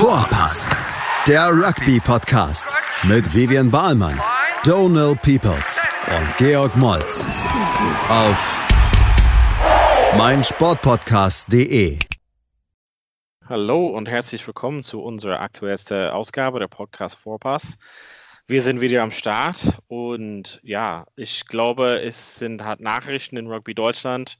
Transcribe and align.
Vorpass, 0.00 0.74
der 1.28 1.50
Rugby-Podcast 1.50 2.74
mit 3.02 3.34
Vivian 3.34 3.70
Bahlmann, 3.70 4.18
Donal 4.64 5.14
Peoples 5.14 5.86
und 6.08 6.36
Georg 6.38 6.74
Moltz 6.78 7.26
auf 8.08 8.66
meinsportpodcast.de. 10.16 11.98
Hallo 13.46 13.88
und 13.88 14.08
herzlich 14.08 14.46
willkommen 14.46 14.82
zu 14.82 15.02
unserer 15.02 15.40
aktuellsten 15.40 16.08
Ausgabe 16.08 16.60
der 16.60 16.68
Podcast 16.68 17.16
Vorpass. 17.16 17.76
Wir 18.46 18.62
sind 18.62 18.80
wieder 18.80 19.02
am 19.02 19.10
Start 19.10 19.82
und 19.86 20.60
ja, 20.62 21.08
ich 21.14 21.44
glaube, 21.44 22.00
es 22.00 22.36
sind 22.36 22.64
halt 22.64 22.80
Nachrichten 22.80 23.36
in 23.36 23.48
Rugby 23.48 23.74
Deutschland 23.74 24.38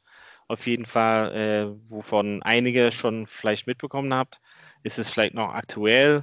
auf 0.48 0.66
jeden 0.66 0.86
Fall, 0.86 1.32
äh, 1.36 1.90
wovon 1.90 2.42
einige 2.42 2.90
schon 2.92 3.26
vielleicht 3.26 3.66
mitbekommen 3.66 4.12
habt. 4.12 4.40
Ist 4.82 4.98
es 4.98 5.10
vielleicht 5.10 5.34
noch 5.34 5.52
aktuell? 5.54 6.22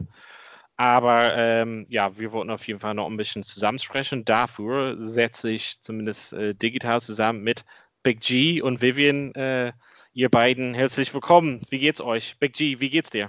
Aber 0.77 1.35
ähm, 1.35 1.87
ja, 1.89 2.17
wir 2.17 2.31
wollten 2.31 2.51
auf 2.51 2.67
jeden 2.67 2.79
Fall 2.79 2.93
noch 2.93 3.07
ein 3.07 3.17
bisschen 3.17 3.43
zusammensprechen. 3.43 4.25
Dafür 4.25 4.95
setze 4.99 5.49
ich 5.49 5.81
zumindest 5.81 6.33
äh, 6.33 6.53
digital 6.53 7.01
zusammen 7.01 7.43
mit 7.43 7.65
Big 8.03 8.21
G 8.21 8.61
und 8.61 8.81
Vivian. 8.81 9.33
Äh, 9.33 9.73
ihr 10.13 10.29
beiden 10.29 10.75
herzlich 10.75 11.13
willkommen. 11.13 11.61
Wie 11.69 11.79
geht's 11.79 11.99
euch? 11.99 12.37
Big 12.39 12.53
G, 12.53 12.79
wie 12.79 12.91
geht's 12.91 13.09
dir? 13.09 13.27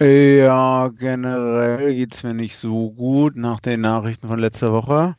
Ja, 0.00 0.88
generell 0.88 1.94
geht 1.94 2.14
es 2.14 2.24
mir 2.24 2.34
nicht 2.34 2.56
so 2.56 2.90
gut 2.90 3.36
nach 3.36 3.60
den 3.60 3.80
Nachrichten 3.80 4.26
von 4.26 4.40
letzter 4.40 4.72
Woche. 4.72 5.14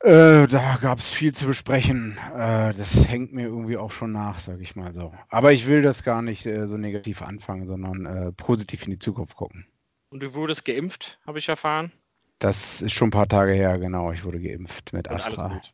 Äh, 0.00 0.46
da 0.46 0.78
gab 0.80 0.98
es 0.98 1.10
viel 1.10 1.34
zu 1.34 1.46
besprechen. 1.46 2.18
Äh, 2.34 2.74
das 2.74 3.08
hängt 3.08 3.32
mir 3.32 3.44
irgendwie 3.44 3.76
auch 3.76 3.90
schon 3.90 4.12
nach, 4.12 4.40
sage 4.40 4.62
ich 4.62 4.76
mal 4.76 4.92
so. 4.92 5.12
Aber 5.28 5.52
ich 5.52 5.66
will 5.66 5.82
das 5.82 6.04
gar 6.04 6.22
nicht 6.22 6.44
äh, 6.46 6.66
so 6.66 6.76
negativ 6.76 7.22
anfangen, 7.22 7.66
sondern 7.66 8.06
äh, 8.06 8.32
positiv 8.32 8.84
in 8.84 8.92
die 8.92 8.98
Zukunft 8.98 9.36
gucken. 9.36 9.66
Und 10.10 10.22
du 10.22 10.34
wurdest 10.34 10.64
geimpft, 10.64 11.18
habe 11.26 11.38
ich 11.38 11.48
erfahren. 11.48 11.92
Das 12.38 12.82
ist 12.82 12.92
schon 12.92 13.08
ein 13.08 13.12
paar 13.12 13.28
Tage 13.28 13.52
her, 13.52 13.78
genau. 13.78 14.12
Ich 14.12 14.22
wurde 14.24 14.40
geimpft 14.40 14.92
mit 14.92 15.08
Und 15.08 15.16
Astra. 15.16 15.46
alles 15.46 15.54
gut. 15.62 15.72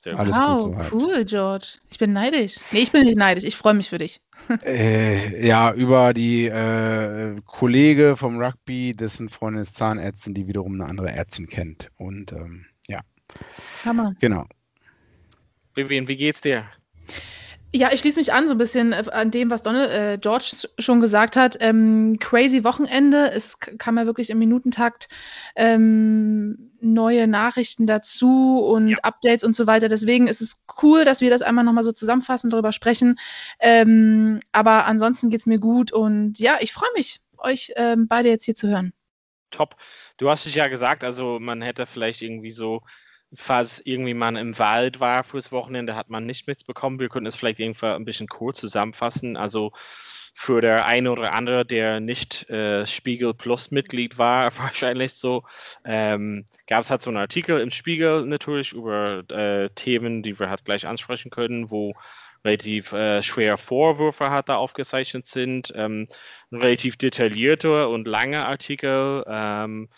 Sehr 0.00 0.16
Alles 0.16 0.36
wow, 0.36 0.62
gut 0.64 0.74
soweit. 0.74 0.92
cool, 0.92 1.24
George. 1.24 1.78
Ich 1.90 1.98
bin 1.98 2.12
neidisch. 2.12 2.54
Nee, 2.70 2.78
ich 2.82 2.92
bin 2.92 3.02
nicht 3.04 3.18
neidisch. 3.18 3.42
Ich 3.42 3.56
freue 3.56 3.74
mich 3.74 3.88
für 3.88 3.98
dich. 3.98 4.20
Äh, 4.64 5.44
ja, 5.44 5.72
über 5.74 6.14
die 6.14 6.46
äh, 6.46 7.40
Kollege 7.44 8.16
vom 8.16 8.40
Rugby, 8.40 8.94
dessen 8.94 9.28
Freundin 9.28 9.62
ist 9.62 9.74
Zahnärztin, 9.74 10.32
die 10.34 10.46
wiederum 10.46 10.74
eine 10.74 10.86
andere 10.88 11.10
Ärztin 11.10 11.48
kennt. 11.48 11.90
Und 11.96 12.32
ähm, 12.32 12.64
Hammer. 13.84 14.14
genau. 14.20 14.46
Vivian, 15.74 16.08
wie 16.08 16.16
geht's 16.16 16.40
dir? 16.40 16.66
Ja, 17.70 17.92
ich 17.92 18.00
schließe 18.00 18.18
mich 18.18 18.32
an 18.32 18.48
so 18.48 18.54
ein 18.54 18.58
bisschen 18.58 18.94
äh, 18.94 19.04
an 19.12 19.30
dem, 19.30 19.50
was 19.50 19.62
Donald, 19.62 19.90
äh, 19.90 20.18
George 20.18 20.66
schon 20.78 21.00
gesagt 21.00 21.36
hat. 21.36 21.58
Ähm, 21.60 22.16
crazy 22.18 22.64
Wochenende. 22.64 23.30
Es 23.30 23.58
kam 23.58 23.98
ja 23.98 24.06
wirklich 24.06 24.30
im 24.30 24.38
Minutentakt 24.38 25.08
ähm, 25.54 26.72
neue 26.80 27.26
Nachrichten 27.26 27.86
dazu 27.86 28.58
und 28.64 28.88
Ja. 28.88 28.96
Updates 29.02 29.44
und 29.44 29.54
so 29.54 29.66
weiter. 29.66 29.88
Deswegen 29.88 30.28
ist 30.28 30.40
es 30.40 30.56
cool, 30.82 31.04
dass 31.04 31.20
wir 31.20 31.28
das 31.28 31.42
einmal 31.42 31.64
nochmal 31.64 31.84
so 31.84 31.92
zusammenfassen, 31.92 32.48
darüber 32.48 32.72
sprechen. 32.72 33.18
Ähm, 33.60 34.40
aber 34.50 34.86
ansonsten 34.86 35.28
geht's 35.28 35.46
mir 35.46 35.58
gut 35.58 35.92
und 35.92 36.38
ja, 36.38 36.56
ich 36.60 36.72
freue 36.72 36.92
mich, 36.96 37.20
euch 37.36 37.72
ähm, 37.76 38.08
beide 38.08 38.30
jetzt 38.30 38.44
hier 38.44 38.54
zu 38.54 38.68
hören. 38.68 38.94
Top. 39.50 39.76
Du 40.16 40.30
hast 40.30 40.46
es 40.46 40.54
ja 40.54 40.68
gesagt, 40.68 41.04
also 41.04 41.38
man 41.38 41.60
hätte 41.60 41.84
vielleicht 41.84 42.22
irgendwie 42.22 42.50
so, 42.50 42.82
falls 43.34 43.80
irgendwie 43.84 44.14
man 44.14 44.36
im 44.36 44.58
Wald 44.58 45.00
war 45.00 45.24
fürs 45.24 45.52
Wochenende, 45.52 45.94
hat 45.94 46.10
man 46.10 46.26
nicht 46.26 46.46
mitbekommen. 46.46 46.98
Wir 46.98 47.08
könnten 47.08 47.26
es 47.26 47.36
vielleicht 47.36 47.60
irgendwie 47.60 47.86
ein 47.86 48.04
bisschen 48.04 48.28
kurz 48.28 48.60
zusammenfassen. 48.60 49.36
Also 49.36 49.72
für 50.34 50.60
der 50.60 50.86
eine 50.86 51.10
oder 51.10 51.32
andere, 51.32 51.66
der 51.66 51.98
nicht 51.98 52.48
äh, 52.48 52.86
Spiegel 52.86 53.34
Plus 53.34 53.70
Mitglied 53.70 54.18
war, 54.18 54.56
wahrscheinlich 54.58 55.14
so, 55.14 55.42
ähm, 55.84 56.46
gab 56.66 56.82
es 56.82 56.90
halt 56.90 57.02
so 57.02 57.10
einen 57.10 57.16
Artikel 57.16 57.60
im 57.60 57.70
Spiegel 57.70 58.24
natürlich 58.24 58.72
über 58.72 59.28
äh, 59.30 59.68
Themen, 59.70 60.22
die 60.22 60.38
wir 60.38 60.48
halt 60.48 60.64
gleich 60.64 60.86
ansprechen 60.86 61.30
können, 61.30 61.70
wo 61.70 61.94
relativ 62.44 62.92
äh, 62.92 63.22
schwere 63.22 63.58
Vorwürfe 63.58 64.30
halt 64.30 64.48
da 64.48 64.56
aufgezeichnet 64.56 65.26
sind, 65.26 65.72
ähm, 65.74 66.06
ein 66.52 66.60
relativ 66.60 66.96
detaillierter 66.96 67.88
und 67.90 68.06
langer 68.06 68.46
Artikel, 68.46 69.24
ähm, 69.26 69.88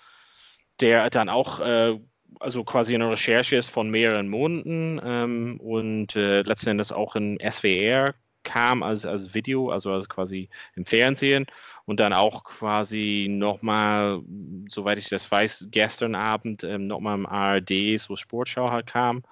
der 0.80 1.10
dann 1.10 1.28
auch 1.28 1.60
äh, 1.60 1.98
also 2.38 2.64
quasi 2.64 2.94
eine 2.94 3.10
Recherche 3.10 3.56
ist 3.56 3.70
von 3.70 3.90
mehreren 3.90 4.28
Monaten 4.28 5.00
ähm, 5.04 5.60
und 5.60 6.14
äh, 6.16 6.42
letzten 6.42 6.70
Endes 6.70 6.92
auch 6.92 7.16
in 7.16 7.38
SWR 7.38 8.14
kam 8.42 8.82
als, 8.82 9.04
als 9.04 9.34
Video, 9.34 9.70
also 9.70 9.92
als 9.92 10.08
quasi 10.08 10.48
im 10.74 10.86
Fernsehen 10.86 11.46
und 11.84 12.00
dann 12.00 12.12
auch 12.12 12.44
quasi 12.44 13.26
nochmal, 13.28 14.22
soweit 14.68 14.98
ich 14.98 15.08
das 15.08 15.30
weiß, 15.30 15.68
gestern 15.70 16.14
Abend 16.14 16.64
ähm, 16.64 16.86
nochmal 16.86 17.16
im 17.16 17.26
ARD, 17.26 17.98
so 17.98 18.16
Sportschau 18.16 18.70
halt 18.70 18.86
kam. 18.86 19.22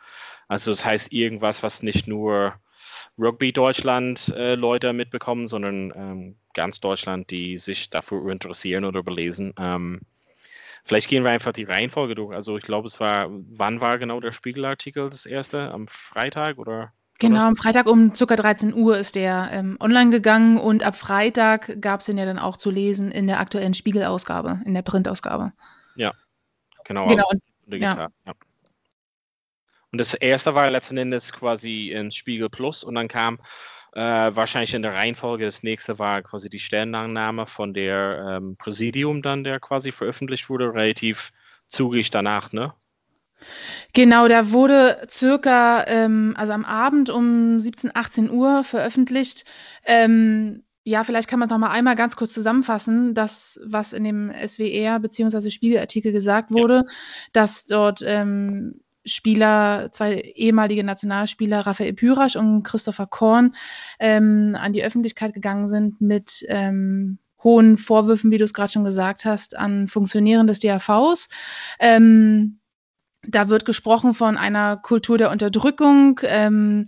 Also 0.49 0.71
das 0.71 0.85
heißt 0.85 1.13
irgendwas, 1.13 1.63
was 1.63 1.83
nicht 1.83 2.07
nur 2.07 2.55
Rugby 3.19 3.53
Deutschland 3.53 4.29
äh, 4.37 4.55
Leute 4.55 4.93
mitbekommen, 4.93 5.47
sondern 5.47 5.93
ähm, 5.97 6.37
ganz 6.55 6.81
Deutschland, 6.81 7.31
die 7.31 7.59
sich 7.59 7.91
dafür 7.91 8.31
interessieren 8.31 8.85
oder 8.85 9.03
belesen. 9.03 9.55
Ähm, 9.59 10.01
vielleicht 10.89 11.09
gehen 11.09 11.23
wir 11.23 11.31
einfach 11.31 11.53
die 11.53 11.65
Reihenfolge 11.65 12.15
durch. 12.15 12.35
Also 12.35 12.57
ich 12.57 12.65
glaube, 12.65 12.87
es 12.89 12.99
war, 12.99 13.29
wann 13.31 13.81
war 13.81 13.99
genau 13.99 14.21
der 14.21 14.33
Spiegelartikel 14.33 15.11
das 15.11 15.27
erste? 15.27 15.71
Am 15.73 15.87
Freitag 15.87 16.59
oder? 16.59 16.93
Genau, 17.21 17.41
am 17.41 17.57
Freitag 17.57 17.87
um 17.87 18.13
ca. 18.13 18.37
13 18.37 18.73
Uhr 18.75 18.97
ist 18.97 19.15
der 19.17 19.49
ähm, 19.53 19.77
online 19.81 20.11
gegangen 20.11 20.57
und 20.57 20.85
ab 20.85 20.97
Freitag 20.97 21.81
gab 21.81 22.01
es 22.01 22.07
den 22.07 22.17
ja 22.17 22.25
dann 22.25 22.39
auch 22.39 22.57
zu 22.57 22.71
lesen 22.71 23.11
in 23.11 23.27
der 23.27 23.41
aktuellen 23.41 23.75
Spiegelausgabe, 23.75 24.61
in 24.65 24.75
der 24.75 24.83
Printausgabe. 24.83 25.53
Genau, 26.85 27.07
Genau, 27.07 27.25
aus- 27.25 27.33
und- 27.33 27.43
digital. 27.67 28.09
Ja. 28.25 28.33
Und 29.91 29.99
das 29.99 30.15
erste 30.15 30.55
war 30.55 30.71
letzten 30.71 30.97
Endes 30.97 31.33
quasi 31.33 31.91
in 31.91 32.11
Spiegel 32.11 32.49
Plus 32.49 32.85
und 32.85 32.95
dann 32.95 33.09
kam 33.09 33.41
äh, 33.99 34.37
wahrscheinlich 34.37 34.75
in 34.75 34.83
der 34.83 34.95
Reihenfolge, 34.95 35.45
das 35.45 35.65
nächste 35.65 35.99
war 35.99 36.23
quasi 36.23 36.49
die 36.49 36.61
Stellungnahme 36.61 37.47
von 37.47 37.75
der 37.75 38.39
ähm, 38.39 38.57
Präsidium 38.57 39.23
dann, 39.23 39.43
der 39.43 39.59
quasi 39.59 39.91
veröffentlicht 39.91 40.49
wurde, 40.49 40.73
relativ 40.73 41.33
zugig 41.69 42.13
danach, 42.13 42.53
ne? 42.53 42.73
Genau, 43.95 44.29
da 44.29 44.53
wurde 44.53 45.05
circa, 45.11 45.85
ähm, 45.89 46.35
also 46.37 46.53
am 46.53 46.65
Abend 46.65 47.11
um 47.11 47.59
17, 47.59 47.91
18 47.93 48.31
Uhr 48.31 48.63
veröffentlicht. 48.63 49.45
Ähm, 49.85 50.63
ja, 50.85 51.03
vielleicht 51.03 51.29
kann 51.29 51.41
man 51.41 51.49
noch 51.49 51.59
mal 51.59 51.71
einmal 51.71 51.97
ganz 51.97 52.15
kurz 52.15 52.33
zusammenfassen, 52.33 53.15
das, 53.15 53.61
was 53.65 53.93
in 53.93 54.05
dem 54.05 54.33
SWR 54.33 55.01
bzw. 55.01 55.51
Spiegelartikel 55.51 56.13
gesagt 56.13 56.53
wurde, 56.53 56.85
dass 57.33 57.67
dort 57.67 58.03
ähm, 58.07 58.81
Spieler, 59.05 59.91
zwei 59.93 60.15
ehemalige 60.15 60.85
Nationalspieler, 60.85 61.61
Raphael 61.61 61.93
Pyrasch 61.93 62.37
und 62.37 62.63
Christopher 62.63 63.07
Korn, 63.07 63.55
ähm, 63.99 64.57
an 64.59 64.73
die 64.73 64.85
Öffentlichkeit 64.85 65.35
gegangen 65.35 65.69
sind 65.69 66.01
mit 66.01 66.45
ähm, 66.49 67.19
hohen 67.43 67.77
Vorwürfen, 67.77 68.31
wie 68.31 68.39
du 68.39 68.45
es 68.45 68.55
gerade 68.55 68.73
schon 68.73 68.85
gesagt 68.85 69.25
hast, 69.25 69.57
an 69.57 69.89
Funktionären 69.89 70.47
des 70.47 70.59
DAVs. 70.59 71.29
Ähm, 71.79 72.61
da 73.23 73.49
wird 73.49 73.65
gesprochen 73.65 74.15
von 74.15 74.37
einer 74.37 74.77
Kultur 74.77 75.19
der 75.19 75.31
Unterdrückung. 75.31 76.21
Ähm, 76.23 76.87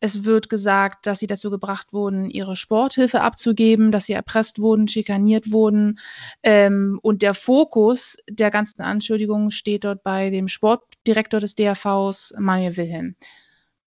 es 0.00 0.24
wird 0.24 0.48
gesagt, 0.48 1.06
dass 1.06 1.18
sie 1.18 1.26
dazu 1.26 1.50
gebracht 1.50 1.92
wurden, 1.92 2.30
ihre 2.30 2.56
Sporthilfe 2.56 3.20
abzugeben, 3.20 3.90
dass 3.90 4.06
sie 4.06 4.12
erpresst 4.12 4.60
wurden, 4.60 4.86
schikaniert 4.86 5.50
wurden. 5.50 5.98
Ähm, 6.42 6.98
und 7.02 7.22
der 7.22 7.34
Fokus 7.34 8.16
der 8.28 8.50
ganzen 8.50 8.82
Anschuldigungen 8.82 9.50
steht 9.50 9.84
dort 9.84 10.02
bei 10.02 10.30
dem 10.30 10.48
Sportdirektor 10.48 11.40
des 11.40 11.56
DRVs, 11.56 12.34
Manuel 12.38 12.76
Wilhelm. 12.76 13.16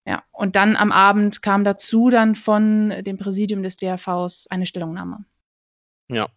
Ja, 0.06 0.24
und 0.32 0.56
dann 0.56 0.76
am 0.76 0.92
Abend 0.92 1.42
kam 1.42 1.64
dazu 1.64 2.10
dann 2.10 2.36
von 2.36 2.94
dem 3.04 3.18
Präsidium 3.18 3.64
des 3.64 3.78
DRVs 3.78 4.48
eine 4.50 4.66
Stellungnahme. 4.66 5.26
Ja. 6.10 6.28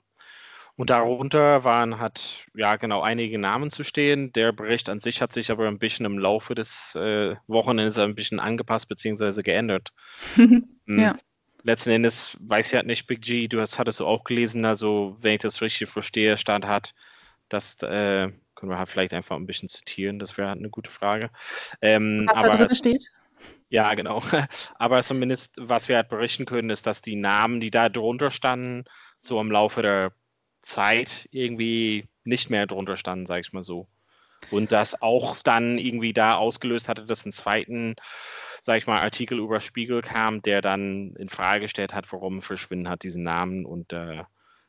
Und 0.77 0.91
darunter 0.91 1.63
waren 1.63 1.99
hat 2.01 2.47
ja 2.55 2.77
genau 2.77 3.01
einige 3.01 3.39
Namen 3.39 3.71
zu 3.71 3.85
stehen. 3.85 4.33
Der 4.33 4.53
Bericht 4.53 4.89
an 4.89 5.01
sich 5.01 5.23
hat 5.23 5.33
sich 5.33 5.51
aber 5.53 5.69
ein 5.69 5.79
bisschen 5.79 6.05
im 6.05 6.19
Laufe 6.19 6.55
des 6.57 6.95
äh, 6.97 7.37
Wochenendes 7.47 7.97
ein 7.99 8.17
bisschen 8.17 8.41
angepasst 8.41 8.89
bzw. 8.89 9.43
geändert. 9.43 9.93
Hm, 10.87 10.99
Ja. 10.99 11.15
Letzten 11.63 11.91
Endes 11.91 12.37
weiß 12.41 12.69
ich 12.69 12.75
halt 12.75 12.87
nicht, 12.87 13.07
Big 13.07 13.23
G, 13.23 13.49
du 13.49 13.61
hast, 13.61 13.79
hattest 13.79 14.01
du 14.01 14.07
auch 14.07 14.25
gelesen, 14.25 14.67
also 14.67 15.17
wenn 15.21 15.35
ich 15.35 15.41
das 15.41 15.63
richtig 15.63 15.89
verstehe, 15.89 16.37
stand 16.37 16.67
hat, 16.67 16.95
das 17.49 17.77
äh, 17.83 18.31
können 18.55 18.71
wir 18.71 18.79
halt 18.79 18.91
vielleicht 18.91 19.15
einfach 19.15 19.37
ein 19.37 19.47
bisschen 19.47 19.71
zitieren, 19.71 20.19
das 20.19 20.37
wäre 20.37 20.49
halt 20.49 20.59
eine 20.59 20.69
gute 20.71 20.91
Frage. 20.91 21.31
Ähm, 21.81 22.27
Was 22.27 22.41
da 22.43 22.49
aber 22.49 22.59
drin 22.59 22.77
steht? 22.77 23.03
ja, 23.69 23.95
genau. 23.95 24.23
Aber 24.79 25.03
zumindest, 25.03 25.55
was 25.59 25.89
wir 25.89 25.97
halt 25.97 26.09
berichten 26.09 26.45
können, 26.47 26.71
ist, 26.71 26.87
dass 26.87 27.01
die 27.03 27.17
Namen, 27.17 27.61
die 27.61 27.71
da 27.71 27.89
drunter 27.89 28.31
standen, 28.31 28.85
so 29.21 29.41
im 29.41 29.51
Laufe 29.51 29.83
der 29.83 30.13
Zeit 30.65 31.29
irgendwie 31.31 32.09
nicht 32.25 32.51
mehr 32.51 32.67
drunter 32.67 32.97
standen, 32.97 33.27
sag 33.27 33.41
ich 33.41 33.53
mal 33.53 33.63
so. 33.63 33.87
Und 34.51 34.73
das 34.73 35.01
auch 35.01 35.39
dann 35.43 35.79
irgendwie 35.79 36.13
da 36.13 36.35
ausgelöst 36.35 36.89
hatte, 36.89 37.07
dass 37.07 37.25
ein 37.25 37.33
zweiten, 37.33 37.97
sag 38.63 38.79
ich 38.79 38.87
mal, 38.87 39.01
Artikel 39.01 39.39
über 39.39 39.61
Spiegel 39.61 40.03
kam, 40.03 40.43
der 40.43 40.61
dann 40.61 41.15
in 41.17 41.29
Frage 41.29 41.63
gestellt 41.63 41.95
hat, 41.95 42.13
warum 42.13 42.43
verschwinden 42.43 42.89
hat 42.89 43.05
diese 43.05 43.21
Namen 43.21 43.65
und 43.65 43.93
äh, 43.93 44.23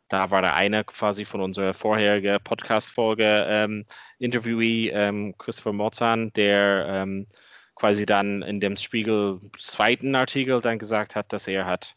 da 0.07 0.30
war 0.30 0.42
der 0.42 0.53
eine 0.53 0.83
quasi 0.83 1.25
von 1.25 1.42
unserer 1.42 1.74
vorherigen 1.74 2.39
Podcast-Folge 2.44 3.45
ähm, 3.50 3.86
Interviewee, 4.19 4.89
ähm, 4.89 5.36
Christopher 5.38 5.74
Mozan, 5.74 6.31
der 6.33 6.86
ähm, 6.88 7.25
quasi 7.74 8.06
dann 8.06 8.44
in 8.44 8.59
dem 8.59 8.77
Spiegel 8.77 9.41
zweiten 9.57 10.15
Artikel 10.15 10.62
dann 10.62 10.77
gesagt 10.77 11.15
hat, 11.15 11.33
dass 11.33 11.48
er 11.48 11.65
hat 11.65 11.95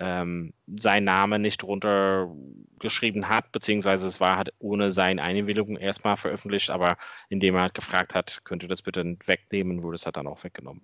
ähm, 0.00 0.54
seinen 0.66 1.04
Namen 1.04 1.42
nicht 1.42 1.62
runtergeschrieben 1.62 3.28
hat, 3.28 3.52
beziehungsweise 3.52 4.08
es 4.08 4.18
war 4.18 4.36
halt 4.36 4.52
ohne 4.58 4.92
seine 4.92 5.22
Einwilligung 5.22 5.76
erstmal 5.76 6.16
veröffentlicht, 6.16 6.70
aber 6.70 6.96
indem 7.28 7.54
er 7.54 7.62
halt 7.62 7.74
gefragt 7.74 8.14
hat, 8.14 8.40
könnte 8.44 8.66
das 8.66 8.82
bitte 8.82 9.16
wegnehmen, 9.26 9.82
wurde 9.82 9.96
es 9.96 10.06
halt 10.06 10.16
dann 10.16 10.26
auch 10.26 10.42
weggenommen. 10.42 10.80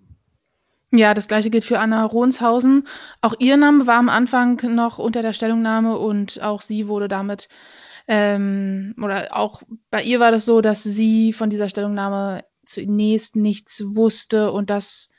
Ja, 0.91 1.13
das 1.13 1.27
gleiche 1.27 1.49
gilt 1.49 1.65
für 1.65 1.79
Anna 1.79 2.05
Rohnshausen. 2.05 2.87
Auch 3.21 3.33
ihr 3.39 3.57
Name 3.57 3.87
war 3.87 3.97
am 3.97 4.07
Anfang 4.07 4.55
noch 4.73 4.99
unter 4.99 5.21
der 5.21 5.33
Stellungnahme 5.33 5.97
und 5.97 6.41
auch 6.41 6.61
sie 6.61 6.87
wurde 6.87 7.09
damit, 7.09 7.49
ähm, 8.07 8.95
oder 9.01 9.35
auch 9.35 9.63
bei 9.89 10.03
ihr 10.03 10.19
war 10.21 10.31
das 10.31 10.45
so, 10.45 10.61
dass 10.61 10.83
sie 10.83 11.33
von 11.33 11.49
dieser 11.49 11.67
Stellungnahme 11.67 12.45
zunächst 12.65 13.35
nichts 13.35 13.83
wusste 13.83 14.51
und 14.51 14.69
das 14.69 15.09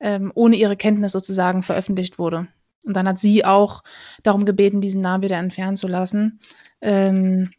ähm, 0.00 0.32
ohne 0.34 0.56
ihre 0.56 0.76
Kenntnis 0.76 1.12
sozusagen 1.12 1.62
veröffentlicht 1.62 2.18
wurde. 2.18 2.48
Und 2.84 2.94
dann 2.94 3.08
hat 3.08 3.18
sie 3.18 3.44
auch 3.44 3.82
darum 4.22 4.44
gebeten, 4.44 4.80
diesen 4.80 5.00
Namen 5.00 5.22
wieder 5.22 5.38
entfernen 5.38 5.76
zu 5.76 5.88
lassen. 5.88 6.40
Ähm, 6.80 7.50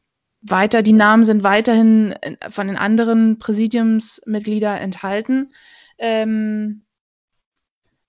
weiter, 0.42 0.84
die 0.84 0.94
Namen 0.94 1.26
sind 1.26 1.44
weiterhin 1.44 2.14
äh, 2.22 2.36
von 2.52 2.68
den 2.68 2.78
anderen 2.78 3.40
Präsidiumsmitgliedern 3.40 4.78
enthalten. 4.78 5.54
Ähm, 5.98 6.86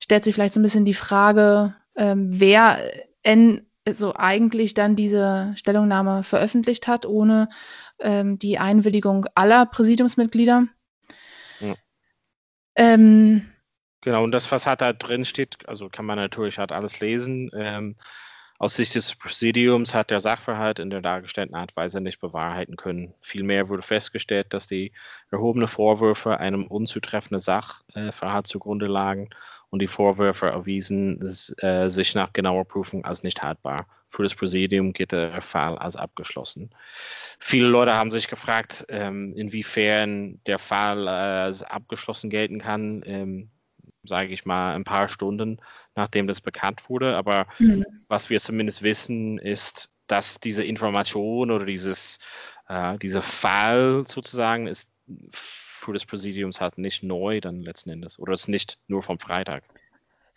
stellt 0.03 0.25
sich 0.25 0.35
vielleicht 0.35 0.55
so 0.55 0.61
ein 0.61 0.63
bisschen 0.63 0.85
die 0.85 0.95
Frage, 0.95 1.75
ähm, 1.97 2.29
wer 2.33 2.79
en, 3.23 3.67
so 3.91 4.15
eigentlich 4.15 4.75
dann 4.75 4.97
diese 4.97 5.53
Stellungnahme 5.57 6.23
veröffentlicht 6.23 6.87
hat, 6.87 7.07
ohne 7.07 7.49
ähm, 7.99 8.39
die 8.39 8.59
Einwilligung 8.59 9.27
aller 9.35 9.65
Präsidiumsmitglieder. 9.65 10.67
Ja. 11.61 11.75
Ähm, 12.75 13.47
Genau, 14.07 14.23
und 14.23 14.31
das, 14.31 14.53
was 14.53 14.69
halt 14.69 14.83
da 14.83 14.93
drin 14.93 15.25
steht, 15.25 15.69
also 15.69 15.89
kann 15.89 16.07
man 16.07 16.17
natürlich 16.17 16.59
halt 16.59 16.71
alles 16.71 17.01
lesen. 17.01 17.51
Ähm, 17.57 17.97
aus 18.57 18.77
Sicht 18.77 18.95
des 18.95 19.17
Präsidiums 19.17 19.95
hat 19.95 20.13
der 20.13 20.21
Sachverhalt 20.21 20.79
in 20.79 20.91
der 20.91 21.01
dargestellten 21.01 21.57
Art 21.57 21.75
Weise 21.75 22.01
nicht 22.01 22.21
bewahrheiten 22.21 22.77
können. 22.77 23.15
Vielmehr 23.21 23.69
wurde 23.69 23.83
festgestellt, 23.83 24.55
dass 24.55 24.69
die 24.69 24.93
erhobenen 25.33 25.67
Vorwürfe 25.67 26.39
einem 26.39 26.69
unzutreffenden 26.69 27.41
Sachverhalt 27.41 28.47
zugrunde 28.47 28.87
lagen 28.87 29.31
und 29.71 29.83
die 29.83 29.89
Vorwürfe 29.89 30.47
erwiesen 30.47 31.21
äh, 31.59 31.91
sich 31.91 32.15
nach 32.15 32.33
genauer 32.33 32.65
Prüfung 32.65 33.05
als 33.05 33.25
nicht 33.25 33.43
haltbar. 33.43 33.89
Für 34.09 34.23
das 34.23 34.37
Präsidium 34.37 34.93
geht 34.93 35.11
der 35.11 35.43
Fall 35.43 35.77
als 35.79 35.97
abgeschlossen. 35.97 36.71
Viele 37.41 37.67
Leute 37.67 37.95
haben 37.95 38.13
sich 38.13 38.29
gefragt, 38.29 38.87
ähm, 38.89 39.35
inwiefern 39.35 40.41
der 40.47 40.61
Fall 40.61 41.09
äh, 41.09 41.11
als 41.11 41.65
abgeschlossen 41.65 42.31
gelten 42.31 42.61
kann. 42.61 43.03
Ähm, 43.05 43.51
sage 44.07 44.33
ich 44.33 44.45
mal, 44.45 44.75
ein 44.75 44.85
paar 44.85 45.09
Stunden, 45.09 45.59
nachdem 45.95 46.27
das 46.27 46.41
bekannt 46.41 46.89
wurde. 46.89 47.17
Aber 47.17 47.47
mhm. 47.59 47.85
was 48.09 48.31
wir 48.31 48.41
zumindest 48.41 48.83
wissen, 48.83 49.39
ist, 49.39 49.91
dass 50.07 50.41
diese 50.41 50.65
Information 50.65 51.51
oder 51.51 51.67
dieses, 51.67 52.19
äh, 52.69 52.99
dieser 52.99 53.23
Fall 53.23 54.05
sozusagen 54.07 54.67
ist 54.67 54.93
für 55.31 55.93
das 55.93 56.05
Präsidium 56.05 56.51
halt 56.59 56.79
nicht 56.79 57.03
neu 57.03 57.41
dann 57.41 57.63
letzten 57.63 57.91
Endes 57.91 58.19
oder 58.19 58.33
ist 58.33 58.49
nicht 58.49 58.79
nur 58.89 59.03
vom 59.03 59.19
Freitag. 59.19 59.63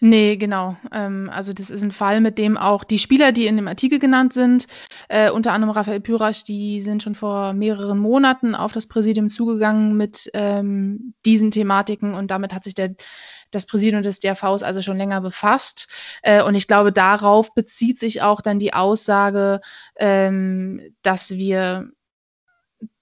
Nee, 0.01 0.37
genau. 0.37 0.77
Ähm, 0.93 1.29
also 1.33 1.51
das 1.51 1.69
ist 1.69 1.83
ein 1.83 1.91
Fall, 1.91 2.21
mit 2.21 2.37
dem 2.37 2.57
auch 2.57 2.85
die 2.85 2.99
Spieler, 2.99 3.33
die 3.33 3.47
in 3.47 3.57
dem 3.57 3.67
Artikel 3.67 3.99
genannt 3.99 4.31
sind, 4.31 4.67
äh, 5.09 5.29
unter 5.29 5.51
anderem 5.51 5.73
Raphael 5.73 5.99
Pyrasch, 5.99 6.45
die 6.45 6.81
sind 6.81 7.03
schon 7.03 7.15
vor 7.15 7.51
mehreren 7.53 7.99
Monaten 7.99 8.55
auf 8.55 8.71
das 8.71 8.87
Präsidium 8.87 9.27
zugegangen 9.27 9.97
mit 9.97 10.29
ähm, 10.33 11.15
diesen 11.25 11.51
Thematiken 11.51 12.13
und 12.13 12.31
damit 12.31 12.53
hat 12.53 12.63
sich 12.63 12.75
der 12.75 12.95
das 13.51 13.65
Präsidium 13.65 14.03
des 14.03 14.19
DRVs 14.19 14.63
also 14.63 14.81
schon 14.81 14.97
länger 14.97 15.21
befasst. 15.21 15.87
Äh, 16.21 16.43
und 16.43 16.55
ich 16.55 16.67
glaube, 16.67 16.91
darauf 16.91 17.53
bezieht 17.53 17.99
sich 17.99 18.21
auch 18.21 18.41
dann 18.41 18.59
die 18.59 18.73
Aussage, 18.73 19.61
ähm, 19.95 20.95
dass 21.01 21.31
wir, 21.31 21.89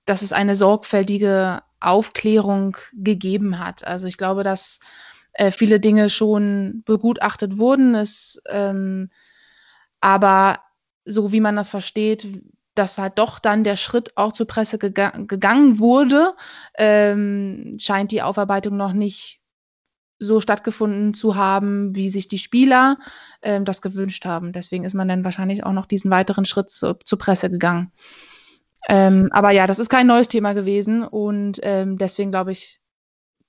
dass 0.05 0.21
es 0.21 0.33
eine 0.33 0.55
sorgfältige 0.55 1.61
Aufklärung 1.79 2.77
gegeben 2.93 3.59
hat. 3.59 3.85
Also 3.85 4.07
ich 4.07 4.17
glaube, 4.17 4.43
dass 4.43 4.79
äh, 5.33 5.51
viele 5.51 5.79
Dinge 5.79 6.09
schon 6.09 6.83
begutachtet 6.85 7.57
wurden, 7.57 7.95
es, 7.95 8.41
ähm, 8.49 9.09
aber 10.01 10.59
so 11.05 11.31
wie 11.31 11.39
man 11.39 11.55
das 11.55 11.69
versteht, 11.69 12.27
dass 12.75 12.97
halt 12.97 13.17
doch 13.17 13.39
dann 13.39 13.63
der 13.63 13.75
Schritt 13.75 14.15
auch 14.17 14.33
zur 14.33 14.47
Presse 14.47 14.77
gega 14.77 15.09
gegangen 15.11 15.79
wurde, 15.79 16.35
ähm, 16.75 17.77
scheint 17.79 18.11
die 18.11 18.21
Aufarbeitung 18.21 18.77
noch 18.77 18.93
nicht 18.93 19.39
so 20.19 20.41
stattgefunden 20.41 21.13
zu 21.13 21.35
haben, 21.35 21.95
wie 21.95 22.09
sich 22.09 22.27
die 22.27 22.37
Spieler 22.37 22.97
ähm, 23.41 23.65
das 23.65 23.81
gewünscht 23.81 24.25
haben. 24.25 24.51
Deswegen 24.51 24.83
ist 24.83 24.95
man 24.95 25.07
dann 25.07 25.23
wahrscheinlich 25.23 25.63
auch 25.63 25.73
noch 25.73 25.85
diesen 25.85 26.11
weiteren 26.11 26.45
Schritt 26.45 26.69
zu, 26.69 26.95
zur 27.03 27.17
Presse 27.19 27.49
gegangen. 27.49 27.91
Ähm, 28.89 29.29
aber 29.31 29.51
ja, 29.51 29.67
das 29.67 29.79
ist 29.79 29.89
kein 29.89 30.07
neues 30.07 30.29
Thema 30.29 30.53
gewesen 30.53 31.03
und 31.03 31.59
ähm, 31.63 31.97
deswegen 31.97 32.31
glaube 32.31 32.51
ich, 32.51 32.79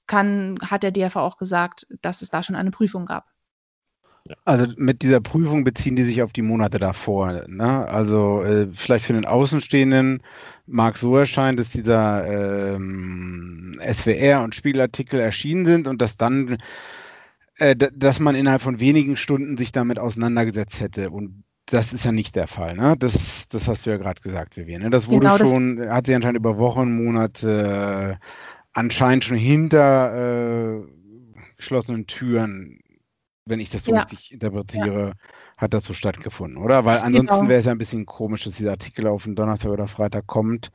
kann, 0.06 0.58
hat 0.62 0.82
der 0.82 0.90
DRV 0.90 1.16
auch 1.16 1.36
gesagt, 1.36 1.86
dass 2.02 2.22
es 2.22 2.30
da 2.30 2.42
schon 2.42 2.56
eine 2.56 2.70
Prüfung 2.70 3.06
gab. 3.06 3.26
Also 4.44 4.66
mit 4.76 5.02
dieser 5.02 5.20
Prüfung 5.20 5.64
beziehen 5.64 5.96
die 5.96 6.04
sich 6.04 6.22
auf 6.22 6.32
die 6.32 6.42
Monate 6.42 6.78
davor. 6.78 7.44
Ne? 7.48 7.86
Also 7.88 8.42
äh, 8.42 8.68
vielleicht 8.72 9.06
für 9.06 9.12
den 9.12 9.26
Außenstehenden 9.26 10.22
mag 10.66 10.98
so 10.98 11.16
erscheinen, 11.16 11.56
dass 11.56 11.70
dieser 11.70 12.74
ähm, 12.74 13.78
SWR 13.80 14.42
und 14.42 14.54
Spiegelartikel 14.54 15.18
erschienen 15.20 15.66
sind 15.66 15.88
und 15.88 16.02
dass 16.02 16.16
dann, 16.16 16.58
äh, 17.56 17.74
dass 17.76 18.20
man 18.20 18.34
innerhalb 18.34 18.62
von 18.62 18.80
wenigen 18.80 19.16
Stunden 19.16 19.56
sich 19.56 19.72
damit 19.72 19.98
auseinandergesetzt 19.98 20.80
hätte. 20.80 21.10
Und 21.10 21.44
das 21.66 21.92
ist 21.92 22.04
ja 22.04 22.12
nicht 22.12 22.36
der 22.36 22.46
Fall. 22.46 22.76
Ne? 22.76 22.96
Das, 22.98 23.46
das 23.48 23.68
hast 23.68 23.86
du 23.86 23.90
ja 23.90 23.96
gerade 23.96 24.20
gesagt, 24.20 24.56
Vivian. 24.56 24.82
Ne? 24.82 24.90
Das 24.90 25.08
wurde 25.08 25.26
genau, 25.26 25.38
schon, 25.38 25.76
das 25.76 25.90
hat 25.90 26.06
sich 26.06 26.14
anscheinend 26.14 26.38
über 26.38 26.58
Wochen, 26.58 27.04
Monate 27.04 28.18
äh, 28.20 28.24
anscheinend 28.72 29.24
schon 29.24 29.36
hinter 29.36 30.80
äh, 30.80 30.86
geschlossenen 31.56 32.06
Türen 32.06 32.80
wenn 33.48 33.60
ich 33.60 33.70
das 33.70 33.84
so 33.84 33.92
ja. 33.92 34.02
richtig 34.02 34.32
interpretiere, 34.32 35.08
ja. 35.08 35.12
hat 35.56 35.74
das 35.74 35.84
so 35.84 35.92
stattgefunden, 35.92 36.58
oder? 36.58 36.84
Weil 36.84 36.98
ansonsten 36.98 37.34
genau. 37.34 37.48
wäre 37.48 37.58
es 37.58 37.66
ja 37.66 37.72
ein 37.72 37.78
bisschen 37.78 38.06
komisch, 38.06 38.44
dass 38.44 38.54
dieser 38.54 38.72
Artikel 38.72 39.06
auf 39.06 39.24
den 39.24 39.34
Donnerstag 39.34 39.70
oder 39.70 39.88
Freitag 39.88 40.26
kommt. 40.26 40.70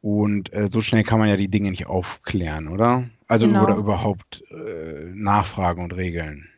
Und 0.00 0.52
äh, 0.52 0.68
so 0.70 0.80
schnell 0.80 1.04
kann 1.04 1.20
man 1.20 1.28
ja 1.28 1.36
die 1.36 1.48
Dinge 1.48 1.70
nicht 1.70 1.86
aufklären, 1.86 2.68
oder? 2.68 3.08
Also 3.28 3.46
genau. 3.46 3.64
oder 3.64 3.76
überhaupt 3.76 4.42
äh, 4.50 5.10
nachfragen 5.14 5.84
und 5.84 5.94
regeln. 5.94 6.48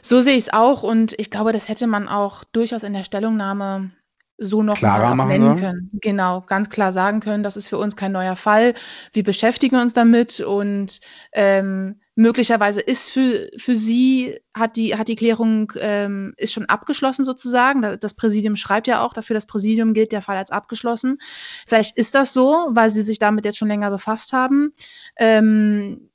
So 0.00 0.20
sehe 0.20 0.36
ich 0.36 0.44
es 0.44 0.52
auch 0.52 0.84
und 0.84 1.14
ich 1.18 1.30
glaube, 1.30 1.52
das 1.52 1.68
hätte 1.68 1.88
man 1.88 2.06
auch 2.06 2.44
durchaus 2.44 2.84
in 2.84 2.92
der 2.92 3.02
Stellungnahme 3.02 3.90
so 4.38 4.62
noch 4.62 4.76
Klarer 4.76 5.14
mal 5.14 5.26
nennen 5.26 5.58
können. 5.58 5.90
Genau, 5.94 6.42
ganz 6.42 6.68
klar 6.68 6.92
sagen 6.92 7.20
können, 7.20 7.42
das 7.42 7.56
ist 7.56 7.68
für 7.68 7.78
uns 7.78 7.96
kein 7.96 8.12
neuer 8.12 8.36
Fall. 8.36 8.74
Wir 9.12 9.24
beschäftigen 9.24 9.76
uns 9.76 9.94
damit 9.94 10.40
und 10.40 11.00
ähm, 11.32 12.00
möglicherweise 12.14 12.80
ist 12.80 13.10
für, 13.10 13.50
für 13.56 13.76
sie, 13.76 14.38
hat 14.54 14.76
die, 14.76 14.96
hat 14.96 15.08
die 15.08 15.16
Klärung, 15.16 15.72
ähm, 15.78 16.34
ist 16.36 16.52
schon 16.52 16.66
abgeschlossen 16.66 17.24
sozusagen. 17.24 17.98
Das 18.00 18.14
Präsidium 18.14 18.56
schreibt 18.56 18.88
ja 18.88 19.02
auch, 19.02 19.12
dafür 19.12 19.34
das 19.34 19.46
Präsidium 19.46 19.94
gilt 19.94 20.12
der 20.12 20.22
Fall 20.22 20.36
als 20.36 20.50
abgeschlossen. 20.50 21.18
Vielleicht 21.66 21.96
ist 21.96 22.14
das 22.14 22.32
so, 22.32 22.68
weil 22.70 22.90
sie 22.90 23.02
sich 23.02 23.18
damit 23.18 23.44
jetzt 23.44 23.58
schon 23.58 23.68
länger 23.68 23.90
befasst 23.90 24.32
haben. 24.32 24.72
Ähm, 25.16 26.10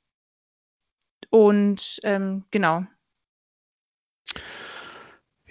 und 1.30 1.98
ähm, 2.02 2.44
genau, 2.50 2.84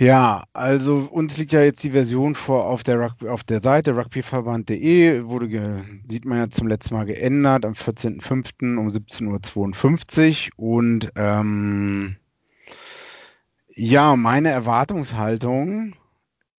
ja, 0.02 0.46
also 0.54 1.08
uns 1.12 1.38
liegt 1.38 1.52
ja 1.52 1.62
jetzt 1.62 1.84
die 1.84 1.92
Version 1.92 2.34
vor 2.34 2.66
auf 2.66 2.82
der, 2.82 3.00
Rugby, 3.00 3.28
auf 3.28 3.44
der 3.44 3.62
Seite 3.62 3.96
rugbyverband.de, 3.96 5.26
wurde, 5.26 5.86
sieht 6.10 6.26
man 6.26 6.40
ja 6.40 6.50
zum 6.50 6.68
letzten 6.68 6.96
Mal 6.96 7.06
geändert 7.06 7.66
am 7.66 7.74
14.05. 7.74 8.78
um 8.78 8.88
17.52 8.88 10.50
Uhr 10.58 10.76
und 10.76 11.12
ähm, 11.16 12.18
ja, 13.68 14.16
meine 14.16 14.50
Erwartungshaltung 14.50 15.94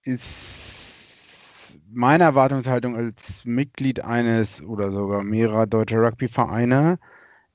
ist, 0.04 1.76
meine 1.90 2.22
Erwartungshaltung 2.22 2.94
als 2.94 3.44
Mitglied 3.44 4.04
eines 4.04 4.62
oder 4.62 4.92
sogar 4.92 5.24
mehrerer 5.24 5.66
deutscher 5.66 5.98
Rugbyvereine 5.98 7.00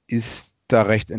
ist 0.06 0.54
da 0.68 0.84
recht, 0.84 1.12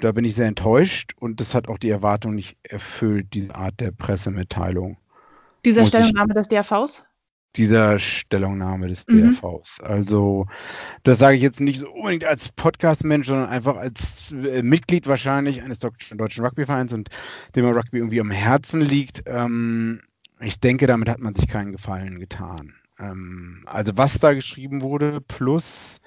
da 0.00 0.12
bin 0.12 0.24
ich 0.24 0.34
sehr 0.34 0.46
enttäuscht 0.46 1.12
und 1.18 1.40
das 1.40 1.54
hat 1.54 1.68
auch 1.68 1.78
die 1.78 1.90
Erwartung 1.90 2.34
nicht 2.34 2.56
erfüllt, 2.62 3.34
diese 3.34 3.54
Art 3.54 3.80
der 3.80 3.90
Pressemitteilung. 3.90 4.96
Dieser 5.64 5.82
Muss 5.82 5.88
Stellungnahme 5.88 6.34
des 6.34 6.48
DRVs? 6.48 7.04
Dieser 7.56 7.98
Stellungnahme 7.98 8.88
des 8.88 9.06
mhm. 9.08 9.34
DRVs. 9.34 9.80
Also, 9.80 10.46
das 11.02 11.18
sage 11.18 11.36
ich 11.36 11.42
jetzt 11.42 11.60
nicht 11.60 11.80
so 11.80 11.90
unbedingt 11.90 12.24
als 12.24 12.50
Podcast-Mensch, 12.50 13.26
sondern 13.26 13.48
einfach 13.48 13.76
als 13.76 14.32
äh, 14.32 14.62
Mitglied 14.62 15.06
wahrscheinlich 15.06 15.62
eines 15.62 15.78
deutschen 15.78 16.20
Rugbyvereins 16.20 16.92
und 16.92 17.08
dem 17.54 17.64
Rugby 17.64 17.98
irgendwie 17.98 18.20
am 18.20 18.30
Herzen 18.30 18.80
liegt. 18.80 19.22
Ähm, 19.26 20.02
ich 20.40 20.60
denke, 20.60 20.86
damit 20.86 21.08
hat 21.08 21.18
man 21.18 21.34
sich 21.34 21.48
keinen 21.48 21.72
Gefallen 21.72 22.20
getan. 22.20 22.74
Ähm, 22.98 23.62
also 23.66 23.92
was 23.96 24.18
da 24.18 24.34
geschrieben 24.34 24.82
wurde, 24.82 25.20
plus 25.20 26.00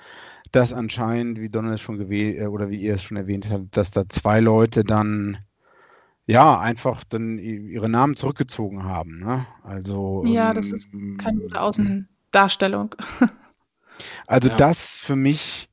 dass 0.52 0.74
anscheinend, 0.74 1.40
wie 1.40 1.50
Donald 1.50 1.76
es 1.76 1.82
schon 1.82 1.98
gewählt, 1.98 2.40
äh, 2.40 2.48
oder 2.48 2.70
wie 2.70 2.80
ihr 2.80 2.96
es 2.96 3.04
schon 3.04 3.18
erwähnt 3.18 3.50
habt, 3.50 3.76
dass 3.78 3.92
da 3.92 4.08
zwei 4.10 4.40
Leute 4.40 4.84
dann 4.84 5.38
ja 6.26 6.60
einfach 6.60 7.04
dann 7.04 7.40
ihre 7.40 7.90
Namen 7.90 8.16
zurückgezogen 8.16 8.84
haben. 8.84 9.20
Ne? 9.20 9.48
Also 9.64 10.24
ja, 10.26 10.54
das 10.54 10.72
ist 10.72 10.94
ähm, 10.94 11.18
keine 11.18 11.40
gute 11.40 11.60
Außendarstellung. 11.60 12.96
Also 14.28 14.48
ja. 14.48 14.56
das 14.56 15.00
für 15.00 15.18
mich 15.18 15.70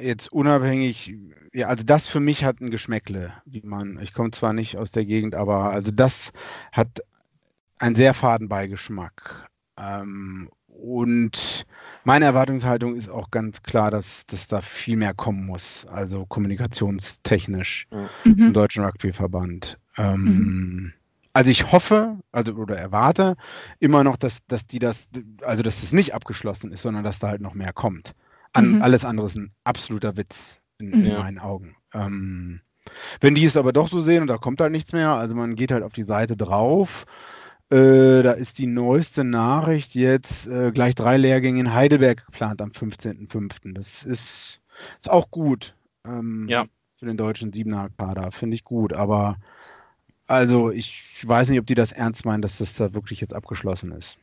jetzt 0.00 0.32
unabhängig, 0.32 1.14
ja, 1.52 1.68
also 1.68 1.84
das 1.84 2.08
für 2.08 2.20
mich 2.20 2.44
hat 2.44 2.60
ein 2.60 2.70
Geschmäckle, 2.70 3.32
wie 3.44 3.62
man, 3.62 4.00
ich 4.00 4.12
komme 4.12 4.30
zwar 4.30 4.52
nicht 4.52 4.76
aus 4.76 4.90
der 4.90 5.04
Gegend, 5.04 5.34
aber 5.34 5.70
also 5.70 5.90
das 5.90 6.32
hat 6.72 7.02
einen 7.78 7.96
sehr 7.96 8.14
faden 8.14 8.48
Beigeschmack. 8.48 9.48
Ähm, 9.76 10.50
und 10.80 11.66
meine 12.04 12.24
Erwartungshaltung 12.24 12.96
ist 12.96 13.08
auch 13.08 13.30
ganz 13.30 13.62
klar, 13.62 13.90
dass, 13.90 14.26
dass 14.26 14.48
da 14.48 14.60
viel 14.60 14.96
mehr 14.96 15.14
kommen 15.14 15.44
muss, 15.46 15.86
also 15.86 16.24
kommunikationstechnisch 16.26 17.86
mhm. 18.24 18.34
im 18.38 18.52
Deutschen 18.52 18.84
Rugbyverband. 18.84 19.78
Ähm, 19.96 20.24
mhm. 20.24 20.92
Also 21.32 21.50
ich 21.50 21.70
hoffe, 21.70 22.16
also 22.32 22.54
oder 22.54 22.76
erwarte 22.76 23.36
immer 23.78 24.02
noch, 24.02 24.16
dass, 24.16 24.38
dass 24.48 24.66
die 24.66 24.78
das, 24.78 25.08
also 25.42 25.62
dass 25.62 25.80
das 25.80 25.92
nicht 25.92 26.14
abgeschlossen 26.14 26.72
ist, 26.72 26.82
sondern 26.82 27.04
dass 27.04 27.18
da 27.18 27.28
halt 27.28 27.40
noch 27.40 27.54
mehr 27.54 27.72
kommt. 27.72 28.14
An, 28.52 28.76
mhm. 28.76 28.82
Alles 28.82 29.04
andere 29.04 29.26
ist 29.26 29.36
ein 29.36 29.52
absoluter 29.62 30.16
Witz 30.16 30.58
in, 30.78 30.92
in 30.92 31.14
meinen 31.14 31.38
Augen. 31.38 31.76
Ähm, 31.94 32.60
wenn 33.20 33.34
die 33.34 33.44
es 33.44 33.56
aber 33.56 33.72
doch 33.72 33.88
so 33.88 34.02
sehen 34.02 34.22
und 34.22 34.28
da 34.28 34.38
kommt 34.38 34.60
halt 34.60 34.72
nichts 34.72 34.92
mehr, 34.92 35.10
also 35.10 35.34
man 35.34 35.54
geht 35.54 35.70
halt 35.70 35.84
auf 35.84 35.92
die 35.92 36.02
Seite 36.02 36.36
drauf, 36.36 37.06
äh, 37.70 38.22
da 38.22 38.32
ist 38.32 38.58
die 38.58 38.66
neueste 38.66 39.24
Nachricht 39.24 39.94
jetzt 39.94 40.46
äh, 40.46 40.72
gleich 40.72 40.94
drei 40.94 41.16
Lehrgänge 41.16 41.60
in 41.60 41.72
Heidelberg 41.72 42.26
geplant 42.26 42.60
am 42.60 42.70
15.05. 42.70 43.74
Das 43.74 44.02
ist, 44.02 44.60
ist 45.00 45.10
auch 45.10 45.30
gut 45.30 45.74
ähm, 46.04 46.46
ja. 46.48 46.66
für 46.98 47.06
den 47.06 47.16
deutschen 47.16 47.52
Siebener-Kader, 47.52 48.32
finde 48.32 48.56
ich 48.56 48.64
gut, 48.64 48.92
aber 48.92 49.36
also 50.26 50.70
ich 50.70 51.02
weiß 51.22 51.48
nicht, 51.48 51.58
ob 51.58 51.66
die 51.66 51.74
das 51.74 51.92
ernst 51.92 52.24
meinen, 52.24 52.42
dass 52.42 52.58
das 52.58 52.74
da 52.74 52.94
wirklich 52.94 53.20
jetzt 53.20 53.34
abgeschlossen 53.34 53.92
ist. 53.92 54.18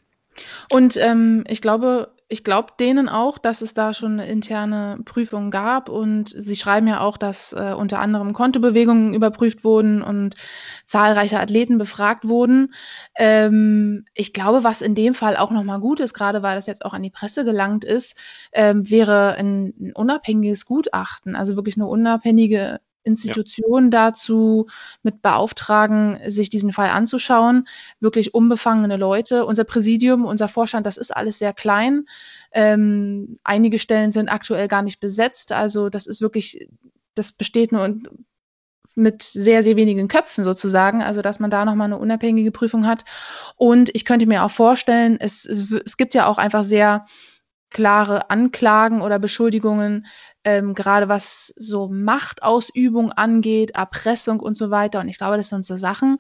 Und 0.72 0.98
ähm, 0.98 1.44
ich 1.48 1.62
glaube, 1.62 2.14
ich 2.30 2.44
glaube 2.44 2.74
denen 2.78 3.08
auch, 3.08 3.38
dass 3.38 3.62
es 3.62 3.74
da 3.74 3.94
schon 3.94 4.14
eine 4.14 4.28
interne 4.28 5.00
Prüfung 5.06 5.50
gab 5.50 5.88
und 5.88 6.28
sie 6.28 6.58
schreiben 6.58 6.88
ja 6.88 7.00
auch, 7.00 7.18
dass 7.18 7.54
äh, 7.54 7.74
unter 7.78 8.00
anderem 8.00 8.34
Kontobewegungen 8.34 9.14
überprüft 9.14 9.64
wurden 9.64 10.02
und 10.02 10.36
zahlreiche 10.86 11.40
Athleten 11.40 11.78
befragt 11.78 12.28
wurden. 12.28 12.74
Ähm, 13.16 14.06
ich 14.14 14.34
glaube, 14.34 14.66
was 14.66 14.82
in 14.82 14.94
dem 14.94 15.14
Fall 15.14 15.38
auch 15.38 15.52
nochmal 15.52 15.80
gut 15.80 16.02
ist, 16.02 16.14
gerade 16.14 16.44
weil 16.44 16.56
das 16.56 16.68
jetzt 16.68 16.84
auch 16.84 16.94
an 16.94 17.04
die 17.04 17.10
Presse 17.10 17.46
gelangt 17.46 17.86
ist, 17.86 18.18
ähm, 18.52 18.90
wäre 18.90 19.36
ein, 19.36 19.74
ein 19.80 19.92
unabhängiges 19.94 20.66
Gutachten, 20.66 21.36
also 21.36 21.56
wirklich 21.56 21.78
eine 21.78 21.88
unabhängige 21.88 22.82
Institutionen 23.08 23.90
ja. 23.92 24.10
dazu 24.10 24.68
mit 25.02 25.22
beauftragen, 25.22 26.20
sich 26.28 26.50
diesen 26.50 26.74
Fall 26.74 26.90
anzuschauen. 26.90 27.68
Wirklich 28.00 28.34
unbefangene 28.34 28.98
Leute. 28.98 29.46
Unser 29.46 29.64
Präsidium, 29.64 30.26
unser 30.26 30.48
Vorstand, 30.48 30.86
das 30.86 30.98
ist 30.98 31.16
alles 31.16 31.40
sehr 31.40 31.54
klein. 31.54 32.06
Ähm, 32.52 33.40
einige 33.44 33.80
Stellen 33.80 34.12
sind 34.12 34.30
aktuell 34.30 34.68
gar 34.68 34.82
nicht 34.84 35.00
besetzt. 35.00 35.52
Also 35.52 35.90
das 35.90 36.06
ist 36.06 36.22
wirklich, 36.22 36.68
das 37.16 37.32
besteht 37.32 37.72
nur 37.72 37.96
mit 38.96 39.22
sehr, 39.22 39.64
sehr 39.64 39.76
wenigen 39.76 40.08
Köpfen 40.08 40.44
sozusagen, 40.44 41.04
also 41.04 41.22
dass 41.22 41.40
man 41.40 41.52
da 41.52 41.66
nochmal 41.66 41.86
eine 41.86 42.00
unabhängige 42.00 42.52
Prüfung 42.52 42.88
hat. 42.88 43.06
Und 43.56 43.92
ich 43.94 44.06
könnte 44.06 44.26
mir 44.26 44.44
auch 44.44 44.52
vorstellen, 44.52 45.18
es, 45.20 45.46
es, 45.46 45.72
es 45.72 45.98
gibt 45.98 46.16
ja 46.16 46.26
auch 46.28 46.40
einfach 46.40 46.64
sehr 46.64 47.06
klare 47.70 48.30
Anklagen 48.30 49.02
oder 49.02 49.20
Beschuldigungen, 49.20 50.08
ähm, 50.48 50.76
gerade 50.76 51.10
was 51.10 51.54
so 51.58 51.90
Machtausübung 51.90 53.12
angeht, 53.12 53.72
Erpressung 53.72 54.40
und 54.40 54.56
so 54.56 54.72
weiter. 54.72 55.02
Und 55.02 55.10
ich 55.10 55.18
glaube, 55.18 55.36
das 55.36 55.50
sind 55.50 55.66
so 55.66 55.76
Sachen, 55.76 56.20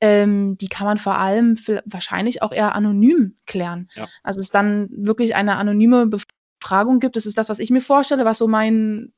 ähm, 0.00 0.56
die 0.56 0.68
kann 0.68 0.86
man 0.86 0.96
vor 0.96 1.18
allem 1.18 1.58
wahrscheinlich 1.84 2.40
auch 2.40 2.52
eher 2.52 2.76
anonym 2.76 3.36
klären. 3.46 3.88
Ja. 3.96 4.06
Also 4.22 4.38
es 4.38 4.50
dann 4.50 4.88
wirklich 4.92 5.34
eine 5.34 5.56
anonyme 5.56 6.06
Befragung 6.06 7.00
gibt. 7.00 7.16
Das 7.16 7.26
ist 7.26 7.36
das, 7.36 7.48
was 7.48 7.58
ich 7.58 7.70
mir 7.70 7.80
vorstelle, 7.80 8.24
was 8.24 8.38
so 8.38 8.46
mein, 8.46 9.12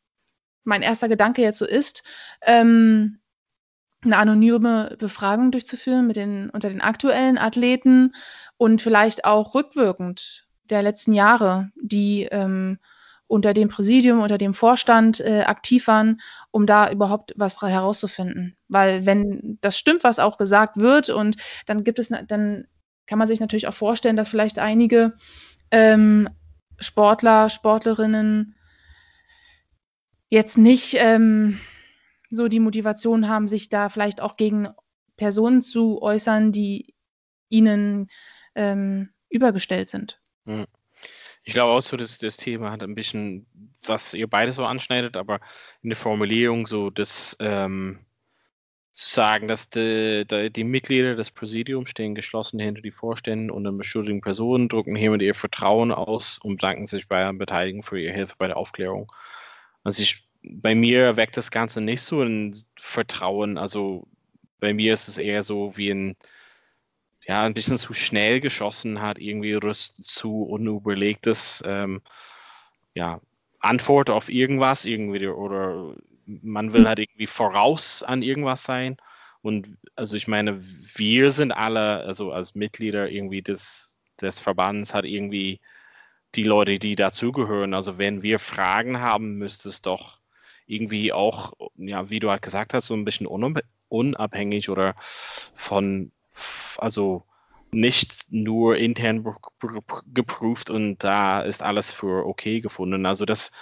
mein 0.65 0.81
erster 0.81 1.11
Gedanke 1.11 1.43
jetzt 1.43 1.59
so 1.59 1.67
ist. 1.67 2.03
Ähm, 2.41 3.19
eine 4.03 4.17
anonyme 4.17 4.97
Befragung 4.99 5.51
durchzuführen 5.51 6.07
mit 6.07 6.17
den, 6.17 6.49
unter 6.49 6.71
den 6.71 6.81
aktuellen 6.81 7.37
Athleten 7.37 8.15
und 8.57 8.81
vielleicht 8.81 9.27
auch 9.27 9.55
rückwirkend 9.55 10.47
der 10.71 10.81
letzten 10.81 11.13
Jahre, 11.13 11.69
die 11.77 12.23
ähm, 12.31 12.79
unter 13.28 13.54
dem 13.54 13.68
Präsidium, 13.68 14.21
unter 14.21 14.38
dem 14.38 14.54
Vorstand 14.54 15.21
äh, 15.21 15.42
aktiv 15.42 15.87
waren, 15.88 16.21
um 16.50 16.66
da 16.66 16.90
überhaupt 16.90 17.33
was 17.37 17.61
herauszufinden. 17.61 18.56
Weil 18.68 19.04
wenn 19.04 19.59
das 19.61 19.78
stimmt, 19.78 20.04
was 20.04 20.18
auch 20.18 20.38
gesagt 20.38 20.76
wird, 20.76 21.11
und 21.11 21.37
dann 21.66 21.85
gibt 21.85 21.99
es, 21.99 22.09
dann 22.09 22.66
kann 23.06 23.18
man 23.18 23.28
sich 23.28 23.40
natürlich 23.40 23.66
auch 23.66 23.75
vorstellen, 23.75 24.16
dass 24.16 24.28
vielleicht 24.28 24.59
einige 24.59 25.14
ähm, 25.71 26.28
Sportler, 26.78 27.50
Sportlerinnen 27.50 28.54
jetzt 30.28 30.59
nicht 30.59 30.97
ähm, 30.99 31.59
so 32.30 32.49
die 32.49 32.61
Motivation 32.61 33.28
haben, 33.28 33.49
sich 33.49 33.68
da 33.68 33.88
vielleicht 33.88 34.21
auch 34.21 34.37
gegen 34.37 34.68
Personen 35.16 35.62
zu 35.62 36.02
äußern, 36.02 36.52
die 36.52 36.95
ihnen 37.49 38.09
ähm, 38.54 39.11
übergestellt 39.28 39.90
sind. 39.90 40.21
Mhm. 40.45 40.66
Ich 41.47 41.53
glaube 41.53 41.73
auch 41.73 41.81
so, 41.81 41.97
dass 41.97 42.19
das 42.19 42.37
Thema 42.37 42.73
hat 42.73 42.83
ein 42.83 42.97
bisschen, 42.97 43.47
was 43.85 44.15
ihr 44.15 44.26
beide 44.26 44.50
so 44.50 44.65
anschneidet, 44.65 45.17
aber 45.17 45.41
in 45.81 45.91
der 45.91 45.97
Formulierung 45.97 46.67
so 46.67 46.91
das 46.91 47.37
ähm, 47.38 48.00
zu 48.91 49.09
sagen, 49.09 49.47
dass 49.47 49.71
die, 49.71 50.26
die, 50.29 50.50
die, 50.50 50.65
Mitglieder 50.65 51.15
des 51.15 51.31
Präsidiums 51.31 51.91
stehen 51.91 52.17
geschlossen 52.17 52.59
hinter 52.59 52.83
die 52.83 52.91
Vorstände 52.91 53.55
und 53.55 53.62
den 53.62 53.79
beschuldigten 53.79 54.23
Personen, 54.23 54.69
drücken 54.69 54.97
hiermit 54.97 55.23
ihr 55.23 55.37
Vertrauen 55.37 55.93
aus 55.93 56.38
und 56.43 56.65
danken 56.65 56.88
sich 56.88 57.07
bei 57.07 57.31
Beteiligung 57.33 57.85
für 57.85 58.00
ihre 58.00 58.12
Hilfe 58.12 58.35
bei 58.38 58.49
der 58.49 58.57
Aufklärung. 58.57 59.12
Also 59.85 60.03
ich, 60.03 60.29
bei 60.43 60.75
mir 60.75 61.17
weckt 61.17 61.37
das 61.37 61.53
Ganze 61.53 61.81
nicht 61.81 62.03
so 62.03 62.23
ein 62.23 62.57
Vertrauen. 62.76 63.57
Also 63.57 64.09
bei 64.59 64.75
mir 64.75 64.95
ist 64.95 65.07
es 65.07 65.17
eher 65.17 65.45
so 65.45 65.76
wie 65.76 65.91
ein 65.91 66.17
ja, 67.26 67.42
ein 67.42 67.54
bisschen 67.54 67.78
zu 67.78 67.92
schnell 67.92 68.40
geschossen 68.40 69.00
hat, 69.02 69.18
irgendwie 69.18 69.59
das 69.61 69.95
zu 69.95 70.45
unüberlegtes 70.45 71.62
ähm, 71.66 72.02
ja, 72.95 73.21
Antwort 73.59 74.11
auf 74.11 74.28
irgendwas, 74.28 74.85
irgendwie, 74.85 75.26
oder 75.26 75.95
man 76.26 76.73
will 76.73 76.87
halt 76.87 77.00
irgendwie 77.00 77.26
voraus 77.26 78.02
an 78.02 78.23
irgendwas 78.23 78.62
sein. 78.62 78.97
Und 79.42 79.76
also 79.97 80.16
ich 80.16 80.28
meine, 80.28 80.62
wir 80.95 81.30
sind 81.33 81.52
alle, 81.52 82.00
also 82.04 82.33
als 82.33 82.54
Mitglieder 82.54 83.11
irgendwie 83.11 83.42
des, 83.42 83.99
des 84.21 84.40
Verbands, 84.40 84.95
hat 84.95 85.04
irgendwie 85.04 85.61
die 86.35 86.45
Leute, 86.45 86.78
die 86.78 86.97
dazugehören. 86.97 87.75
Also 87.75 87.99
wenn 87.99 88.23
wir 88.23 88.38
Fragen 88.38 89.00
haben, 89.00 89.37
müsste 89.37 89.68
es 89.68 89.83
doch 89.83 90.21
irgendwie 90.66 91.12
auch, 91.12 91.52
ja, 91.76 92.11
wie 92.11 92.18
du 92.18 92.30
halt 92.30 92.42
gesagt 92.42 92.75
hast, 92.75 92.87
so 92.87 92.95
ein 92.95 93.04
bisschen 93.04 93.26
unabhängig 93.88 94.68
oder 94.68 94.97
von 95.54 96.12
also 96.78 97.25
nicht 97.71 98.25
nur 98.31 98.76
intern 98.76 99.25
geprüft 100.12 100.71
und 100.71 100.99
da 100.99 101.40
ist 101.40 101.62
alles 101.62 101.93
für 101.93 102.26
okay 102.26 102.61
gefunden. 102.61 103.07
Also 103.07 103.25
das 103.25 103.52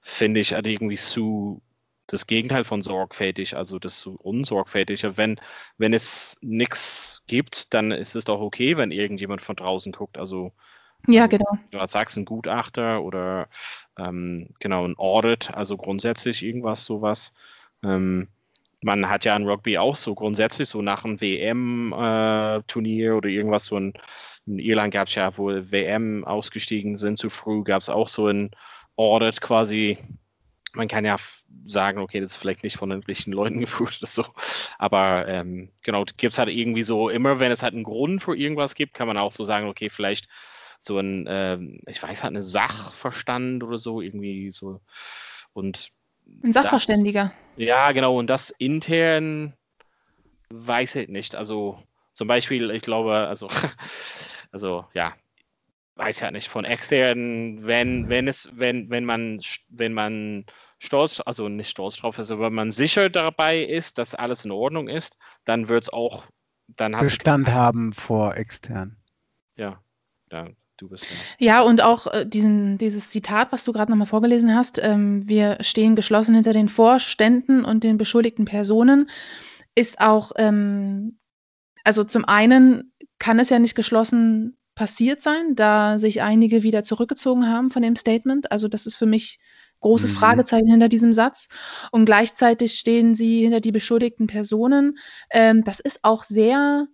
finde 0.00 0.40
ich 0.40 0.54
halt 0.54 0.66
irgendwie 0.66 0.96
zu 0.96 1.62
das 2.08 2.26
Gegenteil 2.26 2.64
von 2.64 2.80
sorgfältig, 2.80 3.54
also 3.54 3.78
das 3.78 4.00
zu 4.00 4.16
unsorgfältig. 4.16 5.04
Wenn, 5.16 5.38
wenn 5.76 5.92
es 5.92 6.38
nichts 6.40 7.22
gibt, 7.26 7.74
dann 7.74 7.92
ist 7.92 8.16
es 8.16 8.24
doch 8.24 8.40
okay, 8.40 8.78
wenn 8.78 8.90
irgendjemand 8.90 9.42
von 9.42 9.56
draußen 9.56 9.92
guckt. 9.92 10.16
Also, 10.16 10.52
ja, 11.06 11.24
also, 11.24 11.36
genau. 11.36 11.58
Du 11.70 11.86
sagst 11.86 12.16
ein 12.16 12.24
Gutachter 12.24 13.02
oder 13.02 13.48
ähm, 13.98 14.48
genau 14.58 14.86
ein 14.86 14.96
Audit, 14.96 15.52
also 15.52 15.76
grundsätzlich 15.76 16.42
irgendwas 16.42 16.86
sowas. 16.86 17.34
Ähm, 17.82 18.28
man 18.82 19.08
hat 19.08 19.24
ja 19.24 19.34
in 19.36 19.48
Rugby 19.48 19.78
auch 19.78 19.96
so 19.96 20.14
grundsätzlich 20.14 20.68
so 20.68 20.82
nach 20.82 21.04
einem 21.04 21.20
WM-Turnier 21.20 23.10
äh, 23.10 23.14
oder 23.14 23.28
irgendwas 23.28 23.66
so 23.66 23.76
ein, 23.76 23.94
in 24.46 24.58
Irland 24.58 24.94
gab 24.94 25.08
es 25.08 25.14
ja, 25.14 25.36
wo 25.36 25.48
WM 25.48 26.24
ausgestiegen 26.24 26.96
sind 26.96 27.18
zu 27.18 27.30
früh, 27.30 27.64
gab 27.64 27.82
es 27.82 27.88
auch 27.88 28.08
so 28.08 28.28
ein 28.28 28.50
Audit 28.96 29.40
quasi. 29.40 29.98
Man 30.74 30.88
kann 30.88 31.04
ja 31.04 31.16
sagen, 31.66 31.98
okay, 31.98 32.20
das 32.20 32.32
ist 32.32 32.36
vielleicht 32.36 32.62
nicht 32.62 32.76
von 32.76 32.90
den 32.90 33.02
richtigen 33.02 33.32
Leuten 33.32 33.58
geführt 33.60 33.98
oder 34.00 34.10
so, 34.10 34.24
aber 34.78 35.26
ähm, 35.26 35.70
genau, 35.82 36.04
gibt 36.16 36.32
es 36.32 36.38
halt 36.38 36.50
irgendwie 36.50 36.82
so, 36.82 37.08
immer 37.08 37.40
wenn 37.40 37.50
es 37.50 37.62
halt 37.62 37.74
einen 37.74 37.84
Grund 37.84 38.22
für 38.22 38.36
irgendwas 38.36 38.74
gibt, 38.74 38.94
kann 38.94 39.08
man 39.08 39.18
auch 39.18 39.32
so 39.32 39.44
sagen, 39.44 39.66
okay, 39.68 39.90
vielleicht 39.90 40.28
so 40.80 40.98
ein, 40.98 41.26
äh, 41.26 41.58
ich 41.86 42.02
weiß 42.02 42.22
halt, 42.22 42.32
eine 42.32 42.42
Sachverstand 42.42 43.64
oder 43.64 43.78
so, 43.78 44.00
irgendwie 44.00 44.50
so. 44.52 44.80
Und 45.52 45.90
ein 46.42 46.52
Sachverständiger. 46.52 47.32
Das, 47.56 47.64
ja, 47.64 47.92
genau. 47.92 48.18
Und 48.18 48.28
das 48.28 48.50
intern 48.50 49.54
weiß 50.50 50.96
ich 50.96 51.08
nicht. 51.08 51.34
Also 51.34 51.82
zum 52.12 52.28
Beispiel, 52.28 52.70
ich 52.70 52.82
glaube, 52.82 53.14
also, 53.14 53.48
also 54.52 54.86
ja, 54.94 55.14
weiß 55.96 56.20
ja 56.20 56.30
nicht, 56.30 56.48
von 56.48 56.64
externen, 56.64 57.66
wenn, 57.66 58.08
wenn 58.08 58.28
es, 58.28 58.48
wenn, 58.52 58.88
wenn 58.88 59.04
man, 59.04 59.40
wenn 59.68 59.92
man 59.92 60.46
stolz, 60.78 61.20
also 61.24 61.48
nicht 61.48 61.70
stolz 61.70 61.96
drauf 61.96 62.18
ist, 62.18 62.30
aber 62.30 62.46
wenn 62.46 62.54
man 62.54 62.70
sicher 62.70 63.10
dabei 63.10 63.60
ist, 63.62 63.98
dass 63.98 64.14
alles 64.14 64.44
in 64.44 64.52
Ordnung 64.52 64.88
ist, 64.88 65.18
dann 65.44 65.68
wird 65.68 65.84
es 65.84 65.92
auch, 65.92 66.26
dann 66.68 66.92
Bestand 66.92 67.48
haben 67.48 67.92
vor 67.92 68.36
extern. 68.36 68.96
Ja, 69.56 69.82
ja, 70.30 70.48
du 70.78 70.88
bist 70.88 71.06
ja. 71.38 71.56
Ja, 71.58 71.62
und 71.62 71.82
auch 71.82 72.06
äh, 72.06 72.26
diesen, 72.26 72.78
dieses 72.78 73.10
Zitat, 73.10 73.52
was 73.52 73.64
du 73.64 73.72
gerade 73.72 73.90
nochmal 73.90 74.06
vorgelesen 74.06 74.54
hast, 74.54 74.78
ähm, 74.82 75.28
wir 75.28 75.58
stehen 75.60 75.96
geschlossen 75.96 76.34
hinter 76.34 76.52
den 76.52 76.68
Vorständen 76.68 77.64
und 77.64 77.84
den 77.84 77.98
beschuldigten 77.98 78.46
Personen, 78.46 79.10
ist 79.74 80.00
auch, 80.00 80.32
ähm, 80.36 81.18
also 81.84 82.04
zum 82.04 82.24
einen 82.24 82.92
kann 83.18 83.38
es 83.38 83.50
ja 83.50 83.58
nicht 83.58 83.74
geschlossen 83.74 84.56
passiert 84.74 85.20
sein, 85.20 85.56
da 85.56 85.98
sich 85.98 86.22
einige 86.22 86.62
wieder 86.62 86.84
zurückgezogen 86.84 87.48
haben 87.48 87.70
von 87.70 87.82
dem 87.82 87.96
Statement. 87.96 88.52
Also 88.52 88.68
das 88.68 88.86
ist 88.86 88.94
für 88.94 89.06
mich 89.06 89.40
großes 89.80 90.12
mhm. 90.12 90.16
Fragezeichen 90.18 90.68
hinter 90.68 90.88
diesem 90.88 91.12
Satz. 91.12 91.48
Und 91.90 92.04
gleichzeitig 92.04 92.78
stehen 92.78 93.14
sie 93.14 93.42
hinter 93.42 93.60
die 93.60 93.72
beschuldigten 93.72 94.28
Personen. 94.28 94.96
Ähm, 95.30 95.64
das 95.64 95.80
ist 95.80 96.00
auch 96.04 96.24
sehr 96.24 96.86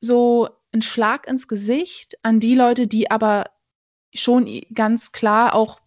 so 0.00 0.48
ein 0.72 0.82
Schlag 0.82 1.26
ins 1.26 1.48
Gesicht 1.48 2.18
an 2.22 2.40
die 2.40 2.54
Leute, 2.54 2.86
die 2.86 3.10
aber 3.10 3.46
schon 4.14 4.48
ganz 4.74 5.12
klar 5.12 5.54
auch 5.54 5.80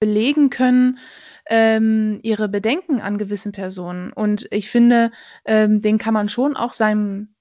belegen 0.00 0.50
können, 0.50 0.98
ähm, 1.46 2.20
ihre 2.22 2.48
Bedenken 2.48 3.00
an 3.00 3.18
gewissen 3.18 3.52
Personen. 3.52 4.12
Und 4.12 4.48
ich 4.50 4.70
finde, 4.70 5.10
ähm, 5.44 5.82
den 5.82 5.98
kann 5.98 6.14
man 6.14 6.28
schon 6.28 6.56
auch 6.56 6.72
seinem 6.72 7.34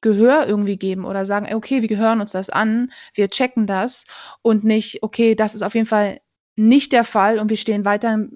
Gehör 0.00 0.46
irgendwie 0.46 0.78
geben 0.78 1.04
oder 1.04 1.26
sagen, 1.26 1.52
okay, 1.54 1.82
wir 1.82 1.88
gehören 1.88 2.20
uns 2.20 2.32
das 2.32 2.48
an, 2.48 2.90
wir 3.14 3.28
checken 3.28 3.66
das 3.66 4.06
und 4.40 4.64
nicht, 4.64 5.02
okay, 5.02 5.34
das 5.34 5.54
ist 5.54 5.62
auf 5.62 5.74
jeden 5.74 5.86
Fall 5.86 6.20
nicht 6.56 6.92
der 6.92 7.04
Fall 7.04 7.38
und 7.38 7.50
wir 7.50 7.58
stehen 7.58 7.84
weiter 7.84 8.26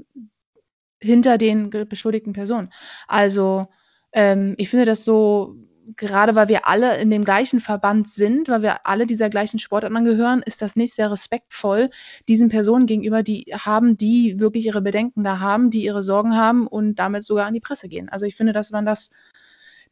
hinter 1.00 1.38
den 1.38 1.70
beschuldigten 1.70 2.32
Personen. 2.32 2.70
Also 3.06 3.66
ähm, 4.12 4.54
ich 4.58 4.68
finde 4.68 4.86
das 4.86 5.04
so 5.04 5.56
gerade 5.96 6.34
weil 6.34 6.48
wir 6.48 6.66
alle 6.66 6.98
in 7.00 7.10
dem 7.10 7.24
gleichen 7.24 7.60
Verband 7.60 8.08
sind, 8.08 8.48
weil 8.48 8.62
wir 8.62 8.86
alle 8.86 9.06
dieser 9.06 9.30
gleichen 9.30 9.58
Sportart 9.58 9.94
angehören, 9.94 10.42
ist 10.42 10.62
das 10.62 10.76
nicht 10.76 10.94
sehr 10.94 11.10
respektvoll 11.10 11.90
diesen 12.28 12.48
Personen 12.48 12.86
gegenüber, 12.86 13.22
die 13.22 13.44
haben, 13.52 13.96
die 13.96 14.40
wirklich 14.40 14.66
ihre 14.66 14.82
Bedenken 14.82 15.24
da 15.24 15.40
haben, 15.40 15.70
die 15.70 15.84
ihre 15.84 16.02
Sorgen 16.02 16.36
haben 16.36 16.66
und 16.66 16.96
damit 16.96 17.24
sogar 17.24 17.46
an 17.46 17.54
die 17.54 17.60
Presse 17.60 17.88
gehen. 17.88 18.08
Also 18.08 18.26
ich 18.26 18.36
finde, 18.36 18.52
dass 18.52 18.70
man 18.70 18.86
das 18.86 19.10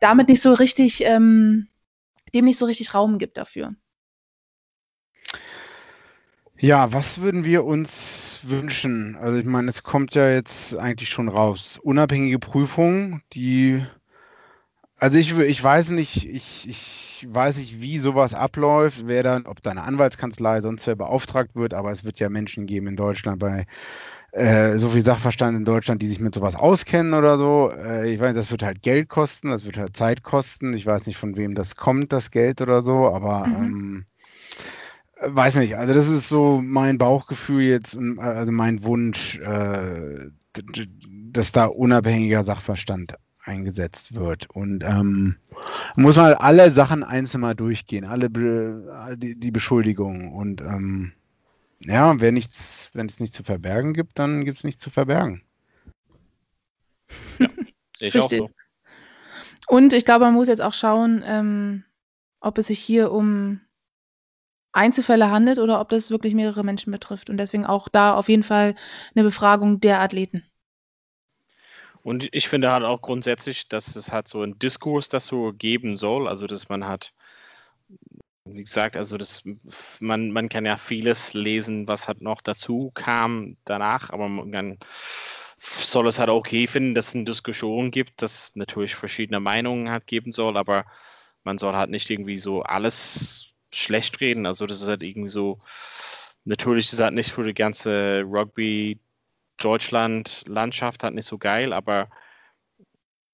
damit 0.00 0.28
nicht 0.28 0.42
so 0.42 0.52
richtig, 0.52 1.02
ähm, 1.04 1.68
dem 2.34 2.44
nicht 2.44 2.58
so 2.58 2.66
richtig 2.66 2.94
Raum 2.94 3.18
gibt 3.18 3.37
dafür. 3.37 3.72
Ja, 6.58 6.92
was 6.92 7.20
würden 7.20 7.44
wir 7.44 7.64
uns 7.64 8.38
wünschen? 8.44 9.16
Also 9.16 9.37
ich 9.37 9.46
meine, 9.46 9.68
es 9.68 9.82
kommt 9.82 10.14
ja 10.14 10.30
jetzt 10.30 10.76
eigentlich 10.76 11.08
schon 11.08 11.28
raus. 11.28 11.78
Unabhängige 11.82 12.38
Prüfung, 12.38 13.20
die 13.32 13.84
also 15.02 15.18
ich, 15.18 15.37
ich 15.37 15.62
weiß 15.62 15.90
nicht, 15.90 16.28
ich, 16.28 16.68
ich 16.68 17.26
weiß 17.28 17.56
nicht, 17.56 17.80
wie 17.80 17.99
sowas 17.99 18.35
abläuft, 18.35 19.02
wer 19.06 19.25
dann, 19.25 19.47
ob 19.47 19.61
da 19.61 19.73
eine 19.73 19.82
Anwaltskanzlei 19.82 20.61
sonst 20.61 20.87
wer 20.87 20.94
beauftragt 20.94 21.56
wird, 21.56 21.75
aber 21.75 21.90
es 21.90 22.04
wird 22.04 22.21
ja 22.21 22.28
Menschen 22.28 22.66
geben 22.66 22.87
in 22.87 22.94
Deutschland 22.94 23.40
bei 23.40 23.66
äh, 24.30 24.78
so 24.78 24.90
viel 24.90 25.04
Sachverstand 25.04 25.59
in 25.59 25.64
Deutschland, 25.64 26.02
die 26.02 26.06
sich 26.06 26.21
mit 26.21 26.37
sowas 26.37 26.54
auskennen 26.54 27.14
oder 27.14 27.37
so. 27.37 27.73
Äh, 27.73 28.14
ich 28.14 28.21
weiß, 28.21 28.32
das 28.37 28.52
wird 28.52 28.62
halt 28.62 28.80
Geld 28.82 29.09
kosten, 29.09 29.50
das 29.50 29.64
wird 29.64 29.76
halt 29.76 29.97
Zeit 29.97 30.23
kosten. 30.23 30.73
Ich 30.73 30.87
weiß 30.87 31.09
nicht, 31.09 31.16
von 31.16 31.37
wem 31.37 31.56
das 31.56 31.75
kommt, 31.75 32.12
das 32.12 32.30
Geld 32.30 32.61
oder 32.61 32.82
so, 32.82 33.09
aber 33.12 33.44
mhm. 33.49 34.06
ähm, 35.21 35.35
weiß 35.35 35.56
nicht. 35.56 35.76
Also 35.76 35.94
das 35.94 36.06
ist 36.06 36.28
so 36.28 36.61
mein 36.62 36.99
Bauchgefühl 36.99 37.64
jetzt, 37.64 37.99
also 38.18 38.52
mein 38.52 38.85
Wunsch, 38.85 39.37
äh, 39.40 40.29
dass 41.33 41.50
da 41.50 41.64
unabhängiger 41.64 42.44
Sachverstand 42.44 43.16
eingesetzt 43.44 44.14
wird. 44.14 44.50
Und 44.50 44.85
ähm, 44.85 45.37
muss 45.96 46.16
man 46.16 46.26
halt 46.26 46.40
alle 46.40 46.72
Sachen 46.72 47.02
einzeln 47.02 47.40
mal 47.40 47.55
durchgehen, 47.55 48.05
alle 48.05 48.31
Be 48.31 49.16
die, 49.16 49.38
die 49.38 49.50
Beschuldigungen. 49.50 50.33
Und 50.33 50.61
ähm, 50.61 51.12
ja, 51.81 52.20
wenn 52.20 52.35
nichts, 52.35 52.90
wenn 52.92 53.07
es 53.07 53.20
nichts 53.20 53.37
zu 53.37 53.42
verbergen 53.42 53.94
gibt, 53.94 54.18
dann 54.18 54.44
gibt 54.44 54.59
es 54.59 54.64
nichts 54.64 54.83
zu 54.83 54.90
verbergen. 54.90 55.42
Ja, 57.38 57.48
sehe 57.98 58.09
ich 58.09 58.14
Richtig. 58.14 58.40
auch 58.40 58.48
so. 58.48 58.55
Und 59.68 59.92
ich 59.92 60.05
glaube, 60.05 60.24
man 60.24 60.35
muss 60.35 60.48
jetzt 60.48 60.61
auch 60.61 60.74
schauen, 60.74 61.22
ähm, 61.24 61.85
ob 62.40 62.59
es 62.59 62.66
sich 62.66 62.78
hier 62.78 63.12
um 63.12 63.61
Einzelfälle 64.72 65.31
handelt 65.31 65.59
oder 65.59 65.81
ob 65.81 65.88
das 65.90 66.11
wirklich 66.11 66.35
mehrere 66.35 66.64
Menschen 66.64 66.90
betrifft. 66.90 67.31
Und 67.31 67.37
deswegen 67.37 67.66
auch 67.66 67.88
da 67.88 68.14
auf 68.14 68.28
jeden 68.28 68.42
Fall 68.42 68.74
eine 69.14 69.24
Befragung 69.24 69.81
der 69.81 70.00
Athleten. 70.00 70.44
Und 72.02 72.28
ich 72.32 72.48
finde 72.48 72.72
halt 72.72 72.84
auch 72.84 73.00
grundsätzlich, 73.00 73.68
dass 73.68 73.94
es 73.96 74.12
halt 74.12 74.28
so 74.28 74.42
ein 74.42 74.58
Diskurs 74.58 75.08
das 75.08 75.26
so 75.26 75.52
geben 75.52 75.96
soll, 75.96 76.28
also 76.28 76.46
dass 76.46 76.68
man 76.68 76.86
hat, 76.86 77.14
wie 78.44 78.64
gesagt, 78.64 78.96
also 78.96 79.16
das, 79.16 79.42
man, 80.00 80.32
man 80.32 80.48
kann 80.48 80.66
ja 80.66 80.76
vieles 80.76 81.32
lesen, 81.34 81.86
was 81.86 82.08
halt 82.08 82.20
noch 82.20 82.40
dazu 82.40 82.90
kam 82.94 83.56
danach, 83.64 84.10
aber 84.10 84.28
man 84.28 84.78
soll 85.60 86.08
es 86.08 86.18
halt 86.18 86.28
okay 86.28 86.66
finden, 86.66 86.94
dass 86.94 87.08
es 87.08 87.14
eine 87.14 87.24
Diskussion 87.24 87.92
gibt, 87.92 88.20
dass 88.20 88.48
es 88.48 88.56
natürlich 88.56 88.96
verschiedene 88.96 89.38
Meinungen 89.38 89.90
hat 89.90 90.06
geben 90.08 90.32
soll, 90.32 90.56
aber 90.56 90.84
man 91.44 91.58
soll 91.58 91.74
halt 91.74 91.90
nicht 91.90 92.10
irgendwie 92.10 92.38
so 92.38 92.62
alles 92.62 93.52
schlecht 93.72 94.20
reden. 94.20 94.46
Also 94.46 94.66
das 94.66 94.80
ist 94.80 94.88
halt 94.88 95.02
irgendwie 95.02 95.28
so, 95.28 95.58
natürlich 96.44 96.92
ist 96.92 97.00
halt 97.00 97.14
nicht 97.14 97.32
für 97.32 97.44
die 97.44 97.54
ganze 97.54 98.22
Rugby 98.22 98.98
Deutschland 99.58 100.44
Landschaft 100.46 101.02
halt 101.02 101.14
nicht 101.14 101.26
so 101.26 101.38
geil, 101.38 101.72
aber 101.72 102.08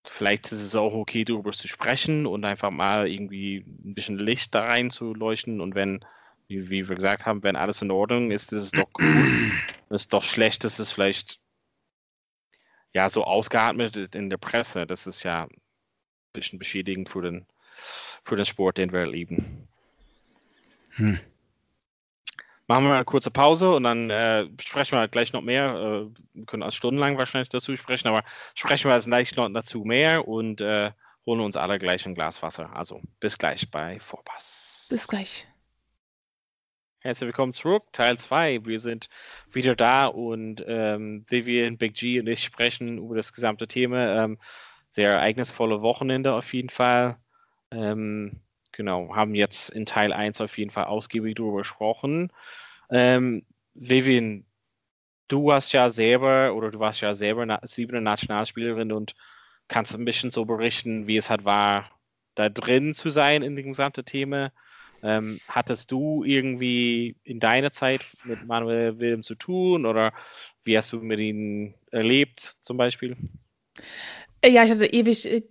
vielleicht 0.05 0.53
ist 0.53 0.63
es 0.63 0.75
auch 0.75 0.95
okay, 0.95 1.25
darüber 1.25 1.53
zu 1.53 1.69
sprechen 1.69 2.27
und 2.27 2.45
einfach 2.45 2.71
mal 2.71 3.09
irgendwie 3.09 3.59
ein 3.59 3.95
bisschen 3.95 4.19
Licht 4.19 4.55
da 4.55 4.65
reinzuleuchten 4.65 5.61
und 5.61 5.75
wenn, 5.75 6.05
wie, 6.49 6.71
wie 6.71 6.89
wir 6.89 6.97
gesagt 6.97 7.27
haben, 7.27 7.43
wenn 7.43 7.57
alles 7.57 7.83
in 7.83 7.91
Ordnung 7.91 8.31
ist, 8.31 8.53
ist 8.53 8.65
es 8.65 8.71
doch 8.73 8.91
gut. 8.93 9.05
es 9.91 9.91
ist 10.03 10.13
doch 10.13 10.23
schlecht, 10.23 10.65
dass 10.65 10.79
es 10.79 10.91
vielleicht 10.91 11.41
ja 12.93 13.09
so 13.09 13.25
ausgeatmet 13.25 14.15
in 14.15 14.31
der 14.31 14.39
Presse. 14.39 14.87
Das 14.87 15.07
ist 15.07 15.23
ja 15.23 15.45
ein 15.45 15.61
bisschen 16.33 16.59
beschädigend 16.59 17.09
für 17.09 17.23
den, 17.23 17.47
für 18.25 18.37
den 18.37 18.47
Sport, 18.47 18.79
den 18.79 18.93
wir 18.93 19.07
lieben. 19.07 19.69
Hm. 20.91 21.21
Machen 22.69 22.85
wir 22.85 22.91
mal 22.91 22.97
eine 22.97 23.05
kurze 23.07 23.31
Pause 23.31 23.71
und 23.71 23.85
dann 23.85 24.11
äh, 24.11 24.47
sprechen 24.61 24.99
wir 24.99 25.09
gleich 25.09 25.33
noch 25.33 25.41
mehr. 25.41 25.75
Äh, 25.75 26.21
wir 26.35 26.45
können 26.45 26.63
auch 26.63 26.71
stundenlang 26.71 27.17
wahrscheinlich 27.17 27.49
dazu 27.49 27.75
sprechen, 27.75 28.09
aber 28.09 28.25
sprechen 28.55 28.91
wir 28.91 29.01
gleich 29.01 29.35
noch 29.37 29.49
dazu 29.49 29.85
mehr 29.85 30.29
und 30.29 30.61
äh, 30.61 30.93
holen 31.25 31.41
uns 31.41 31.57
alle 31.57 31.79
gleich 31.79 32.05
ein 32.05 32.15
Glas 32.15 32.43
Wasser. 32.43 32.77
Also 32.77 33.01
bis 33.21 33.39
gleich 33.39 33.71
bei 33.71 33.99
Vorpass. 34.01 34.87
Bis 34.91 35.09
gleich. 35.09 35.49
Herzlich 37.01 37.29
willkommen 37.29 37.55
zurück, 37.55 37.85
Teil 37.93 38.19
2. 38.19 38.67
Wir 38.67 38.81
sind 38.81 39.09
wieder 39.51 39.75
da 39.75 40.05
und 40.07 40.63
ähm, 40.69 41.25
Vivian, 41.27 41.79
Big 41.79 41.95
G 41.95 42.21
und 42.21 42.27
ich 42.27 42.45
sprechen 42.45 42.99
über 42.99 43.17
das 43.17 43.33
gesamte 43.33 43.67
Thema. 43.67 44.25
Ähm, 44.25 44.39
sehr 44.91 45.13
ereignisvolle 45.13 45.81
Wochenende 45.81 46.35
auf 46.35 46.53
jeden 46.53 46.69
Fall. 46.69 47.17
Ähm, 47.71 48.43
genau, 48.79 49.15
haben 49.15 49.35
jetzt 49.35 49.69
in 49.71 49.85
Teil 49.85 50.15
1 50.15 50.41
auf 50.41 50.57
jeden 50.57 50.71
Fall 50.71 50.85
ausgiebig 50.85 51.35
darüber 51.35 51.59
gesprochen. 51.59 52.33
Ähm, 52.91 53.45
Vivian, 53.75 54.47
du 55.27 55.53
hast 55.53 55.73
ja 55.73 55.91
selber 55.91 56.55
oder 56.55 56.71
du 56.71 56.79
warst 56.79 57.03
ja 57.03 57.15
selber 57.15 57.45
na 57.45 57.61
siebene 57.65 58.01
Nationalspielerin 58.01 58.93
und 58.93 59.15
kannst 59.67 59.95
ein 59.95 60.05
bisschen 60.07 60.31
so 60.31 60.47
berichten, 60.47 61.07
wie 61.07 61.17
es 61.17 61.29
halt 61.29 61.45
war, 61.45 61.91
da 62.35 62.49
drin 62.49 62.95
zu 62.95 63.11
sein 63.11 63.43
in 63.43 63.57
dem 63.57 63.67
gesamten 63.67 64.05
Thema. 64.05 64.53
Ähm, 65.03 65.41
hattest 65.49 65.91
du 65.91 66.25
irgendwie 66.25 67.17
in 67.25 67.41
deiner 67.41 67.73
Zeit 67.73 68.07
mit 68.25 68.47
Manuel 68.47 68.99
Wilhelm 68.99 69.23
zu 69.25 69.35
tun 69.35 69.87
oder 69.87 70.13
wie 70.65 70.77
hast 70.77 70.93
du 70.93 71.01
mit 71.01 71.19
ihm 71.19 71.75
erlebt 71.91 72.57
zum 72.63 72.77
Beispiel? 72.77 73.17
Ja, 74.45 74.63
ich 74.63 74.71
hatte 74.71 74.87
ewig 74.87 75.27
äh, 75.27 75.43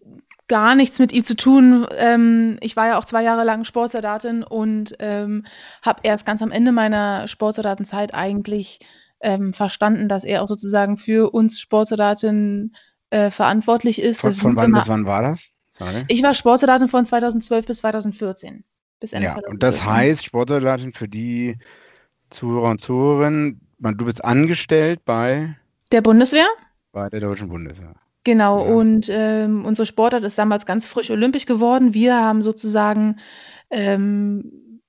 gar 0.47 0.75
nichts 0.75 0.99
mit 0.99 1.11
ihm 1.11 1.23
zu 1.23 1.35
tun. 1.35 1.85
Ähm, 1.97 2.57
ich 2.61 2.75
war 2.75 2.87
ja 2.87 2.97
auch 2.97 3.05
zwei 3.05 3.23
Jahre 3.23 3.43
lang 3.43 3.65
Sportsoldatin 3.65 4.43
und 4.43 4.95
ähm, 4.99 5.45
habe 5.81 6.01
erst 6.03 6.25
ganz 6.25 6.41
am 6.41 6.51
Ende 6.51 6.71
meiner 6.71 7.27
Sportsoldatenzeit 7.27 8.13
eigentlich 8.13 8.79
ähm, 9.19 9.53
verstanden, 9.53 10.07
dass 10.07 10.23
er 10.23 10.43
auch 10.43 10.47
sozusagen 10.47 10.97
für 10.97 11.33
uns 11.33 11.59
Sportsoldaten 11.59 12.75
äh, 13.09 13.31
verantwortlich 13.31 14.01
ist. 14.01 14.21
Von, 14.21 14.33
von 14.33 14.55
wann 14.55 14.71
bis 14.71 14.87
wann 14.87 15.05
war 15.05 15.21
das? 15.21 15.43
Sorry. 15.73 16.05
Ich 16.07 16.23
war 16.23 16.33
Sportsoldatin 16.33 16.87
von 16.87 17.05
2012 17.05 17.65
bis 17.65 17.79
2014. 17.79 18.63
Bis 18.99 19.13
Ende 19.13 19.25
ja, 19.25 19.33
2014. 19.33 19.53
und 19.53 19.63
das 19.63 19.85
heißt, 19.85 20.25
Sportsoldatin 20.25 20.93
für 20.93 21.07
die 21.07 21.57
Zuhörer 22.29 22.71
und 22.71 22.81
Zuhörerinnen, 22.81 23.61
du 23.79 24.05
bist 24.05 24.23
angestellt 24.23 25.05
bei 25.05 25.55
der 25.91 26.01
Bundeswehr? 26.01 26.47
Bei 26.91 27.09
der 27.09 27.19
Deutschen 27.19 27.49
Bundeswehr. 27.49 27.95
Genau, 28.27 28.59
ja. 28.59 28.73
und 28.73 29.07
ähm, 29.09 29.63
unsere 29.63 29.85
Sportart 29.85 30.25
ist 30.25 30.37
damals 30.37 30.65
ganz 30.65 30.85
frisch 30.85 31.09
olympisch 31.11 31.45
geworden. 31.45 31.93
Wir 31.93 32.17
haben 32.17 32.41
sozusagen 32.41 33.15
ähm, 33.69 34.81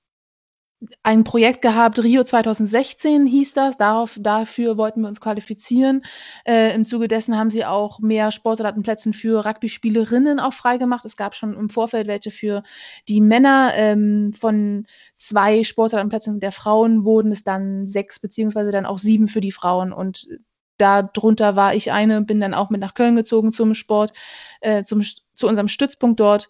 ein 1.03 1.23
Projekt 1.23 1.61
gehabt, 1.61 2.03
Rio 2.03 2.25
2016 2.25 3.25
hieß 3.25 3.53
das, 3.53 3.77
darauf, 3.77 4.17
dafür 4.19 4.75
wollten 4.75 4.99
wir 4.99 5.07
uns 5.07 5.21
qualifizieren. 5.21 6.01
Äh, 6.45 6.75
Im 6.75 6.83
Zuge 6.83 7.07
dessen 7.07 7.37
haben 7.37 7.49
sie 7.49 7.63
auch 7.63 7.99
mehr 8.01 8.33
Sportsoldatenplätze 8.33 9.13
für 9.13 9.45
Rugby-Spielerinnen 9.45 10.41
auch 10.41 10.53
freigemacht. 10.53 11.05
Es 11.05 11.15
gab 11.15 11.33
schon 11.33 11.53
im 11.53 11.69
Vorfeld 11.69 12.07
welche 12.07 12.31
für 12.31 12.63
die 13.07 13.21
Männer. 13.21 13.71
Ähm, 13.75 14.33
von 14.37 14.85
zwei 15.17 15.63
Sportsoldatenplätzen 15.63 16.41
der 16.41 16.51
Frauen 16.51 17.05
wurden 17.05 17.31
es 17.31 17.45
dann 17.45 17.87
sechs, 17.87 18.19
beziehungsweise 18.19 18.71
dann 18.71 18.85
auch 18.85 18.97
sieben 18.97 19.29
für 19.29 19.39
die 19.39 19.53
Frauen. 19.53 19.93
Und 19.93 20.27
darunter 20.79 21.55
war 21.55 21.75
ich 21.75 21.91
eine, 21.91 22.21
bin 22.21 22.39
dann 22.39 22.53
auch 22.53 22.69
mit 22.69 22.81
nach 22.81 22.93
Köln 22.93 23.15
gezogen 23.15 23.51
zum 23.51 23.73
Sport, 23.73 24.13
äh, 24.61 24.83
zum, 24.83 25.01
zu 25.01 25.47
unserem 25.47 25.67
Stützpunkt 25.67 26.19
dort. 26.19 26.47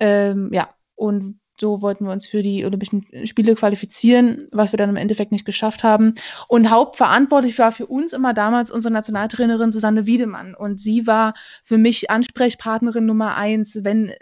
Ähm, 0.00 0.50
ja, 0.52 0.68
und 0.94 1.40
so 1.60 1.82
wollten 1.82 2.04
wir 2.04 2.12
uns 2.12 2.26
für 2.26 2.42
die 2.42 2.64
Olympischen 2.64 3.06
Spiele 3.26 3.54
qualifizieren, 3.54 4.48
was 4.50 4.72
wir 4.72 4.76
dann 4.76 4.90
im 4.90 4.96
Endeffekt 4.96 5.30
nicht 5.30 5.44
geschafft 5.44 5.84
haben. 5.84 6.14
Und 6.48 6.70
hauptverantwortlich 6.70 7.58
war 7.58 7.70
für 7.70 7.86
uns 7.86 8.12
immer 8.12 8.34
damals 8.34 8.72
unsere 8.72 8.92
Nationaltrainerin 8.92 9.70
Susanne 9.70 10.06
Wiedemann. 10.06 10.54
Und 10.54 10.80
sie 10.80 11.06
war 11.06 11.34
für 11.62 11.78
mich 11.78 12.10
Ansprechpartnerin 12.10 13.06
Nummer 13.06 13.36
eins, 13.36 13.78
wenn 13.82 14.12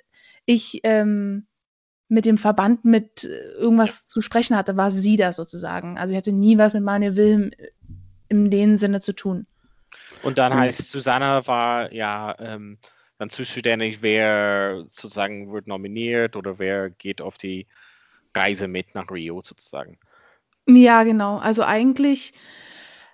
ich 0.45 0.81
ähm, 0.85 1.47
mit 2.09 2.27
dem 2.27 2.37
Verband 2.37 2.85
mit 2.85 3.25
irgendwas 3.25 3.91
ja. 3.91 4.07
zu 4.07 4.21
sprechen 4.21 4.55
hatte, 4.55 4.77
war 4.77 4.91
sie 4.91 5.17
das 5.17 5.37
sozusagen. 5.37 5.97
Also 5.97 6.13
ich 6.13 6.19
hatte 6.19 6.33
nie 6.33 6.59
was 6.59 6.75
mit 6.75 6.83
Manuel 6.83 7.17
Wilhelm 7.17 7.51
in 8.33 8.51
dem 8.51 8.77
Sinne 8.77 9.01
zu 9.01 9.13
tun. 9.13 9.47
Und 10.23 10.39
dann 10.39 10.55
heißt 10.55 10.91
Susanne 10.91 11.47
war 11.47 11.93
ja 11.93 12.35
ähm, 12.39 12.79
dann 13.19 13.31
zuständig, 13.31 14.03
wer 14.03 14.85
sozusagen 14.87 15.53
wird 15.53 15.67
nominiert 15.67 16.35
oder 16.35 16.59
wer 16.59 16.91
geht 16.91 17.21
auf 17.21 17.37
die 17.37 17.67
Reise 18.35 18.69
mit 18.69 18.95
nach 18.95 19.11
Rio 19.11 19.41
sozusagen. 19.43 19.99
Ja, 20.67 21.03
genau. 21.05 21.39
Also 21.39 21.63
eigentlich, 21.63 22.33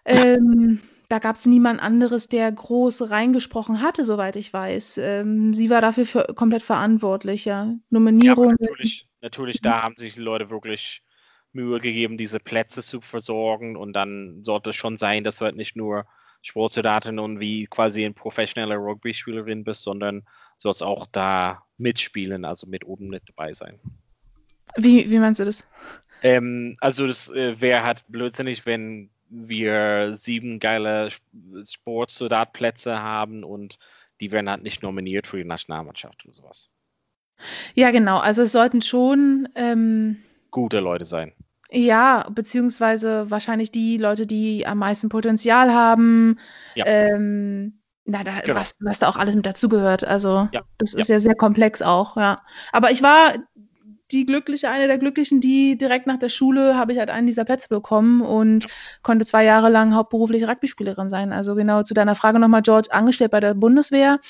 ähm, 0.04 0.80
da 1.08 1.18
gab 1.18 1.36
es 1.36 1.46
niemand 1.46 1.82
anderes, 1.82 2.28
der 2.28 2.52
groß 2.52 3.10
reingesprochen 3.10 3.82
hatte, 3.82 4.04
soweit 4.04 4.36
ich 4.36 4.52
weiß. 4.52 4.98
Ähm, 4.98 5.54
sie 5.54 5.70
war 5.70 5.80
dafür 5.80 6.06
für, 6.06 6.26
komplett 6.34 6.62
verantwortlich, 6.62 7.46
ja. 7.46 7.74
Nominierung. 7.90 8.50
Ja, 8.50 8.56
natürlich, 8.60 9.08
natürlich, 9.20 9.60
da 9.60 9.82
haben 9.82 9.96
sich 9.96 10.14
die 10.14 10.20
Leute 10.20 10.50
wirklich 10.50 11.02
Mühe 11.58 11.80
gegeben, 11.80 12.16
diese 12.16 12.38
Plätze 12.38 12.82
zu 12.82 13.00
versorgen 13.00 13.76
und 13.76 13.92
dann 13.92 14.44
sollte 14.44 14.70
es 14.70 14.76
schon 14.76 14.96
sein, 14.96 15.24
dass 15.24 15.38
du 15.38 15.44
halt 15.44 15.56
nicht 15.56 15.76
nur 15.76 16.06
Sportsoldatin 16.42 17.18
und 17.18 17.40
wie 17.40 17.66
quasi 17.66 18.04
ein 18.04 18.14
professioneller 18.14 18.76
Rugby-Spielerin 18.76 19.64
bist, 19.64 19.82
sondern 19.82 20.22
sollst 20.56 20.84
auch 20.84 21.06
da 21.10 21.64
mitspielen, 21.76 22.44
also 22.44 22.66
mit 22.68 22.84
oben 22.84 23.08
mit 23.08 23.24
dabei 23.28 23.54
sein. 23.54 23.80
Wie, 24.76 25.10
wie 25.10 25.18
meinst 25.18 25.40
du 25.40 25.44
das? 25.44 25.66
Ähm, 26.22 26.76
also 26.80 27.06
das 27.06 27.28
äh, 27.30 27.60
wäre 27.60 27.82
halt 27.82 28.04
blödsinnig, 28.08 28.64
wenn 28.64 29.10
wir 29.28 30.16
sieben 30.16 30.60
geile 30.60 31.10
Sportsoldatplätze 31.64 33.02
haben 33.02 33.44
und 33.44 33.78
die 34.20 34.30
werden 34.32 34.48
halt 34.48 34.62
nicht 34.62 34.82
nominiert 34.82 35.26
für 35.26 35.38
die 35.38 35.44
Nationalmannschaft 35.44 36.24
oder 36.24 36.34
sowas. 36.34 36.70
Ja, 37.74 37.90
genau. 37.90 38.18
Also 38.18 38.42
es 38.42 38.52
sollten 38.52 38.82
schon 38.82 39.48
ähm, 39.54 40.22
gute 40.50 40.80
Leute 40.80 41.04
sein. 41.04 41.32
Ja, 41.70 42.26
beziehungsweise 42.30 43.30
wahrscheinlich 43.30 43.70
die 43.70 43.98
Leute, 43.98 44.26
die 44.26 44.66
am 44.66 44.78
meisten 44.78 45.08
Potenzial 45.08 45.72
haben. 45.72 46.38
Ja. 46.74 46.86
Ähm, 46.86 47.80
na, 48.04 48.24
da, 48.24 48.40
genau. 48.40 48.58
was, 48.58 48.74
was 48.80 48.98
da 48.98 49.08
auch 49.08 49.16
alles 49.16 49.34
mit 49.34 49.44
dazugehört. 49.44 50.02
Also, 50.02 50.48
ja. 50.52 50.62
das 50.78 50.94
ist 50.94 51.08
ja. 51.08 51.16
ja 51.16 51.20
sehr 51.20 51.34
komplex 51.34 51.82
auch, 51.82 52.16
ja. 52.16 52.40
Aber 52.72 52.90
ich 52.90 53.02
war 53.02 53.34
die 54.10 54.24
glückliche, 54.24 54.70
eine 54.70 54.86
der 54.86 54.96
Glücklichen, 54.96 55.40
die 55.40 55.76
direkt 55.76 56.06
nach 56.06 56.18
der 56.18 56.30
Schule 56.30 56.76
habe 56.76 56.92
ich 56.92 56.98
halt 56.98 57.10
einen 57.10 57.26
dieser 57.26 57.44
Plätze 57.44 57.68
bekommen 57.68 58.22
und 58.22 58.64
ja. 58.64 58.70
konnte 59.02 59.26
zwei 59.26 59.44
Jahre 59.44 59.68
lang 59.68 59.94
hauptberuflich 59.94 60.48
Rugby-Spielerin 60.48 61.10
sein. 61.10 61.32
Also 61.32 61.54
genau 61.54 61.82
zu 61.82 61.92
deiner 61.92 62.14
Frage 62.14 62.38
nochmal, 62.38 62.62
George, 62.62 62.88
angestellt 62.90 63.32
bei 63.32 63.40
der 63.40 63.52
Bundeswehr. 63.52 64.20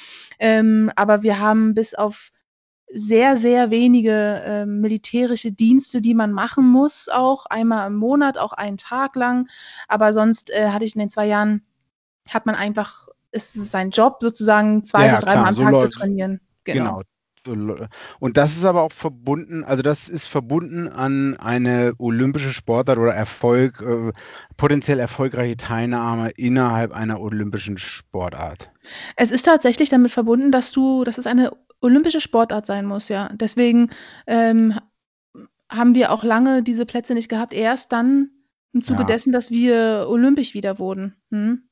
Ähm, 0.40 0.90
aber 0.96 1.22
wir 1.22 1.38
haben 1.38 1.74
bis 1.74 1.94
auf 1.94 2.30
sehr, 2.92 3.36
sehr 3.36 3.70
wenige 3.70 4.12
äh, 4.12 4.66
militärische 4.66 5.52
Dienste, 5.52 6.00
die 6.00 6.14
man 6.14 6.32
machen 6.32 6.66
muss, 6.66 7.08
auch 7.08 7.46
einmal 7.46 7.86
im 7.86 7.96
Monat, 7.96 8.38
auch 8.38 8.52
einen 8.52 8.76
Tag 8.76 9.16
lang. 9.16 9.48
Aber 9.88 10.12
sonst 10.12 10.50
äh, 10.50 10.68
hatte 10.70 10.84
ich 10.84 10.94
in 10.94 11.00
den 11.00 11.10
zwei 11.10 11.26
Jahren, 11.26 11.62
hat 12.28 12.46
man 12.46 12.54
einfach, 12.54 13.08
ist 13.30 13.56
es 13.56 13.70
sein 13.70 13.90
Job 13.90 14.18
sozusagen, 14.20 14.86
zwei 14.86 15.06
ja, 15.06 15.12
bis 15.12 15.20
dreimal 15.20 15.48
am 15.48 15.54
so 15.54 15.62
Tag 15.62 15.72
Leute, 15.72 15.88
zu 15.90 15.98
trainieren. 15.98 16.40
Genau. 16.64 17.02
genau. 17.44 17.86
Und 18.18 18.36
das 18.36 18.56
ist 18.56 18.64
aber 18.66 18.82
auch 18.82 18.92
verbunden, 18.92 19.64
also 19.64 19.82
das 19.82 20.08
ist 20.08 20.26
verbunden 20.26 20.88
an 20.88 21.36
eine 21.38 21.94
olympische 21.96 22.52
Sportart 22.52 22.98
oder 22.98 23.14
Erfolg, 23.14 23.80
äh, 23.80 24.12
potenziell 24.58 24.98
erfolgreiche 24.98 25.56
Teilnahme 25.56 26.30
innerhalb 26.30 26.92
einer 26.92 27.20
olympischen 27.20 27.78
Sportart. 27.78 28.70
Es 29.16 29.30
ist 29.30 29.44
tatsächlich 29.44 29.88
damit 29.88 30.10
verbunden, 30.10 30.52
dass 30.52 30.72
du, 30.72 31.04
dass 31.04 31.16
es 31.16 31.26
eine 31.26 31.52
olympische 31.80 32.20
Sportart 32.20 32.66
sein 32.66 32.86
muss, 32.86 33.08
ja. 33.08 33.30
Deswegen 33.34 33.90
ähm, 34.26 34.78
haben 35.70 35.94
wir 35.94 36.12
auch 36.12 36.24
lange 36.24 36.62
diese 36.62 36.86
Plätze 36.86 37.14
nicht 37.14 37.28
gehabt. 37.28 37.54
Erst 37.54 37.92
dann 37.92 38.30
im 38.72 38.82
Zuge 38.82 39.00
ja. 39.00 39.06
dessen, 39.06 39.32
dass 39.32 39.50
wir 39.50 40.06
olympisch 40.08 40.54
wieder 40.54 40.78
wurden. 40.78 41.14
Hm? 41.30 41.62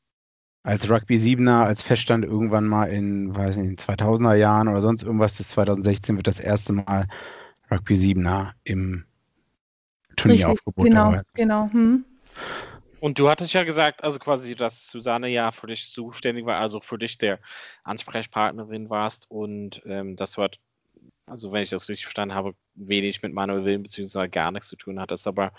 Als 0.63 0.91
Rugby 0.91 1.17
7er, 1.17 1.63
als 1.63 1.83
Feststand 1.83 2.25
irgendwann 2.25 2.67
mal 2.67 2.87
in, 2.87 3.35
weiß 3.35 3.57
nicht, 3.57 3.69
in 3.69 3.77
2000er 3.77 4.35
Jahren 4.35 4.69
oder 4.69 4.83
sonst 4.83 5.05
irgendwas, 5.05 5.37
das 5.37 5.49
2016 5.51 6.17
wird 6.17 6.27
das 6.27 6.41
erste 6.41 6.73
Mal 6.73 7.07
Rugby 7.71 7.95
7er 7.95 8.51
im 8.65 9.05
Turnieraufgebot. 10.17 10.85
Genau, 10.85 11.13
dabei. 11.13 11.23
genau. 11.35 11.71
Hm. 11.71 12.05
Und 13.01 13.19
du 13.19 13.29
hattest 13.29 13.53
ja 13.53 13.65
gesagt, 13.65 14.03
also 14.03 14.19
quasi, 14.19 14.55
dass 14.55 14.89
Susanne 14.89 15.29
ja 15.29 15.51
für 15.51 15.67
dich 15.67 15.93
zuständig 15.93 16.47
war, 16.47 16.59
also 16.59 16.81
für 16.81 16.99
dich 16.99 17.19
der 17.19 17.39
Ansprechpartnerin 17.85 18.91
warst 18.91 19.31
und 19.31 19.83
ähm, 19.87 20.17
das 20.17 20.39
hat, 20.39 20.59
also 21.27 21.53
wenn 21.53 21.63
ich 21.63 21.71
das 21.71 21.89
richtig 21.89 22.07
verstanden 22.07 22.35
habe, 22.35 22.55
wenig 22.75 23.23
mit 23.23 23.33
Manuel 23.33 23.65
Willen 23.65 23.83
beziehungsweise 23.83 24.29
gar 24.29 24.51
nichts 24.51 24.69
zu 24.69 24.77
tun 24.77 24.99
hattest. 24.99 25.27
Aber 25.27 25.53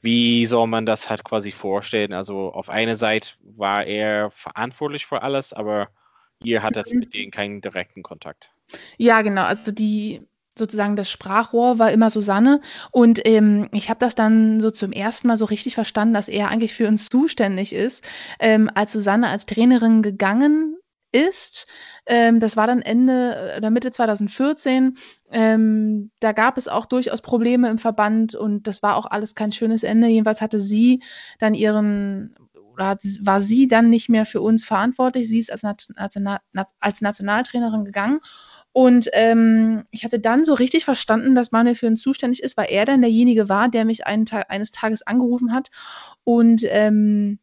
wie 0.00 0.46
soll 0.46 0.66
man 0.66 0.86
das 0.86 1.08
halt 1.08 1.24
quasi 1.24 1.52
vorstellen? 1.52 2.12
Also 2.12 2.52
auf 2.52 2.68
einer 2.68 2.96
Seite 2.96 3.30
war 3.40 3.84
er 3.84 4.30
verantwortlich 4.30 5.06
für 5.06 5.22
alles, 5.22 5.52
aber 5.52 5.88
ihr 6.42 6.62
hattet 6.62 6.92
mhm. 6.92 7.00
mit 7.00 7.14
denen 7.14 7.30
keinen 7.30 7.60
direkten 7.60 8.02
Kontakt. 8.02 8.52
Ja, 8.96 9.22
genau. 9.22 9.44
Also 9.44 9.72
die 9.72 10.22
sozusagen 10.58 10.96
das 10.96 11.10
Sprachrohr 11.10 11.78
war 11.78 11.92
immer 11.92 12.10
Susanne. 12.10 12.60
Und 12.90 13.20
ähm, 13.24 13.68
ich 13.72 13.90
habe 13.90 14.00
das 14.00 14.14
dann 14.14 14.60
so 14.60 14.70
zum 14.70 14.92
ersten 14.92 15.28
Mal 15.28 15.36
so 15.36 15.44
richtig 15.44 15.74
verstanden, 15.74 16.14
dass 16.14 16.28
er 16.28 16.48
eigentlich 16.48 16.74
für 16.74 16.88
uns 16.88 17.08
zuständig 17.08 17.72
ist, 17.72 18.04
ähm, 18.38 18.70
als 18.74 18.92
Susanne 18.92 19.28
als 19.28 19.46
Trainerin 19.46 20.02
gegangen 20.02 20.76
ist. 21.12 21.66
Ähm, 22.06 22.40
das 22.40 22.56
war 22.56 22.66
dann 22.66 22.82
Ende 22.82 23.54
oder 23.56 23.70
Mitte 23.70 23.92
2014. 23.92 24.96
Ähm, 25.30 26.10
da 26.20 26.32
gab 26.32 26.58
es 26.58 26.68
auch 26.68 26.86
durchaus 26.86 27.22
Probleme 27.22 27.68
im 27.68 27.78
Verband 27.78 28.34
und 28.34 28.66
das 28.66 28.82
war 28.82 28.96
auch 28.96 29.06
alles 29.06 29.34
kein 29.34 29.52
schönes 29.52 29.82
Ende. 29.82 30.08
Jedenfalls 30.08 30.40
hatte 30.40 30.60
sie 30.60 31.02
dann 31.38 31.54
ihren 31.54 32.34
oder 32.74 32.98
war 33.20 33.40
sie 33.40 33.68
dann 33.68 33.88
nicht 33.88 34.08
mehr 34.08 34.26
für 34.26 34.40
uns 34.40 34.64
verantwortlich. 34.64 35.28
Sie 35.28 35.38
ist 35.38 35.52
als, 35.52 35.62
National, 35.62 36.40
als 36.80 37.00
Nationaltrainerin 37.00 37.84
gegangen 37.84 38.20
und 38.74 39.08
ähm, 39.12 39.84
ich 39.92 40.04
hatte 40.04 40.18
dann 40.18 40.44
so 40.44 40.52
richtig 40.52 40.84
verstanden, 40.84 41.36
dass 41.36 41.52
Manuel 41.52 41.76
für 41.76 41.86
uns 41.86 42.02
zuständig 42.02 42.42
ist, 42.42 42.56
weil 42.56 42.66
er 42.70 42.84
dann 42.84 43.02
derjenige 43.02 43.48
war, 43.48 43.68
der 43.68 43.84
mich 43.84 44.00
Tag, 44.26 44.46
eines 44.50 44.72
Tages 44.72 45.06
angerufen 45.06 45.52
hat 45.52 45.68
und 46.24 46.62
ähm, 46.64 47.38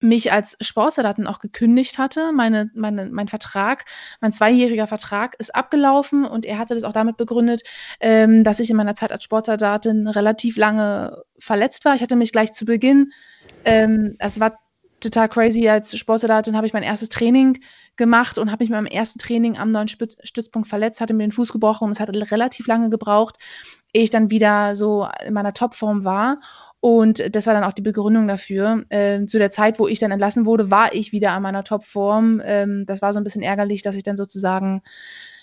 mich 0.00 0.32
als 0.32 0.56
Sportsoldatin 0.60 1.28
auch 1.28 1.38
gekündigt 1.38 1.98
hatte. 1.98 2.32
Meine, 2.32 2.72
meine, 2.74 3.06
mein 3.06 3.28
Vertrag, 3.28 3.84
mein 4.20 4.32
zweijähriger 4.32 4.88
Vertrag 4.88 5.36
ist 5.38 5.54
abgelaufen 5.54 6.24
und 6.24 6.44
er 6.44 6.58
hatte 6.58 6.74
das 6.74 6.82
auch 6.82 6.92
damit 6.92 7.16
begründet, 7.16 7.62
ähm, 8.00 8.42
dass 8.42 8.58
ich 8.58 8.68
in 8.68 8.76
meiner 8.76 8.96
Zeit 8.96 9.12
als 9.12 9.22
Sportsoldatin 9.22 10.08
relativ 10.08 10.56
lange 10.56 11.22
verletzt 11.38 11.84
war. 11.84 11.94
Ich 11.94 12.02
hatte 12.02 12.16
mich 12.16 12.32
gleich 12.32 12.52
zu 12.52 12.64
Beginn, 12.64 13.12
ähm, 13.64 14.16
es 14.18 14.40
war 14.40 14.58
total 14.98 15.28
crazy, 15.28 15.68
als 15.68 15.96
Sportsoldatin 15.96 16.56
habe 16.56 16.66
ich 16.66 16.72
mein 16.72 16.82
erstes 16.82 17.10
Training 17.10 17.60
gemacht 17.96 18.38
und 18.38 18.50
habe 18.50 18.64
mich 18.64 18.70
beim 18.70 18.86
ersten 18.86 19.18
Training 19.18 19.56
am 19.56 19.70
neuen 19.70 19.88
Stützpunkt 19.88 20.68
verletzt, 20.68 21.00
hatte 21.00 21.14
mir 21.14 21.24
den 21.24 21.32
Fuß 21.32 21.52
gebrochen 21.52 21.86
und 21.86 21.92
es 21.92 22.00
hat 22.00 22.10
relativ 22.10 22.66
lange 22.66 22.90
gebraucht, 22.90 23.36
ehe 23.92 24.04
ich 24.04 24.10
dann 24.10 24.30
wieder 24.30 24.76
so 24.76 25.08
in 25.24 25.34
meiner 25.34 25.52
Topform 25.52 26.04
war. 26.04 26.40
Und 26.80 27.34
das 27.34 27.46
war 27.46 27.54
dann 27.54 27.64
auch 27.64 27.72
die 27.72 27.82
Begründung 27.82 28.28
dafür. 28.28 28.84
Ähm, 28.90 29.28
zu 29.28 29.38
der 29.38 29.50
Zeit, 29.50 29.78
wo 29.78 29.88
ich 29.88 29.98
dann 29.98 30.12
entlassen 30.12 30.46
wurde, 30.46 30.70
war 30.70 30.94
ich 30.94 31.12
wieder 31.12 31.32
an 31.32 31.42
meiner 31.42 31.64
Topform. 31.64 32.40
Ähm, 32.44 32.84
das 32.86 33.02
war 33.02 33.12
so 33.12 33.18
ein 33.18 33.24
bisschen 33.24 33.42
ärgerlich, 33.42 33.82
dass 33.82 33.96
ich 33.96 34.02
dann 34.02 34.16
sozusagen 34.16 34.82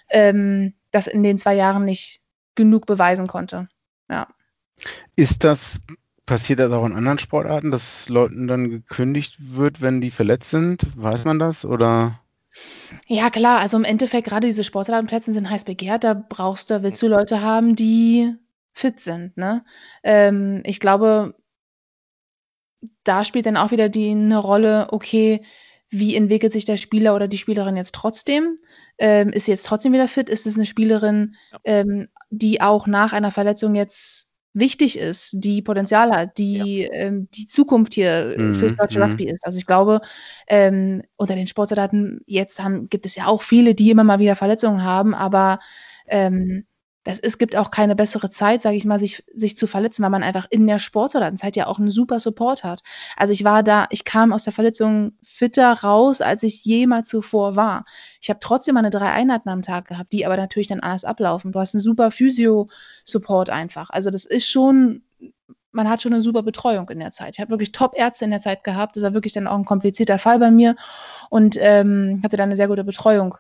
ähm, 0.09 0.73
das 0.91 1.07
in 1.07 1.23
den 1.23 1.37
zwei 1.37 1.55
Jahren 1.55 1.85
nicht 1.85 2.21
genug 2.55 2.85
beweisen 2.85 3.27
konnte. 3.27 3.67
Ja. 4.09 4.27
Ist 5.15 5.43
das 5.43 5.81
Passiert 6.25 6.59
das 6.59 6.71
auch 6.71 6.85
in 6.85 6.93
anderen 6.93 7.19
Sportarten, 7.19 7.69
dass 7.69 8.07
Leuten 8.07 8.47
dann 8.47 8.69
gekündigt 8.69 9.37
wird, 9.39 9.81
wenn 9.81 9.99
die 9.99 10.11
verletzt 10.11 10.51
sind? 10.51 10.85
Weiß 10.95 11.25
man 11.25 11.37
das? 11.37 11.65
Oder? 11.65 12.21
Ja, 13.07 13.29
klar, 13.29 13.59
also 13.59 13.77
im 13.77 13.83
Endeffekt, 13.83 14.27
gerade 14.27 14.47
diese 14.47 14.63
Sportladenplätze 14.63 15.33
sind 15.33 15.49
heiß 15.49 15.65
begehrt, 15.65 16.03
da 16.03 16.13
brauchst 16.13 16.69
du, 16.69 16.83
willst 16.83 17.01
du 17.01 17.07
Leute 17.07 17.41
haben, 17.41 17.75
die 17.75 18.33
fit 18.73 18.99
sind, 18.99 19.37
ne? 19.37 19.63
Ähm, 20.03 20.61
ich 20.65 20.79
glaube, 20.79 21.35
da 23.03 23.23
spielt 23.23 23.45
dann 23.45 23.57
auch 23.57 23.71
wieder 23.71 23.89
die 23.89 24.09
eine 24.11 24.37
Rolle, 24.37 24.87
okay, 24.91 25.43
wie 25.89 26.15
entwickelt 26.15 26.53
sich 26.53 26.65
der 26.65 26.77
Spieler 26.77 27.15
oder 27.15 27.27
die 27.27 27.37
Spielerin 27.37 27.77
jetzt 27.77 27.93
trotzdem? 27.93 28.57
Ähm, 28.97 29.29
ist 29.29 29.45
sie 29.45 29.51
jetzt 29.51 29.65
trotzdem 29.65 29.93
wieder 29.93 30.07
fit? 30.07 30.29
Ist 30.29 30.47
es 30.47 30.55
eine 30.55 30.65
Spielerin, 30.65 31.35
Ja. 31.51 31.59
ähm, 31.65 32.07
die 32.31 32.61
auch 32.61 32.87
nach 32.87 33.13
einer 33.13 33.31
Verletzung 33.31 33.75
jetzt 33.75 34.27
wichtig 34.53 34.97
ist, 34.99 35.31
die 35.37 35.61
Potenzial 35.61 36.11
hat, 36.11 36.37
die 36.37 36.83
ähm, 36.91 37.27
die 37.33 37.47
Zukunft 37.47 37.93
hier 37.93 38.35
Mhm, 38.37 38.53
fürs 38.53 38.73
deutsche 38.75 38.99
mhm. 38.99 39.03
Rugby 39.03 39.25
ist? 39.29 39.45
Also 39.45 39.57
ich 39.57 39.65
glaube, 39.65 40.01
ähm, 40.47 41.03
unter 41.15 41.35
den 41.35 41.47
Sportsoldaten 41.47 42.21
jetzt 42.25 42.59
haben, 42.61 42.89
gibt 42.89 43.05
es 43.05 43.15
ja 43.15 43.27
auch 43.27 43.41
viele, 43.41 43.75
die 43.75 43.91
immer 43.91 44.03
mal 44.03 44.19
wieder 44.19 44.35
Verletzungen 44.35 44.83
haben, 44.83 45.13
aber 45.15 45.59
ähm, 46.07 46.65
das, 47.03 47.19
es 47.19 47.37
gibt 47.37 47.55
auch 47.55 47.69
keine 47.69 47.95
bessere 47.95 48.29
Zeit, 48.29 48.61
sage 48.61 48.77
ich 48.77 48.85
mal, 48.85 48.99
sich, 48.99 49.23
sich 49.35 49.57
zu 49.57 49.67
verletzen, 49.67 50.03
weil 50.03 50.09
man 50.09 50.23
einfach 50.23 50.47
in 50.49 50.67
der 50.67 50.79
Sportsoldatenzeit 50.79 51.55
ja 51.55 51.67
auch 51.67 51.77
einen 51.79 51.89
super 51.91 52.19
Support 52.19 52.63
hat. 52.63 52.81
Also 53.17 53.33
ich 53.33 53.43
war 53.43 53.61
da, 53.61 53.87
ich 53.89 54.05
kam 54.05 54.31
aus 54.31 54.45
der 54.45 54.53
Verletzung 54.53 55.13
fitter 55.23 55.73
raus, 55.73 56.21
als 56.21 56.43
ich 56.43 56.63
jemals 56.63 57.09
zuvor 57.09 57.55
war. 57.55 57.85
Ich 58.21 58.29
habe 58.29 58.39
trotzdem 58.39 58.75
meine 58.75 58.89
drei 58.89 59.11
Einheiten 59.11 59.49
am 59.49 59.61
Tag 59.61 59.87
gehabt, 59.89 60.13
die 60.13 60.25
aber 60.25 60.37
natürlich 60.37 60.67
dann 60.67 60.79
anders 60.79 61.03
ablaufen. 61.03 61.51
Du 61.51 61.59
hast 61.59 61.75
einen 61.75 61.81
super 61.81 62.09
Physio-Support 62.09 63.49
einfach. 63.49 63.89
Also 63.89 64.09
das 64.09 64.23
ist 64.25 64.47
schon, 64.49 65.03
man 65.71 65.89
hat 65.89 66.01
schon 66.01 66.13
eine 66.13 66.21
super 66.21 66.43
Betreuung 66.43 66.89
in 66.89 66.99
der 66.99 67.11
Zeit. 67.11 67.35
Ich 67.35 67.39
habe 67.41 67.51
wirklich 67.51 67.71
Top-Ärzte 67.73 68.25
in 68.25 68.31
der 68.31 68.39
Zeit 68.39 68.63
gehabt. 68.63 68.95
Das 68.95 69.03
war 69.03 69.13
wirklich 69.13 69.33
dann 69.33 69.47
auch 69.47 69.57
ein 69.57 69.65
komplizierter 69.65 70.19
Fall 70.19 70.39
bei 70.39 70.51
mir 70.51 70.75
und 71.29 71.57
ähm, 71.59 72.21
hatte 72.23 72.37
dann 72.37 72.49
eine 72.49 72.55
sehr 72.55 72.67
gute 72.67 72.83
Betreuung. 72.83 73.35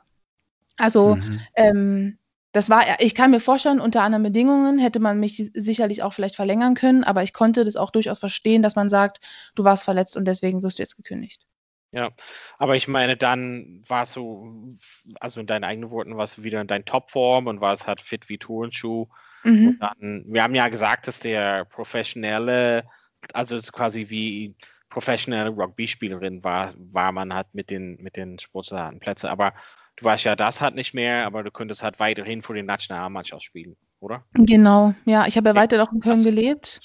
Also 0.77 1.15
Mhm. 1.15 1.39
ähm, 1.55 2.17
das 2.53 2.69
war, 2.69 3.01
ich 3.01 3.15
kann 3.15 3.31
mir 3.31 3.39
vorstellen, 3.39 3.81
unter 3.81 4.03
anderen 4.03 4.23
Bedingungen 4.23 4.77
hätte 4.77 4.99
man 4.99 5.19
mich 5.19 5.51
sicherlich 5.55 6.03
auch 6.03 6.13
vielleicht 6.13 6.35
verlängern 6.35 6.75
können, 6.75 7.03
aber 7.03 7.23
ich 7.23 7.33
konnte 7.33 7.65
das 7.65 7.75
auch 7.75 7.89
durchaus 7.89 8.19
verstehen, 8.19 8.61
dass 8.61 8.75
man 8.75 8.89
sagt, 8.89 9.19
du 9.55 9.63
warst 9.63 9.83
verletzt 9.83 10.15
und 10.15 10.25
deswegen 10.25 10.61
wirst 10.63 10.77
du 10.77 10.83
jetzt 10.83 10.95
gekündigt. 10.95 11.45
Ja, 11.91 12.11
aber 12.57 12.75
ich 12.75 12.87
meine, 12.87 13.17
dann 13.17 13.83
warst 13.87 14.15
du, 14.15 14.77
also 15.19 15.39
in 15.39 15.47
deinen 15.47 15.63
eigenen 15.63 15.91
Worten, 15.91 16.15
warst 16.15 16.37
du 16.37 16.43
wieder 16.43 16.61
in 16.61 16.67
deiner 16.67 16.85
Topform 16.85 17.47
und 17.47 17.61
warst 17.61 17.87
halt 17.87 18.01
fit 18.01 18.29
wie 18.29 18.37
Turnschuh. 18.37 19.07
Mhm. 19.43 19.67
Und 19.67 19.79
dann, 19.79 20.23
wir 20.27 20.43
haben 20.43 20.55
ja 20.55 20.67
gesagt, 20.69 21.07
dass 21.07 21.19
der 21.19 21.65
professionelle, 21.65 22.85
also 23.33 23.57
quasi 23.71 24.09
wie 24.09 24.55
professionelle 24.89 25.49
Rugby-Spielerin 25.49 26.43
war, 26.43 26.73
war 26.77 27.11
man 27.11 27.33
halt 27.33 27.47
mit 27.53 27.69
den, 27.69 27.95
mit 28.01 28.15
den 28.15 28.37
Sportsoldatenplätzen. 28.37 29.29
Aber 29.29 29.53
du 29.95 30.05
warst 30.05 30.23
ja 30.23 30.35
das 30.35 30.61
halt 30.61 30.75
nicht 30.75 30.93
mehr, 30.93 31.25
aber 31.25 31.43
du 31.43 31.51
könntest 31.51 31.83
halt 31.83 31.99
weiterhin 31.99 32.41
für 32.41 32.53
die 32.53 32.63
Nationalmannschaft 32.63 33.43
spielen, 33.43 33.75
oder? 33.99 34.23
Genau, 34.33 34.93
ja, 35.05 35.27
ich 35.27 35.37
habe 35.37 35.49
ja 35.49 35.55
weiter 35.55 35.81
auch 35.81 35.91
in 35.91 35.99
Köln 35.99 36.23
gelebt. 36.23 36.81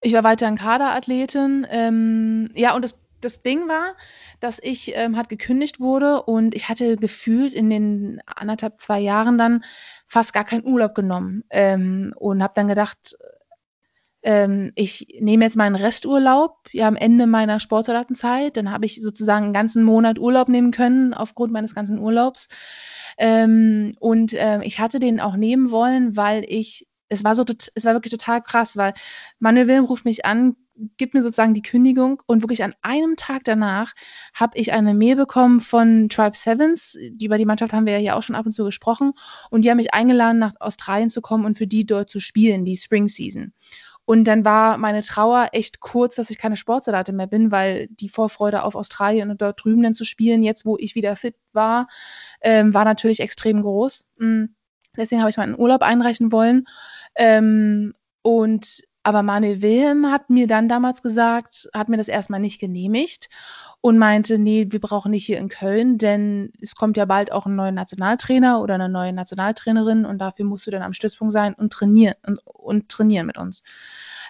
Ich 0.00 0.12
war 0.12 0.24
weiter 0.24 0.48
in 0.48 0.56
Kaderathletin. 0.56 1.66
Ähm, 1.70 2.50
ja, 2.54 2.74
und 2.74 2.84
das, 2.84 3.00
das 3.20 3.42
Ding 3.42 3.68
war, 3.68 3.94
dass 4.40 4.58
ich 4.60 4.96
ähm, 4.96 5.16
halt 5.16 5.28
gekündigt 5.28 5.78
wurde 5.78 6.22
und 6.22 6.56
ich 6.56 6.68
hatte 6.68 6.96
gefühlt 6.96 7.54
in 7.54 7.70
den 7.70 8.20
anderthalb, 8.26 8.80
zwei 8.80 8.98
Jahren 8.98 9.38
dann 9.38 9.62
fast 10.08 10.32
gar 10.32 10.44
keinen 10.44 10.66
Urlaub 10.66 10.94
genommen 10.94 11.44
ähm, 11.50 12.12
und 12.16 12.42
habe 12.42 12.52
dann 12.56 12.66
gedacht, 12.66 13.16
ähm, 14.22 14.72
ich 14.74 15.18
nehme 15.20 15.44
jetzt 15.44 15.56
meinen 15.56 15.76
Resturlaub 15.76 16.56
ja 16.72 16.86
am 16.86 16.96
Ende 16.96 17.26
meiner 17.26 17.60
Sportsoldatenzeit. 17.60 18.56
Dann 18.56 18.70
habe 18.70 18.86
ich 18.86 19.00
sozusagen 19.00 19.46
einen 19.46 19.54
ganzen 19.54 19.84
Monat 19.84 20.18
Urlaub 20.18 20.48
nehmen 20.48 20.70
können 20.70 21.14
aufgrund 21.14 21.52
meines 21.52 21.74
ganzen 21.74 21.98
Urlaubs. 21.98 22.48
Ähm, 23.18 23.94
und 24.00 24.32
äh, 24.32 24.62
ich 24.62 24.78
hatte 24.78 25.00
den 25.00 25.20
auch 25.20 25.36
nehmen 25.36 25.70
wollen, 25.70 26.16
weil 26.16 26.44
ich, 26.46 26.86
es 27.08 27.24
war 27.24 27.34
so, 27.34 27.44
es 27.74 27.84
war 27.84 27.94
wirklich 27.94 28.12
total 28.12 28.42
krass, 28.42 28.76
weil 28.76 28.94
Manuel 29.38 29.68
Wilm 29.68 29.84
ruft 29.84 30.04
mich 30.04 30.24
an, 30.24 30.56
gibt 30.96 31.14
mir 31.14 31.22
sozusagen 31.22 31.54
die 31.54 31.62
Kündigung 31.62 32.22
und 32.26 32.42
wirklich 32.42 32.64
an 32.64 32.74
einem 32.80 33.16
Tag 33.16 33.44
danach 33.44 33.92
habe 34.32 34.56
ich 34.58 34.72
eine 34.72 34.94
Mail 34.94 35.16
bekommen 35.16 35.60
von 35.60 36.08
Tribe 36.08 36.36
Sevens, 36.36 36.96
die, 36.98 37.26
über 37.26 37.36
die 37.36 37.44
Mannschaft 37.44 37.72
haben 37.72 37.84
wir 37.84 37.92
ja 37.92 37.98
hier 37.98 38.16
auch 38.16 38.22
schon 38.22 38.36
ab 38.36 38.46
und 38.46 38.52
zu 38.52 38.64
gesprochen 38.64 39.12
und 39.50 39.64
die 39.64 39.70
haben 39.70 39.76
mich 39.76 39.92
eingeladen, 39.92 40.38
nach 40.38 40.54
Australien 40.60 41.10
zu 41.10 41.20
kommen 41.20 41.44
und 41.44 41.58
für 41.58 41.66
die 41.66 41.84
dort 41.84 42.08
zu 42.08 42.20
spielen, 42.20 42.64
die 42.64 42.76
Spring 42.76 43.08
Season. 43.08 43.52
Und 44.04 44.24
dann 44.24 44.44
war 44.44 44.78
meine 44.78 45.02
Trauer 45.02 45.50
echt 45.52 45.80
kurz, 45.80 46.16
dass 46.16 46.30
ich 46.30 46.38
keine 46.38 46.56
Sportsoldatin 46.56 47.16
mehr 47.16 47.28
bin, 47.28 47.50
weil 47.50 47.86
die 47.88 48.08
Vorfreude 48.08 48.64
auf 48.64 48.74
Australien 48.74 49.30
und 49.30 49.40
dort 49.40 49.64
drüben 49.64 49.82
dann 49.82 49.94
zu 49.94 50.04
spielen, 50.04 50.42
jetzt 50.42 50.66
wo 50.66 50.76
ich 50.76 50.94
wieder 50.94 51.14
fit 51.16 51.36
war, 51.52 51.88
ähm, 52.40 52.74
war 52.74 52.84
natürlich 52.84 53.20
extrem 53.20 53.62
groß. 53.62 54.08
Mm, 54.18 54.46
Deswegen 54.96 55.20
habe 55.22 55.30
ich 55.30 55.36
meinen 55.36 55.58
Urlaub 55.58 55.82
einreichen 55.82 56.32
wollen. 56.32 56.66
Ähm, 57.16 57.92
und 58.22 58.82
aber 59.02 59.22
Manuel 59.22 59.62
Wilhelm 59.62 60.10
hat 60.10 60.30
mir 60.30 60.46
dann 60.46 60.68
damals 60.68 61.02
gesagt, 61.02 61.68
hat 61.74 61.88
mir 61.88 61.96
das 61.96 62.08
erstmal 62.08 62.40
nicht 62.40 62.60
genehmigt 62.60 63.28
und 63.80 63.98
meinte, 63.98 64.38
nee, 64.38 64.68
wir 64.70 64.80
brauchen 64.80 65.10
nicht 65.10 65.26
hier 65.26 65.38
in 65.38 65.48
Köln, 65.48 65.98
denn 65.98 66.52
es 66.60 66.76
kommt 66.76 66.96
ja 66.96 67.04
bald 67.04 67.32
auch 67.32 67.46
ein 67.46 67.56
neuer 67.56 67.72
Nationaltrainer 67.72 68.60
oder 68.60 68.74
eine 68.74 68.88
neue 68.88 69.12
Nationaltrainerin 69.12 70.04
und 70.04 70.18
dafür 70.18 70.44
musst 70.44 70.66
du 70.66 70.70
dann 70.70 70.82
am 70.82 70.92
Stützpunkt 70.92 71.32
sein 71.32 71.54
und 71.54 71.72
trainieren 71.72 72.14
und, 72.24 72.40
und 72.46 72.88
trainieren 72.88 73.26
mit 73.26 73.38
uns. 73.38 73.64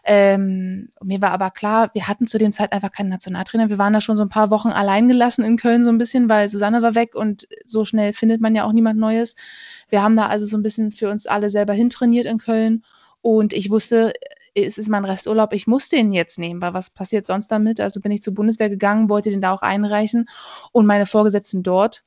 Ähm, 0.04 0.88
mir 1.02 1.20
war 1.20 1.30
aber 1.30 1.50
klar, 1.50 1.90
wir 1.92 2.08
hatten 2.08 2.26
zu 2.26 2.38
dem 2.38 2.52
Zeit 2.52 2.72
einfach 2.72 2.90
keinen 2.90 3.10
Nationaltrainer. 3.10 3.68
Wir 3.68 3.78
waren 3.78 3.92
da 3.92 4.00
schon 4.00 4.16
so 4.16 4.22
ein 4.22 4.28
paar 4.28 4.50
Wochen 4.50 4.70
allein 4.70 5.06
gelassen 5.06 5.44
in 5.44 5.56
Köln 5.56 5.84
so 5.84 5.90
ein 5.90 5.98
bisschen, 5.98 6.28
weil 6.28 6.48
Susanne 6.48 6.82
war 6.82 6.94
weg 6.94 7.14
und 7.14 7.46
so 7.66 7.84
schnell 7.84 8.12
findet 8.12 8.40
man 8.40 8.54
ja 8.54 8.64
auch 8.64 8.72
niemand 8.72 8.98
Neues. 8.98 9.36
Wir 9.90 10.02
haben 10.02 10.16
da 10.16 10.26
also 10.26 10.46
so 10.46 10.56
ein 10.56 10.62
bisschen 10.62 10.90
für 10.90 11.10
uns 11.10 11.26
alle 11.26 11.50
selber 11.50 11.74
hintrainiert 11.74 12.26
in 12.26 12.38
Köln 12.38 12.82
und 13.20 13.52
ich 13.52 13.70
wusste, 13.70 14.12
es 14.54 14.78
ist 14.78 14.88
mein 14.88 15.04
Resturlaub, 15.04 15.52
ich 15.52 15.66
muss 15.66 15.88
den 15.88 16.12
jetzt 16.12 16.38
nehmen, 16.38 16.60
weil 16.60 16.74
was 16.74 16.90
passiert 16.90 17.26
sonst 17.26 17.48
damit? 17.48 17.80
Also 17.80 18.00
bin 18.00 18.12
ich 18.12 18.22
zur 18.22 18.34
Bundeswehr 18.34 18.68
gegangen, 18.68 19.08
wollte 19.08 19.30
den 19.30 19.40
da 19.40 19.52
auch 19.52 19.62
einreichen 19.62 20.28
und 20.72 20.86
meine 20.86 21.06
Vorgesetzten 21.06 21.62
dort, 21.62 22.02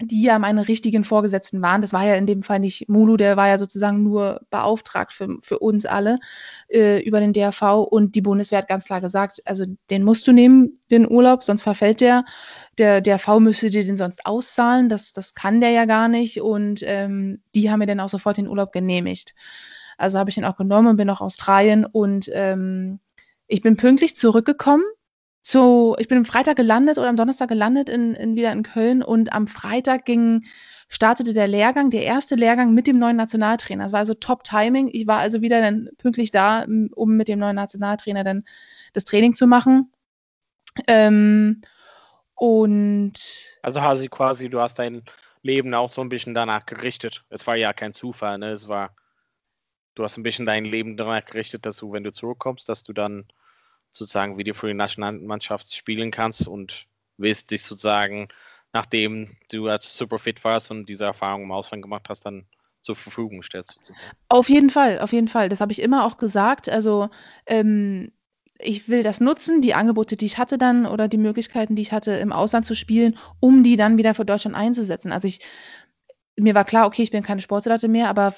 die 0.00 0.22
ja 0.22 0.38
meine 0.38 0.68
richtigen 0.68 1.02
Vorgesetzten 1.02 1.60
waren, 1.60 1.82
das 1.82 1.92
war 1.92 2.04
ja 2.04 2.14
in 2.14 2.26
dem 2.26 2.44
Fall 2.44 2.60
nicht 2.60 2.88
Mulu, 2.88 3.16
der 3.16 3.36
war 3.36 3.48
ja 3.48 3.58
sozusagen 3.58 4.04
nur 4.04 4.42
beauftragt 4.50 5.12
für, 5.12 5.38
für 5.42 5.58
uns 5.58 5.86
alle 5.86 6.20
äh, 6.68 7.02
über 7.02 7.18
den 7.18 7.32
DRV 7.32 7.82
und 7.90 8.14
die 8.14 8.20
Bundeswehr 8.20 8.60
hat 8.60 8.68
ganz 8.68 8.84
klar 8.84 9.00
gesagt, 9.00 9.42
also 9.44 9.64
den 9.90 10.04
musst 10.04 10.28
du 10.28 10.32
nehmen, 10.32 10.80
den 10.90 11.10
Urlaub, 11.10 11.42
sonst 11.42 11.62
verfällt 11.62 12.00
der. 12.00 12.24
Der 12.78 13.00
DRV 13.00 13.40
müsste 13.40 13.70
dir 13.70 13.84
den 13.84 13.96
sonst 13.96 14.24
auszahlen, 14.24 14.88
das, 14.88 15.12
das 15.12 15.34
kann 15.34 15.60
der 15.60 15.70
ja 15.70 15.84
gar 15.84 16.06
nicht 16.06 16.40
und 16.40 16.80
ähm, 16.84 17.40
die 17.56 17.70
haben 17.70 17.80
mir 17.80 17.86
dann 17.86 18.00
auch 18.00 18.08
sofort 18.08 18.36
den 18.36 18.46
Urlaub 18.46 18.70
genehmigt. 18.70 19.34
Also 19.98 20.18
habe 20.18 20.30
ich 20.30 20.38
ihn 20.38 20.44
auch 20.44 20.56
genommen 20.56 20.88
und 20.88 20.96
bin 20.96 21.06
nach 21.06 21.20
Australien 21.20 21.84
und 21.84 22.30
ähm, 22.32 23.00
ich 23.46 23.60
bin 23.60 23.76
pünktlich 23.76 24.16
zurückgekommen. 24.16 24.84
So, 25.42 25.96
ich 25.98 26.08
bin 26.08 26.18
am 26.18 26.24
Freitag 26.24 26.56
gelandet 26.56 26.98
oder 26.98 27.08
am 27.08 27.16
Donnerstag 27.16 27.48
gelandet 27.48 27.88
in, 27.88 28.14
in 28.14 28.36
wieder 28.36 28.52
in 28.52 28.62
Köln 28.62 29.02
und 29.02 29.32
am 29.32 29.46
Freitag 29.46 30.04
ging, 30.04 30.44
startete 30.88 31.32
der 31.32 31.48
Lehrgang, 31.48 31.90
der 31.90 32.02
erste 32.02 32.34
Lehrgang 32.34 32.74
mit 32.74 32.86
dem 32.86 32.98
neuen 32.98 33.16
Nationaltrainer. 33.16 33.84
Das 33.84 33.92
war 33.92 34.00
also 34.00 34.14
Top-Timing. 34.14 34.90
Ich 34.92 35.06
war 35.06 35.18
also 35.18 35.40
wieder 35.40 35.60
dann 35.60 35.88
pünktlich 35.98 36.30
da, 36.30 36.64
um 36.94 37.16
mit 37.16 37.28
dem 37.28 37.38
neuen 37.38 37.56
Nationaltrainer 37.56 38.24
dann 38.24 38.44
das 38.92 39.04
Training 39.04 39.34
zu 39.34 39.46
machen. 39.46 39.90
Ähm, 40.86 41.62
und 42.34 43.14
Also 43.62 43.82
Hasi 43.82 44.08
quasi, 44.08 44.48
du 44.48 44.60
hast 44.60 44.78
dein 44.78 45.02
Leben 45.42 45.74
auch 45.74 45.90
so 45.90 46.02
ein 46.02 46.08
bisschen 46.08 46.34
danach 46.34 46.66
gerichtet. 46.66 47.24
Es 47.30 47.46
war 47.46 47.56
ja 47.56 47.72
kein 47.72 47.92
Zufall, 47.92 48.38
ne? 48.38 48.50
Es 48.50 48.68
war, 48.68 48.94
du 49.98 50.04
hast 50.04 50.16
ein 50.16 50.22
bisschen 50.22 50.46
dein 50.46 50.64
Leben 50.64 50.96
danach 50.96 51.24
gerichtet, 51.24 51.66
dass 51.66 51.78
du, 51.78 51.92
wenn 51.92 52.04
du 52.04 52.12
zurückkommst, 52.12 52.68
dass 52.68 52.84
du 52.84 52.92
dann 52.92 53.26
sozusagen 53.92 54.38
wieder 54.38 54.54
für 54.54 54.68
die 54.68 54.74
Nationalmannschaft 54.74 55.74
spielen 55.74 56.10
kannst 56.10 56.46
und 56.46 56.86
willst 57.16 57.50
dich 57.50 57.64
sozusagen, 57.64 58.28
nachdem 58.72 59.36
du 59.50 59.66
als 59.66 59.96
super 59.96 60.18
fit 60.18 60.44
warst 60.44 60.70
und 60.70 60.88
diese 60.88 61.04
Erfahrung 61.04 61.42
im 61.42 61.52
Ausland 61.52 61.82
gemacht 61.82 62.06
hast, 62.08 62.24
dann 62.24 62.46
zur 62.80 62.94
Verfügung 62.94 63.42
stellst. 63.42 63.72
Sozusagen. 63.74 64.16
Auf 64.28 64.48
jeden 64.48 64.70
Fall, 64.70 65.00
auf 65.00 65.12
jeden 65.12 65.28
Fall. 65.28 65.48
Das 65.48 65.60
habe 65.60 65.72
ich 65.72 65.82
immer 65.82 66.04
auch 66.04 66.16
gesagt. 66.16 66.68
Also 66.68 67.08
ähm, 67.46 68.12
ich 68.60 68.88
will 68.88 69.02
das 69.02 69.20
nutzen, 69.20 69.62
die 69.62 69.74
Angebote, 69.74 70.16
die 70.16 70.26
ich 70.26 70.38
hatte 70.38 70.58
dann 70.58 70.86
oder 70.86 71.08
die 71.08 71.18
Möglichkeiten, 71.18 71.74
die 71.74 71.82
ich 71.82 71.92
hatte, 71.92 72.12
im 72.12 72.32
Ausland 72.32 72.66
zu 72.66 72.76
spielen, 72.76 73.18
um 73.40 73.64
die 73.64 73.76
dann 73.76 73.96
wieder 73.96 74.14
für 74.14 74.24
Deutschland 74.24 74.56
einzusetzen. 74.56 75.10
Also 75.10 75.26
ich, 75.26 75.40
mir 76.36 76.54
war 76.54 76.64
klar, 76.64 76.86
okay, 76.86 77.02
ich 77.02 77.10
bin 77.10 77.24
keine 77.24 77.40
Sportsoldatin 77.40 77.90
mehr, 77.90 78.08
aber 78.08 78.34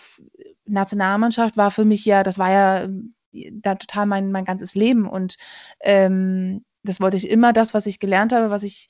Nationalmannschaft 0.71 1.57
war 1.57 1.71
für 1.71 1.85
mich 1.85 2.05
ja, 2.05 2.23
das 2.23 2.39
war 2.39 2.51
ja 2.51 2.89
da 3.33 3.75
total 3.77 4.07
mein, 4.07 4.33
mein 4.33 4.45
ganzes 4.45 4.75
Leben 4.75 5.09
und 5.09 5.37
ähm, 5.81 6.65
das 6.83 7.01
wollte 7.01 7.17
ich 7.17 7.31
immer, 7.31 7.53
das, 7.53 7.75
was 7.75 7.87
ich 7.87 8.01
gelernt 8.01 8.33
habe, 8.33 8.51
was 8.51 8.63
ich 8.63 8.89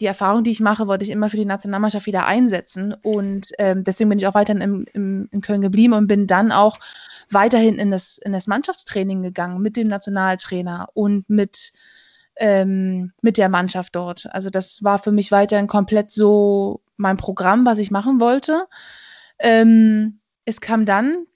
die 0.00 0.06
Erfahrung, 0.06 0.44
die 0.44 0.50
ich 0.50 0.60
mache, 0.60 0.86
wollte 0.86 1.04
ich 1.04 1.10
immer 1.10 1.28
für 1.28 1.36
die 1.36 1.44
Nationalmannschaft 1.44 2.06
wieder 2.06 2.24
einsetzen. 2.24 2.94
Und 2.94 3.48
ähm, 3.58 3.84
deswegen 3.84 4.08
bin 4.08 4.18
ich 4.18 4.26
auch 4.26 4.34
weiterhin 4.34 4.62
im, 4.62 4.86
im, 4.94 5.28
in 5.30 5.42
Köln 5.42 5.60
geblieben 5.60 5.92
und 5.92 6.06
bin 6.06 6.26
dann 6.26 6.52
auch 6.52 6.78
weiterhin 7.28 7.78
in 7.78 7.90
das, 7.90 8.16
in 8.16 8.32
das 8.32 8.46
Mannschaftstraining 8.46 9.22
gegangen 9.22 9.60
mit 9.60 9.76
dem 9.76 9.88
Nationaltrainer 9.88 10.88
und 10.94 11.28
mit 11.28 11.72
ähm, 12.36 13.12
mit 13.20 13.36
der 13.36 13.50
Mannschaft 13.50 13.94
dort. 13.94 14.26
Also 14.32 14.48
das 14.48 14.82
war 14.82 14.98
für 14.98 15.12
mich 15.12 15.30
weiterhin 15.30 15.66
komplett 15.66 16.10
so 16.10 16.80
mein 16.96 17.18
Programm, 17.18 17.66
was 17.66 17.78
ich 17.78 17.90
machen 17.90 18.18
wollte. 18.18 18.66
Ähm, 19.38 20.19
es 20.50 20.60
kam 20.60 20.84
dann 20.84 21.26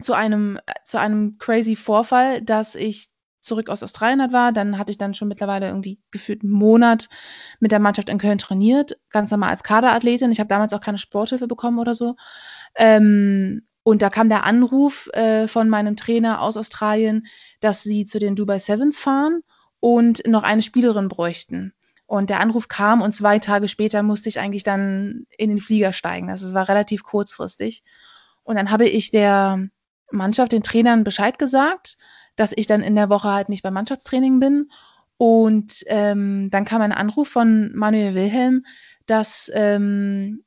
zu 0.00 0.14
einem, 0.14 0.58
zu 0.84 0.98
einem 0.98 1.36
crazy 1.38 1.76
Vorfall, 1.76 2.40
dass 2.42 2.74
ich 2.74 3.08
zurück 3.40 3.68
aus 3.68 3.82
Australien 3.82 4.32
war. 4.32 4.52
Dann 4.52 4.78
hatte 4.78 4.90
ich 4.90 4.98
dann 4.98 5.14
schon 5.14 5.28
mittlerweile 5.28 5.66
irgendwie 5.66 6.00
gefühlt 6.10 6.42
einen 6.42 6.52
Monat 6.52 7.08
mit 7.60 7.72
der 7.72 7.80
Mannschaft 7.80 8.08
in 8.08 8.18
Köln 8.18 8.38
trainiert, 8.38 8.96
ganz 9.10 9.30
normal 9.30 9.50
als 9.50 9.64
Kaderathletin. 9.64 10.30
Ich 10.30 10.38
habe 10.38 10.48
damals 10.48 10.72
auch 10.72 10.80
keine 10.80 10.98
Sporthilfe 10.98 11.48
bekommen 11.48 11.78
oder 11.78 11.94
so. 11.94 12.14
Ähm, 12.76 13.66
und 13.82 14.00
da 14.00 14.10
kam 14.10 14.28
der 14.28 14.44
Anruf 14.44 15.08
äh, 15.12 15.48
von 15.48 15.68
meinem 15.68 15.96
Trainer 15.96 16.40
aus 16.40 16.56
Australien, 16.56 17.26
dass 17.60 17.82
sie 17.82 18.06
zu 18.06 18.20
den 18.20 18.36
Dubai 18.36 18.60
Sevens 18.60 18.98
fahren 18.98 19.42
und 19.80 20.24
noch 20.26 20.44
eine 20.44 20.62
Spielerin 20.62 21.08
bräuchten. 21.08 21.74
Und 22.06 22.30
der 22.30 22.40
Anruf 22.40 22.68
kam 22.68 23.02
und 23.02 23.12
zwei 23.12 23.40
Tage 23.40 23.66
später 23.66 24.02
musste 24.04 24.28
ich 24.28 24.38
eigentlich 24.38 24.62
dann 24.62 25.26
in 25.36 25.50
den 25.50 25.58
Flieger 25.58 25.92
steigen. 25.92 26.30
Also 26.30 26.46
es 26.46 26.54
war 26.54 26.68
relativ 26.68 27.02
kurzfristig. 27.02 27.82
Und 28.42 28.56
dann 28.56 28.70
habe 28.70 28.88
ich 28.88 29.10
der 29.10 29.68
Mannschaft, 30.10 30.52
den 30.52 30.62
Trainern 30.62 31.04
Bescheid 31.04 31.38
gesagt, 31.38 31.96
dass 32.36 32.52
ich 32.54 32.66
dann 32.66 32.82
in 32.82 32.96
der 32.96 33.10
Woche 33.10 33.30
halt 33.30 33.48
nicht 33.48 33.62
beim 33.62 33.74
Mannschaftstraining 33.74 34.40
bin. 34.40 34.70
Und 35.16 35.84
ähm, 35.86 36.50
dann 36.50 36.64
kam 36.64 36.82
ein 36.82 36.92
Anruf 36.92 37.28
von 37.28 37.72
Manuel 37.74 38.14
Wilhelm, 38.14 38.64
dass 39.06 39.50
ähm, 39.54 40.44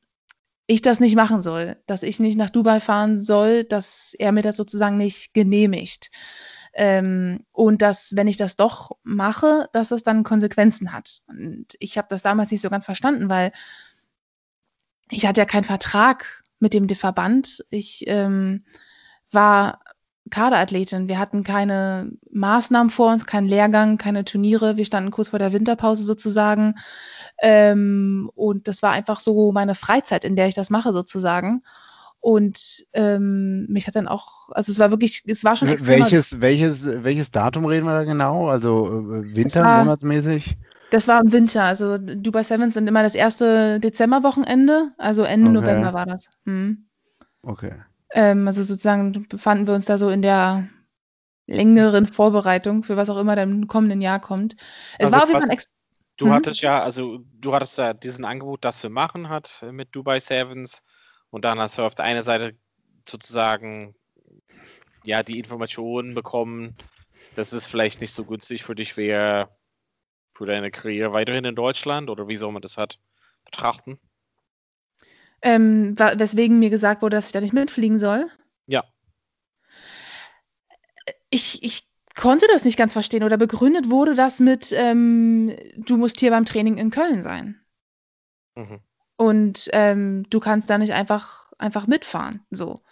ich 0.66 0.82
das 0.82 1.00
nicht 1.00 1.16
machen 1.16 1.42
soll, 1.42 1.76
dass 1.86 2.02
ich 2.02 2.18
nicht 2.18 2.36
nach 2.36 2.50
Dubai 2.50 2.80
fahren 2.80 3.22
soll, 3.22 3.64
dass 3.64 4.14
er 4.18 4.32
mir 4.32 4.42
das 4.42 4.56
sozusagen 4.56 4.96
nicht 4.96 5.32
genehmigt. 5.32 6.10
Ähm, 6.74 7.46
und 7.52 7.80
dass, 7.80 8.14
wenn 8.16 8.28
ich 8.28 8.36
das 8.36 8.56
doch 8.56 8.90
mache, 9.02 9.68
dass 9.72 9.88
das 9.88 10.02
dann 10.02 10.24
Konsequenzen 10.24 10.92
hat. 10.92 11.20
Und 11.26 11.68
ich 11.78 11.96
habe 11.96 12.08
das 12.10 12.22
damals 12.22 12.50
nicht 12.50 12.60
so 12.60 12.68
ganz 12.68 12.84
verstanden, 12.84 13.30
weil 13.30 13.52
ich 15.08 15.24
hatte 15.24 15.40
ja 15.40 15.46
keinen 15.46 15.64
Vertrag 15.64 16.42
mit 16.58 16.74
dem 16.74 16.88
Verband. 16.88 17.64
Ich 17.70 18.04
ähm, 18.06 18.64
war 19.30 19.80
Kaderathletin. 20.30 21.08
Wir 21.08 21.18
hatten 21.18 21.44
keine 21.44 22.10
Maßnahmen 22.30 22.90
vor 22.90 23.12
uns, 23.12 23.26
keinen 23.26 23.46
Lehrgang, 23.46 23.98
keine 23.98 24.24
Turniere. 24.24 24.76
Wir 24.76 24.84
standen 24.84 25.10
kurz 25.10 25.28
vor 25.28 25.38
der 25.38 25.52
Winterpause 25.52 26.04
sozusagen. 26.04 26.74
Ähm, 27.40 28.30
und 28.34 28.68
das 28.68 28.82
war 28.82 28.92
einfach 28.92 29.20
so 29.20 29.52
meine 29.52 29.74
Freizeit, 29.74 30.24
in 30.24 30.36
der 30.36 30.48
ich 30.48 30.54
das 30.54 30.70
mache 30.70 30.92
sozusagen. 30.92 31.62
Und 32.18 32.86
ähm, 32.92 33.66
mich 33.68 33.86
hat 33.86 33.94
dann 33.94 34.08
auch, 34.08 34.50
also 34.50 34.72
es 34.72 34.80
war 34.80 34.90
wirklich, 34.90 35.22
es 35.26 35.44
war 35.44 35.54
schon 35.54 35.68
extrem. 35.68 36.00
Welches, 36.00 36.40
welches, 36.40 36.84
welches 37.04 37.30
Datum 37.30 37.66
reden 37.66 37.86
wir 37.86 37.92
da 37.92 38.02
genau? 38.02 38.48
Also 38.48 38.86
äh, 38.86 39.36
Winter, 39.36 39.62
war, 39.62 39.84
monatsmäßig? 39.84 40.56
Das 40.96 41.08
war 41.08 41.20
im 41.20 41.30
Winter. 41.30 41.62
Also 41.62 41.98
Dubai 41.98 42.42
Sevens 42.42 42.72
sind 42.72 42.88
immer 42.88 43.02
das 43.02 43.14
erste 43.14 43.78
Dezemberwochenende. 43.80 44.92
Also 44.96 45.24
Ende 45.24 45.50
okay. 45.50 45.60
November 45.60 45.92
war 45.92 46.06
das. 46.06 46.30
Hm. 46.46 46.88
Okay. 47.42 47.74
Ähm, 48.12 48.48
also 48.48 48.62
sozusagen 48.62 49.28
befanden 49.28 49.66
wir 49.66 49.74
uns 49.74 49.84
da 49.84 49.98
so 49.98 50.08
in 50.08 50.22
der 50.22 50.70
längeren 51.46 52.06
Vorbereitung 52.06 52.82
für 52.82 52.96
was 52.96 53.10
auch 53.10 53.18
immer 53.18 53.36
dann 53.36 53.50
im 53.50 53.68
kommenden 53.68 54.00
Jahr 54.00 54.20
kommt. 54.20 54.56
Es 54.98 55.04
also 55.04 55.12
war 55.12 55.22
auf 55.24 55.28
jeden 55.28 55.42
Fall 55.42 55.50
ex 55.50 55.68
Du 56.16 56.28
mhm. 56.28 56.32
hattest 56.32 56.62
ja, 56.62 56.82
also 56.82 57.18
du 57.34 57.52
hattest 57.52 57.76
ja 57.76 57.92
diesen 57.92 58.24
Angebot, 58.24 58.64
das 58.64 58.80
zu 58.80 58.88
machen 58.88 59.28
hat 59.28 59.62
mit 59.70 59.94
Dubai 59.94 60.18
Sevens 60.18 60.82
und 61.28 61.44
dann 61.44 61.58
hast 61.58 61.76
du 61.76 61.82
auf 61.82 61.94
der 61.94 62.06
einen 62.06 62.22
Seite 62.22 62.56
sozusagen 63.06 63.94
ja 65.04 65.22
die 65.22 65.38
Informationen 65.38 66.14
bekommen, 66.14 66.74
dass 67.34 67.52
es 67.52 67.66
vielleicht 67.66 68.00
nicht 68.00 68.14
so 68.14 68.24
günstig 68.24 68.64
für 68.64 68.74
dich 68.74 68.96
wäre, 68.96 69.50
für 70.36 70.46
deine 70.46 70.70
Karriere 70.70 71.12
weiterhin 71.12 71.44
in 71.44 71.54
Deutschland 71.54 72.10
oder 72.10 72.28
wie 72.28 72.36
soll 72.36 72.52
man 72.52 72.62
das 72.62 72.76
hat 72.76 72.98
betrachten? 73.44 73.98
Ähm, 75.42 75.96
weswegen 75.98 76.58
mir 76.58 76.70
gesagt 76.70 77.02
wurde, 77.02 77.16
dass 77.16 77.26
ich 77.26 77.32
da 77.32 77.40
nicht 77.40 77.52
mitfliegen 77.52 77.98
soll. 77.98 78.30
Ja. 78.66 78.84
Ich, 81.30 81.62
ich 81.62 81.88
konnte 82.14 82.46
das 82.48 82.64
nicht 82.64 82.78
ganz 82.78 82.92
verstehen 82.92 83.22
oder 83.22 83.36
begründet 83.36 83.90
wurde 83.90 84.14
das 84.14 84.40
mit, 84.40 84.72
ähm, 84.72 85.56
du 85.76 85.96
musst 85.96 86.20
hier 86.20 86.30
beim 86.30 86.44
Training 86.44 86.78
in 86.78 86.90
Köln 86.90 87.22
sein. 87.22 87.60
Mhm. 88.54 88.80
Und 89.16 89.68
ähm, 89.72 90.28
du 90.28 90.40
kannst 90.40 90.68
da 90.68 90.78
nicht 90.78 90.92
einfach, 90.92 91.52
einfach 91.58 91.86
mitfahren. 91.86 92.44
So. 92.50 92.82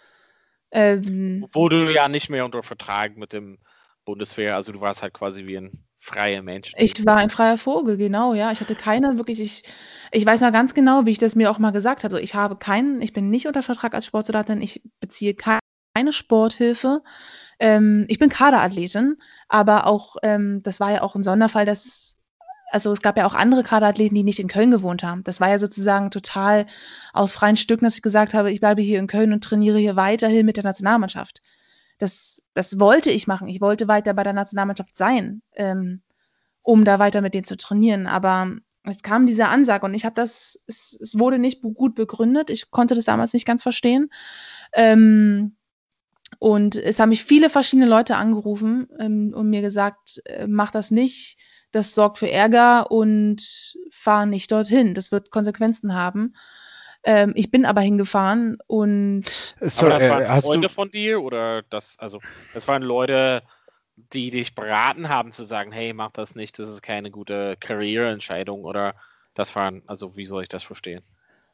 Ähm, 0.71 1.47
Wo 1.51 1.69
du 1.69 1.91
ja 1.91 2.07
nicht 2.07 2.29
mehr 2.29 2.45
unter 2.45 2.63
Vertrag 2.63 3.17
mit 3.17 3.33
dem 3.33 3.59
Bundeswehr, 4.05 4.55
also 4.55 4.71
du 4.71 4.81
warst 4.81 5.01
halt 5.01 5.13
quasi 5.13 5.45
wie 5.45 5.57
ein 5.57 5.85
freier 6.05 6.41
Mensch. 6.43 6.71
Ich 6.77 7.05
war 7.05 7.17
ein 7.17 7.29
freier 7.29 7.57
Vogel, 7.57 7.97
genau, 7.97 8.33
ja. 8.33 8.51
Ich 8.51 8.61
hatte 8.61 8.75
keine 8.75 9.17
wirklich, 9.17 9.39
ich, 9.39 9.63
ich 10.11 10.25
weiß 10.25 10.41
noch 10.41 10.51
ganz 10.51 10.73
genau, 10.73 11.05
wie 11.05 11.11
ich 11.11 11.17
das 11.17 11.35
mir 11.35 11.49
auch 11.49 11.59
mal 11.59 11.71
gesagt 11.71 12.03
habe. 12.03 12.15
Also 12.15 12.23
ich 12.23 12.35
habe 12.35 12.55
keinen, 12.55 13.01
ich 13.01 13.11
bin 13.11 13.29
nicht 13.29 13.47
unter 13.47 13.63
Vertrag 13.63 13.93
als 13.93 14.05
Sportsoldatin, 14.05 14.61
ich 14.61 14.83
beziehe 14.99 15.33
keine 15.33 16.13
Sporthilfe. 16.13 17.01
Ähm, 17.59 18.05
ich 18.07 18.19
bin 18.19 18.29
Kaderathletin, 18.29 19.17
aber 19.47 19.87
auch, 19.87 20.17
ähm, 20.21 20.61
das 20.61 20.79
war 20.79 20.91
ja 20.91 21.01
auch 21.01 21.15
ein 21.15 21.23
Sonderfall, 21.23 21.65
dass, 21.65 22.17
also 22.69 22.91
es 22.91 23.01
gab 23.01 23.17
ja 23.17 23.25
auch 23.25 23.33
andere 23.33 23.63
Kaderathleten, 23.63 24.15
die 24.15 24.23
nicht 24.23 24.39
in 24.39 24.47
Köln 24.47 24.71
gewohnt 24.71 25.03
haben. 25.03 25.23
Das 25.23 25.39
war 25.39 25.49
ja 25.49 25.57
sozusagen 25.57 26.11
total 26.11 26.67
aus 27.13 27.31
freien 27.31 27.57
Stücken, 27.57 27.85
dass 27.85 27.95
ich 27.95 28.01
gesagt 28.03 28.33
habe, 28.33 28.51
ich 28.51 28.59
bleibe 28.59 28.81
hier 28.81 28.99
in 28.99 29.07
Köln 29.07 29.33
und 29.33 29.43
trainiere 29.43 29.79
hier 29.79 29.95
weiterhin 29.95 30.45
mit 30.45 30.57
der 30.57 30.65
Nationalmannschaft. 30.65 31.41
Das, 31.97 32.41
das 32.53 32.79
wollte 32.79 33.11
ich 33.11 33.27
machen. 33.27 33.47
Ich 33.47 33.61
wollte 33.61 33.87
weiter 33.87 34.13
bei 34.13 34.23
der 34.23 34.33
Nationalmannschaft 34.33 34.97
sein, 34.97 35.41
ähm, 35.55 36.01
um 36.61 36.85
da 36.85 36.99
weiter 36.99 37.21
mit 37.21 37.33
denen 37.33 37.45
zu 37.45 37.57
trainieren. 37.57 38.07
Aber 38.07 38.51
es 38.83 39.01
kam 39.01 39.25
diese 39.25 39.47
Ansage 39.47 39.85
und 39.85 39.93
ich 39.93 40.05
habe 40.05 40.15
das, 40.15 40.59
es, 40.67 40.97
es, 41.01 41.17
wurde 41.17 41.39
nicht 41.39 41.61
gut 41.61 41.95
begründet. 41.95 42.49
Ich 42.49 42.69
konnte 42.71 42.95
das 42.95 43.05
damals 43.05 43.33
nicht 43.33 43.47
ganz 43.47 43.63
verstehen. 43.63 44.09
Ähm, 44.73 45.55
und 46.39 46.75
es 46.75 46.99
haben 46.99 47.09
mich 47.09 47.23
viele 47.23 47.49
verschiedene 47.49 47.87
Leute 47.87 48.15
angerufen 48.17 48.87
ähm, 48.99 49.33
und 49.33 49.49
mir 49.49 49.61
gesagt, 49.61 50.21
äh, 50.25 50.47
mach 50.47 50.71
das 50.71 50.91
nicht, 50.91 51.37
das 51.71 51.95
sorgt 51.95 52.17
für 52.17 52.29
Ärger 52.29 52.91
und 52.91 53.75
fahr 53.91 54.25
nicht 54.25 54.51
dorthin. 54.51 54.93
Das 54.93 55.11
wird 55.11 55.31
Konsequenzen 55.31 55.93
haben. 55.93 56.33
Ähm, 57.05 57.33
ich 57.35 57.51
bin 57.51 57.65
aber 57.65 57.81
hingefahren 57.81 58.57
und. 58.65 59.23
So, 59.61 59.85
aber 59.85 59.89
das 59.89 60.09
waren 60.09 60.23
äh, 60.23 60.41
Freunde 60.41 60.69
von 60.69 60.89
dir 60.89 61.21
oder 61.21 61.61
das, 61.69 61.97
also 61.99 62.19
das 62.53 62.67
waren 62.67 62.81
Leute, 62.81 63.43
die 63.95 64.31
dich 64.31 64.55
beraten 64.55 65.07
haben 65.07 65.31
zu 65.31 65.43
sagen, 65.43 65.71
hey, 65.71 65.93
mach 65.93 66.11
das 66.11 66.35
nicht, 66.35 66.57
das 66.57 66.67
ist 66.67 66.81
keine 66.81 67.11
gute 67.11 67.55
Karriereentscheidung 67.59 68.65
oder 68.65 68.95
das 69.35 69.55
waren, 69.55 69.83
also 69.85 70.17
wie 70.17 70.25
soll 70.25 70.43
ich 70.43 70.49
das 70.49 70.63
verstehen? 70.63 71.03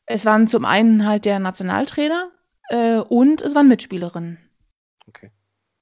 Es 0.06 0.26
waren 0.26 0.48
zum 0.48 0.66
einen 0.66 1.06
halt 1.06 1.26
der 1.26 1.40
Nationaltrainer 1.40 2.32
äh, 2.70 2.98
und 2.98 3.42
es 3.42 3.54
waren 3.54 3.68
Mitspielerinnen. 3.68 4.38
Okay. 5.08 5.32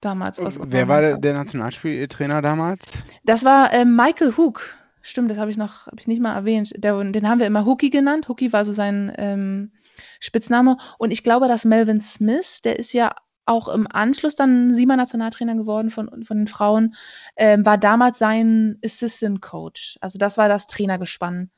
Damals 0.01 0.39
aus 0.39 0.59
Wer 0.61 0.87
war 0.87 1.01
der, 1.01 1.17
der 1.17 1.33
Nationalspieltrainer 1.33 2.41
damals? 2.41 2.81
Das 3.23 3.43
war 3.43 3.71
äh, 3.73 3.85
Michael 3.85 4.35
Hook. 4.35 4.75
Stimmt, 5.09 5.31
das 5.31 5.39
habe 5.39 5.49
ich 5.49 5.57
noch, 5.57 5.87
habe 5.87 5.95
ich 5.97 6.05
nicht 6.05 6.21
mal 6.21 6.35
erwähnt. 6.35 6.71
Der, 6.77 7.03
den 7.03 7.27
haben 7.27 7.39
wir 7.39 7.47
immer 7.47 7.65
Hookie 7.65 7.89
genannt. 7.89 8.29
Hookie 8.29 8.53
war 8.53 8.63
so 8.63 8.73
sein 8.73 9.11
ähm, 9.17 9.71
Spitzname. 10.19 10.77
Und 10.99 11.09
ich 11.09 11.23
glaube, 11.23 11.47
dass 11.47 11.65
Melvin 11.65 11.99
Smith, 11.99 12.61
der 12.61 12.77
ist 12.77 12.93
ja 12.93 13.15
auch 13.47 13.69
im 13.69 13.87
Anschluss 13.87 14.35
dann 14.35 14.75
Siemer 14.75 14.97
Nationaltrainer 14.97 15.55
geworden 15.55 15.89
von, 15.89 16.23
von 16.23 16.37
den 16.37 16.47
Frauen, 16.47 16.93
ähm, 17.37 17.65
war 17.65 17.79
damals 17.79 18.19
sein 18.19 18.77
Assistant 18.85 19.41
Coach. 19.41 19.97
Also 19.99 20.19
das 20.19 20.37
war 20.37 20.47
das 20.47 20.67
Trainergespann. 20.67 21.49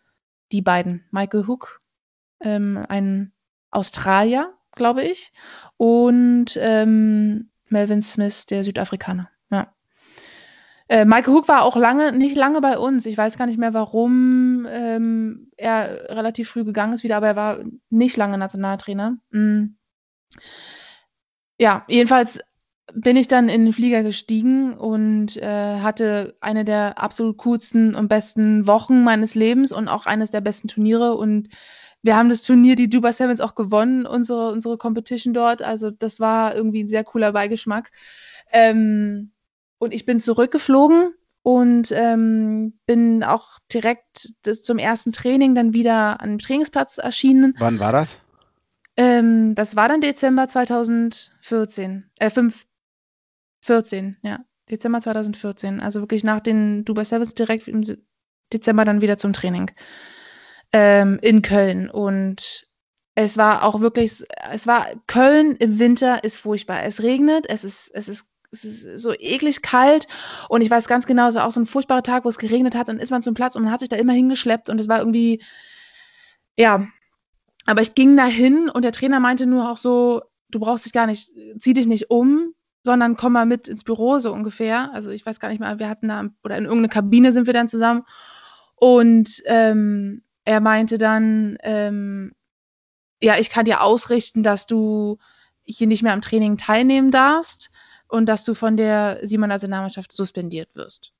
Die 0.54 0.62
beiden. 0.62 1.04
Michael 1.12 1.46
Hook, 1.46 1.82
ähm, 2.40 2.86
ein 2.88 3.34
Australier, 3.70 4.54
glaube 4.72 5.04
ich, 5.04 5.34
und 5.76 6.58
ähm, 6.58 7.52
Melvin 7.68 8.02
Smith, 8.02 8.46
der 8.46 8.64
Südafrikaner. 8.64 9.30
Ja. 9.50 9.74
Äh, 10.91 11.06
Michael 11.06 11.34
Hook 11.34 11.47
war 11.47 11.63
auch 11.63 11.77
lange, 11.77 12.12
nicht 12.12 12.36
lange 12.36 12.60
bei 12.60 12.77
uns. 12.77 13.06
Ich 13.06 13.17
weiß 13.17 13.38
gar 13.38 13.45
nicht 13.45 13.58
mehr, 13.58 13.73
warum 13.73 14.67
ähm, 14.69 15.49
er 15.56 16.10
relativ 16.10 16.49
früh 16.49 16.65
gegangen 16.65 16.91
ist 16.91 17.06
wieder, 17.06 17.15
aber 17.15 17.27
er 17.27 17.36
war 17.38 17.60
nicht 17.89 18.17
lange 18.17 18.37
Nationaltrainer. 18.37 19.15
Mhm. 19.29 19.77
Ja, 21.58 21.85
jedenfalls 21.87 22.42
bin 22.94 23.15
ich 23.15 23.29
dann 23.29 23.48
in 23.48 23.63
den 23.63 23.71
Flieger 23.71 24.04
gestiegen 24.04 24.73
und 24.73 25.37
äh, 25.37 25.79
hatte 25.79 26.35
eine 26.42 26.65
der 26.65 27.02
absolut 27.02 27.37
coolsten 27.37 27.96
und 27.96 28.10
besten 28.10 28.67
Wochen 28.67 29.06
meines 29.06 29.33
Lebens 29.33 29.71
und 29.71 29.87
auch 29.87 30.06
eines 30.06 30.29
der 30.29 30.42
besten 30.42 30.67
Turniere 30.67 31.15
und 31.15 31.48
wir 32.02 32.17
haben 32.17 32.27
das 32.27 32.42
Turnier, 32.42 32.75
die 32.75 32.89
Dubai 32.89 33.13
Sevens, 33.13 33.39
auch 33.39 33.56
gewonnen, 33.56 34.06
unsere, 34.06 34.52
unsere 34.52 34.77
Competition 34.77 35.33
dort. 35.33 35.62
Also 35.62 35.89
das 35.89 36.19
war 36.19 36.54
irgendwie 36.54 36.83
ein 36.83 36.89
sehr 36.89 37.06
cooler 37.06 37.31
Beigeschmack. 37.31 37.92
Ähm, 38.52 39.31
und 39.82 39.96
ich 39.96 40.06
bin 40.06 40.19
zurückgeflogen 40.19 41.15
und 41.42 41.92
ähm, 41.92 42.73
bin 42.86 43.23
auch 43.23 43.58
direkt 43.73 44.32
zum 44.44 44.77
ersten 44.77 45.12
Training 45.12 45.56
dann 45.56 45.73
wieder 45.73 46.21
an 46.21 46.29
dem 46.29 46.40
Trainingsplatz 46.40 47.00
erschienen. 47.00 47.56
Wann 47.58 47.79
war 47.79 47.92
das? 47.92 48.19
Ähm, 48.96 49.56
das 49.56 49.75
war 49.75 49.90
dann 49.90 50.02
Dezember 50.02 50.48
2014. 50.48 52.12
Äh, 52.19 52.29
5, 52.29 52.63
14, 53.62 54.17
ja. 54.21 54.40
Dezember 54.69 55.02
2014. 55.02 55.82
Also 55.82 56.02
wirklich 56.02 56.23
nach 56.23 56.42
den 56.42 56.86
Dubai 56.86 57.04
Sevens 57.04 57.34
direkt 57.34 57.67
im 57.67 57.82
Dezember 58.54 58.86
dann 58.86 59.02
wieder 59.02 59.17
zum 59.17 59.34
Training 59.34 59.71
ähm, 60.73 61.17
in 61.23 61.42
Köln. 61.42 61.90
Und 61.90 62.67
es 63.15 63.36
war 63.38 63.63
auch 63.63 63.79
wirklich, 63.79 64.23
es 64.52 64.67
war, 64.67 64.90
Köln 65.08 65.56
im 65.56 65.79
Winter 65.79 66.23
ist 66.23 66.38
furchtbar. 66.38 66.84
Es 66.84 67.02
regnet, 67.02 67.50
es 67.50 67.63
ist, 67.63 67.90
es 67.96 68.08
ist 68.08 68.31
so 68.52 69.13
eklig 69.13 69.62
kalt 69.62 70.08
und 70.49 70.62
ich 70.62 70.69
weiß 70.69 70.87
ganz 70.87 71.06
genau, 71.06 71.27
es 71.27 71.35
war 71.35 71.45
auch 71.45 71.52
so 71.52 71.62
ein 71.62 71.65
furchtbarer 71.65 72.04
Tag, 72.04 72.25
wo 72.25 72.29
es 72.29 72.37
geregnet 72.37 72.75
hat, 72.75 72.89
dann 72.89 72.99
ist 72.99 73.12
man 73.12 73.21
zum 73.21 73.33
Platz 73.33 73.56
und 73.56 73.63
man 73.63 73.71
hat 73.71 73.79
sich 73.79 73.89
da 73.89 73.95
immer 73.95 74.13
hingeschleppt 74.13 74.69
und 74.69 74.79
es 74.79 74.89
war 74.89 74.99
irgendwie, 74.99 75.41
ja, 76.58 76.85
aber 77.65 77.81
ich 77.81 77.95
ging 77.95 78.17
da 78.17 78.25
hin 78.25 78.69
und 78.69 78.83
der 78.83 78.91
Trainer 78.91 79.19
meinte 79.19 79.45
nur 79.45 79.69
auch 79.69 79.77
so, 79.77 80.21
du 80.49 80.60
brauchst 80.60 80.85
dich 80.85 80.93
gar 80.93 81.08
nicht, 81.08 81.31
zieh 81.60 81.73
dich 81.73 81.87
nicht 81.87 82.12
um, 82.12 82.54
sondern 82.83 83.15
komm 83.15 83.33
mal 83.33 83.45
mit 83.45 83.67
ins 83.67 83.83
Büro, 83.83 84.19
so 84.19 84.33
ungefähr. 84.33 84.91
Also 84.93 85.12
ich 85.12 85.25
weiß 85.25 85.39
gar 85.39 85.49
nicht 85.49 85.60
mehr, 85.60 85.79
wir 85.79 85.87
hatten 85.87 86.08
da, 86.08 86.25
oder 86.43 86.58
in 86.58 86.63
irgendeine 86.63 86.89
Kabine 86.89 87.31
sind 87.31 87.45
wir 87.45 87.54
dann 87.54 87.67
zusammen. 87.67 88.04
Und 88.75 89.43
ähm, 89.45 90.23
er 90.45 90.60
meinte 90.60 90.97
dann, 90.97 91.58
ähm, 91.62 92.33
ja, 93.21 93.37
ich 93.37 93.52
kann 93.52 93.65
dir 93.65 93.81
ausrichten, 93.81 94.41
dass 94.41 94.65
du 94.65 95.19
hier 95.63 95.85
nicht 95.85 96.02
mehr 96.02 96.13
am 96.13 96.21
Training 96.21 96.58
teilnehmen 96.58 97.12
darfst 97.12 97.69
und 98.12 98.26
dass 98.26 98.44
du 98.44 98.54
von 98.54 98.76
der 98.76 99.20
Simon 99.24 99.50
Nationalmannschaft 99.50 100.12
suspendiert 100.12 100.76
wirst. 100.76 101.14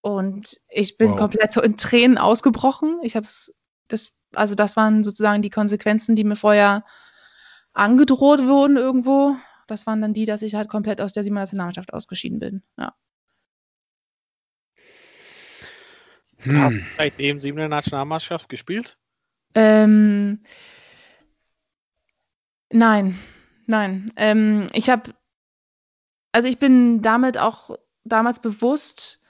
Und 0.00 0.58
ich 0.70 0.96
bin 0.96 1.10
wow. 1.10 1.18
komplett 1.18 1.52
so 1.52 1.60
in 1.60 1.76
Tränen 1.76 2.16
ausgebrochen. 2.16 3.00
Ich 3.02 3.14
habe 3.14 3.24
es, 3.24 3.54
das, 3.88 4.16
also 4.32 4.54
das 4.54 4.76
waren 4.76 5.04
sozusagen 5.04 5.42
die 5.42 5.50
Konsequenzen, 5.50 6.16
die 6.16 6.24
mir 6.24 6.36
vorher 6.36 6.84
angedroht 7.74 8.46
wurden 8.46 8.78
irgendwo. 8.78 9.36
Das 9.66 9.86
waren 9.86 10.00
dann 10.00 10.14
die, 10.14 10.24
dass 10.24 10.40
ich 10.40 10.54
halt 10.54 10.70
komplett 10.70 11.02
aus 11.02 11.12
der 11.12 11.24
Simon 11.24 11.42
Nationalmannschaft 11.42 11.92
ausgeschieden 11.92 12.38
bin. 12.38 12.62
Ja. 12.78 12.94
Hm. 16.38 16.62
Hast 16.62 16.76
du 16.76 16.84
seitdem 16.96 17.38
Siebener 17.38 17.68
Nationalmannschaft 17.68 18.48
gespielt? 18.48 18.96
Ähm, 19.54 20.42
nein, 22.70 23.18
nein. 23.66 24.12
Ähm, 24.16 24.70
ich 24.72 24.88
habe, 24.88 25.12
also 26.38 26.48
ich 26.48 26.60
bin 26.60 27.02
damit 27.02 27.36
auch 27.36 27.76
damals 28.04 28.38
bewusst 28.38 29.20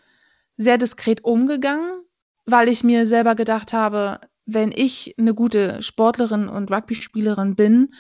sehr 0.59 0.77
diskret 0.77 1.25
umgegangen, 1.25 2.03
weil 2.45 2.69
ich 2.69 2.85
mir 2.85 3.07
selber 3.07 3.35
gedacht 3.35 3.73
habe, 3.73 4.21
wenn 4.45 4.73
ich 4.73 5.15
eine 5.19 5.33
gute 5.33 5.81
Sportlerin 5.81 6.51
und 6.51 6.71
Rugby-Spielerin 6.71 7.55
bin, 7.55 7.95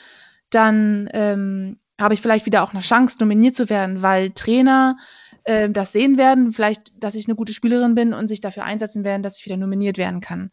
dann 0.50 1.08
ähm, 1.14 1.78
habe 1.98 2.12
ich 2.12 2.20
vielleicht 2.20 2.44
wieder 2.44 2.62
auch 2.62 2.74
eine 2.74 2.82
Chance, 2.82 3.16
nominiert 3.18 3.54
zu 3.54 3.70
werden, 3.70 4.02
weil 4.02 4.28
Trainer 4.32 4.98
äh, 5.44 5.70
das 5.70 5.92
sehen 5.92 6.18
werden, 6.18 6.52
vielleicht, 6.52 6.92
dass 7.02 7.14
ich 7.14 7.28
eine 7.28 7.34
gute 7.34 7.54
Spielerin 7.54 7.94
bin 7.94 8.12
und 8.12 8.28
sich 8.28 8.42
dafür 8.42 8.64
einsetzen 8.64 9.04
werden, 9.04 9.22
dass 9.22 9.38
ich 9.38 9.46
wieder 9.46 9.56
nominiert 9.56 9.96
werden 9.96 10.20
kann. 10.20 10.50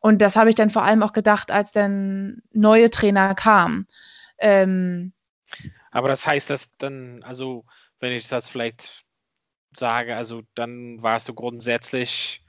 Und 0.00 0.20
das 0.20 0.36
habe 0.36 0.50
ich 0.50 0.54
dann 0.54 0.68
vor 0.68 0.82
allem 0.82 1.02
auch 1.02 1.14
gedacht, 1.14 1.50
als 1.50 1.72
dann 1.72 2.42
neue 2.52 2.90
Trainer 2.90 3.34
kamen. 3.34 3.86
Ähm, 4.36 5.14
Aber 5.92 6.08
das 6.08 6.26
heißt, 6.26 6.50
dass 6.50 6.76
dann, 6.76 7.22
also 7.22 7.64
wenn 8.00 8.12
ich 8.12 8.28
das 8.28 8.48
vielleicht 8.48 9.04
sage, 9.74 10.16
also 10.16 10.42
dann 10.54 11.02
warst 11.02 11.28
du 11.28 11.34
grundsätzlich 11.34 12.42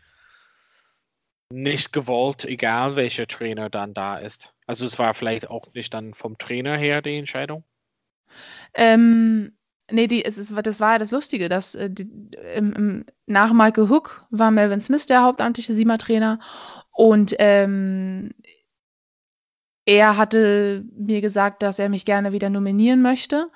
nicht 1.50 1.94
gewollt, 1.94 2.46
egal 2.46 2.96
welcher 2.96 3.28
Trainer 3.28 3.70
dann 3.70 3.94
da 3.94 4.18
ist. 4.18 4.54
Also 4.66 4.86
es 4.86 5.00
war 5.00 5.14
vielleicht 5.14 5.50
auch 5.50 5.74
nicht 5.74 5.94
dann 5.94 6.14
vom 6.14 6.38
Trainer 6.38 6.78
her 6.78 7.02
die 7.02 7.18
Entscheidung? 7.18 7.64
Ähm, 8.74 9.54
nee, 9.90 10.08
die, 10.08 10.26
es 10.26 10.38
ist, 10.38 10.54
das 10.64 10.80
war 10.82 10.94
ja 10.94 11.00
das 11.00 11.12
Lustige, 11.12 11.48
dass 11.48 11.76
äh, 11.76 11.90
die, 11.90 12.10
im, 12.56 12.74
im, 12.74 13.06
nach 13.26 13.54
Michael 13.54 13.90
Hook 13.90 14.26
war 14.30 14.52
Melvin 14.52 14.82
Smith 14.82 15.06
der 15.06 15.24
hauptamtliche 15.24 15.74
Siemer-Trainer 15.74 16.40
und 16.92 17.34
ähm, 17.40 18.32
er 19.86 20.18
hatte 20.18 20.84
mir 20.98 21.22
gesagt, 21.22 21.62
dass 21.62 21.80
er 21.80 21.88
mich 21.88 22.04
gerne 22.04 22.34
wieder 22.34 22.50
nominieren 22.50 23.02
möchte 23.02 23.50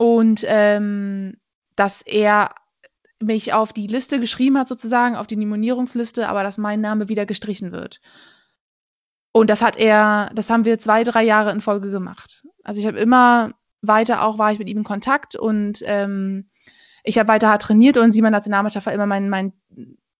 und 0.00 0.46
ähm, 0.46 1.36
dass 1.76 2.00
er 2.00 2.54
mich 3.18 3.52
auf 3.52 3.74
die 3.74 3.86
Liste 3.86 4.18
geschrieben 4.18 4.56
hat, 4.56 4.66
sozusagen, 4.66 5.14
auf 5.14 5.26
die 5.26 5.36
Nominierungsliste, 5.36 6.26
aber 6.26 6.42
dass 6.42 6.56
mein 6.56 6.80
Name 6.80 7.10
wieder 7.10 7.26
gestrichen 7.26 7.70
wird. 7.70 8.00
Und 9.32 9.50
das 9.50 9.60
hat 9.60 9.76
er, 9.76 10.30
das 10.34 10.48
haben 10.48 10.64
wir 10.64 10.78
zwei, 10.78 11.04
drei 11.04 11.22
Jahre 11.22 11.52
in 11.52 11.60
Folge 11.60 11.90
gemacht. 11.90 12.46
Also 12.64 12.80
ich 12.80 12.86
habe 12.86 12.98
immer 12.98 13.52
weiter 13.82 14.22
auch, 14.22 14.38
war 14.38 14.50
ich 14.52 14.58
mit 14.58 14.70
ihm 14.70 14.78
in 14.78 14.84
Kontakt 14.84 15.36
und 15.36 15.82
ähm, 15.84 16.48
ich 17.04 17.18
habe 17.18 17.28
weiter 17.28 17.50
hart 17.50 17.60
trainiert 17.60 17.98
und 17.98 18.12
Simon 18.12 18.32
Nationalmannschaft 18.32 18.86
war 18.86 18.94
immer 18.94 19.06
mein, 19.06 19.28
mein, 19.28 19.52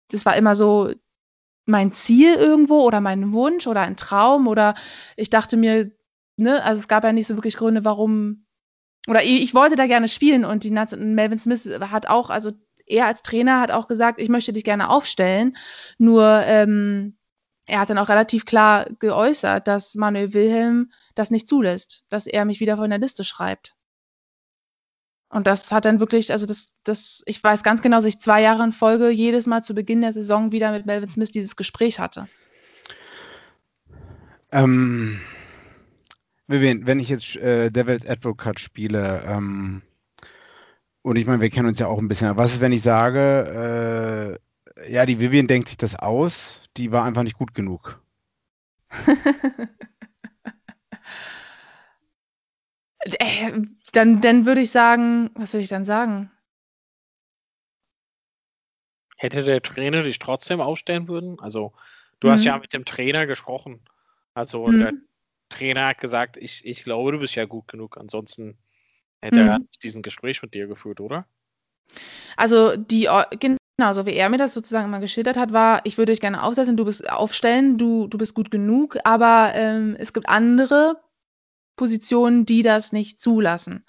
das 0.09 0.27
war 0.27 0.37
immer 0.37 0.57
so 0.57 0.93
mein 1.65 1.91
Ziel 1.91 2.35
irgendwo 2.35 2.83
oder 2.83 3.01
mein 3.01 3.33
Wunsch 3.33 3.67
oder 3.67 3.81
ein 3.81 3.97
Traum 3.97 4.47
oder 4.47 4.75
ich 5.17 5.31
dachte 5.31 5.57
mir, 5.57 5.91
ne, 6.37 6.63
also 6.65 6.81
es 6.81 6.89
gab 6.89 7.03
ja 7.03 7.15
nicht 7.15 7.29
so 7.29 7.37
wirklich 7.39 7.57
Gründe, 7.57 7.83
warum, 7.87 8.45
oder 9.09 9.23
ich, 9.23 9.55
wollte 9.55 9.77
da 9.77 9.87
gerne 9.87 10.09
spielen 10.09 10.45
und 10.45 10.65
die 10.65 10.71
Melvin 10.71 11.39
Smith 11.39 11.69
hat 11.81 12.07
auch, 12.07 12.31
also 12.31 12.53
er 12.87 13.07
als 13.07 13.23
Trainer 13.23 13.61
hat 13.61 13.71
auch 13.71 13.87
gesagt, 13.87 14.21
ich 14.21 14.29
möchte 14.29 14.53
dich 14.53 14.65
gerne 14.65 14.91
aufstellen. 14.91 15.57
Nur 15.99 16.25
ähm, 16.45 17.17
er 17.67 17.81
hat 17.81 17.91
dann 17.91 17.99
auch 17.99 18.09
relativ 18.09 18.45
klar 18.45 18.87
geäußert, 18.99 19.69
dass 19.69 19.95
Manuel 19.95 20.35
Wilhelm 20.35 20.91
das 21.15 21.31
nicht 21.31 21.49
zulässt, 21.49 22.05
dass 22.09 22.27
er 22.27 22.45
mich 22.45 22.61
wieder 22.61 22.77
von 22.77 22.91
der 22.91 22.99
Liste 22.99 23.25
schreibt. 23.25 23.75
Und 25.29 25.47
das 25.47 25.71
hat 25.71 25.85
dann 25.85 26.01
wirklich, 26.01 26.33
also 26.33 26.45
das, 26.45 26.75
das, 26.83 27.23
ich 27.27 27.43
weiß 27.43 27.63
ganz 27.63 27.83
genau, 27.83 27.99
dass 27.99 28.05
ich 28.05 28.21
zwei 28.21 28.43
Jahre 28.43 28.65
in 28.65 28.73
Folge 28.73 29.11
jedes 29.11 29.47
Mal 29.47 29.63
zu 29.63 29.75
Beginn 29.75 30.01
der 30.01 30.13
Saison 30.13 30.51
wieder 30.51 30.73
mit 30.73 30.87
Melvin 30.87 31.09
Smith 31.09 31.31
dieses 31.31 31.55
Gespräch 31.55 32.01
hatte. 32.01 32.27
Ähm, 34.51 35.21
Vivian, 36.51 36.87
wenn 36.87 36.99
ich 36.99 37.09
jetzt 37.09 37.37
äh, 37.37 37.71
Devil's 37.71 38.07
Advocate 38.07 38.59
spiele, 38.59 39.23
ähm, 39.27 39.83
und 41.03 41.17
ich 41.17 41.27
meine, 41.27 41.41
wir 41.41 41.51
kennen 41.51 41.69
uns 41.69 41.79
ja 41.79 41.87
auch 41.87 41.99
ein 41.99 42.09
bisschen. 42.09 42.37
Was 42.37 42.53
ist, 42.53 42.61
wenn 42.61 42.73
ich 42.73 42.83
sage, 42.83 44.39
äh, 44.77 44.93
ja, 44.93 45.07
die 45.07 45.19
Vivian 45.19 45.47
denkt 45.47 45.69
sich 45.69 45.79
das 45.79 45.95
aus, 45.95 46.61
die 46.77 46.93
war 46.93 47.05
einfach 47.05 47.23
nicht 47.23 47.39
gut 47.39 47.55
genug? 47.55 48.03
äh, 53.01 53.53
dann, 53.93 54.21
dann 54.21 54.45
würde 54.47 54.61
ich 54.61 54.71
sagen, 54.71 55.31
was 55.35 55.53
würde 55.55 55.63
ich 55.63 55.71
dann 55.71 55.85
sagen? 55.85 56.31
Hätte 59.17 59.43
der 59.43 59.63
Trainer 59.63 60.03
dich 60.03 60.19
trotzdem 60.19 60.61
ausstellen 60.61 61.09
würden? 61.09 61.39
Also, 61.41 61.73
du 62.21 62.29
mhm. 62.29 62.33
hast 62.33 62.45
ja 62.45 62.59
mit 62.59 62.73
dem 62.73 62.85
Trainer 62.85 63.27
gesprochen. 63.27 63.81
Also, 64.35 64.67
mhm. 64.67 64.81
der 64.81 64.93
Trainer 65.51 65.89
hat 65.89 65.99
gesagt, 65.99 66.37
ich, 66.39 66.65
ich 66.65 66.85
glaube, 66.85 67.13
du 67.13 67.19
bist 67.19 67.35
ja 67.35 67.45
gut 67.45 67.69
genug. 67.69 67.99
Ansonsten 67.99 68.57
Hätte 69.21 69.43
mhm. 69.43 69.49
er 69.49 69.59
diesen 69.83 70.03
Gespräch 70.03 70.43
mit 70.43 70.55
dir 70.55 70.67
geführt, 70.67 71.01
oder? 71.01 71.27
Also 72.37 72.77
die 72.77 73.09
genau, 73.39 73.93
so 73.93 74.07
wie 74.07 74.15
er 74.15 74.29
mir 74.29 74.39
das 74.39 74.55
sozusagen 74.55 74.87
immer 74.87 75.01
geschildert 75.01 75.37
hat, 75.37 75.53
war, 75.53 75.83
ich 75.85 75.99
würde 75.99 76.13
dich 76.13 76.21
gerne 76.21 76.43
aufsetzen, 76.43 76.77
du 76.77 76.85
bist 76.85 77.09
aufstellen, 77.11 77.77
du, 77.77 78.07
du 78.07 78.17
bist 78.17 78.35
gut 78.35 78.51
genug, 78.51 78.97
aber 79.05 79.53
ähm, 79.55 79.97
es 79.99 80.13
gibt 80.13 80.29
andere 80.29 81.01
Positionen, 81.77 82.47
die 82.47 82.63
das 82.63 82.93
nicht 82.93 83.21
zulassen. 83.21 83.85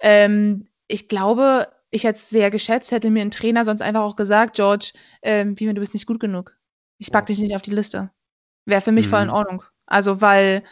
Ähm, 0.00 0.68
ich 0.86 1.08
glaube, 1.08 1.68
ich 1.90 2.04
hätte 2.04 2.18
es 2.18 2.28
sehr 2.28 2.50
geschätzt, 2.50 2.92
hätte 2.92 3.10
mir 3.10 3.22
ein 3.22 3.30
Trainer 3.30 3.64
sonst 3.64 3.80
einfach 3.80 4.02
auch 4.02 4.16
gesagt, 4.16 4.56
George, 4.56 4.92
ähm, 5.22 5.58
wie 5.58 5.66
du 5.66 5.80
bist 5.80 5.94
nicht 5.94 6.06
gut 6.06 6.20
genug. 6.20 6.56
Ich 6.98 7.12
pack 7.12 7.26
dich 7.26 7.38
nicht 7.38 7.54
auf 7.54 7.62
die 7.62 7.70
Liste. 7.70 8.10
Wäre 8.66 8.80
für 8.82 8.92
mich 8.92 9.06
mhm. 9.06 9.10
voll 9.10 9.22
in 9.22 9.28
mhm. 9.28 9.34
Ordnung. 9.34 9.62
Also, 9.86 10.20
weil 10.20 10.62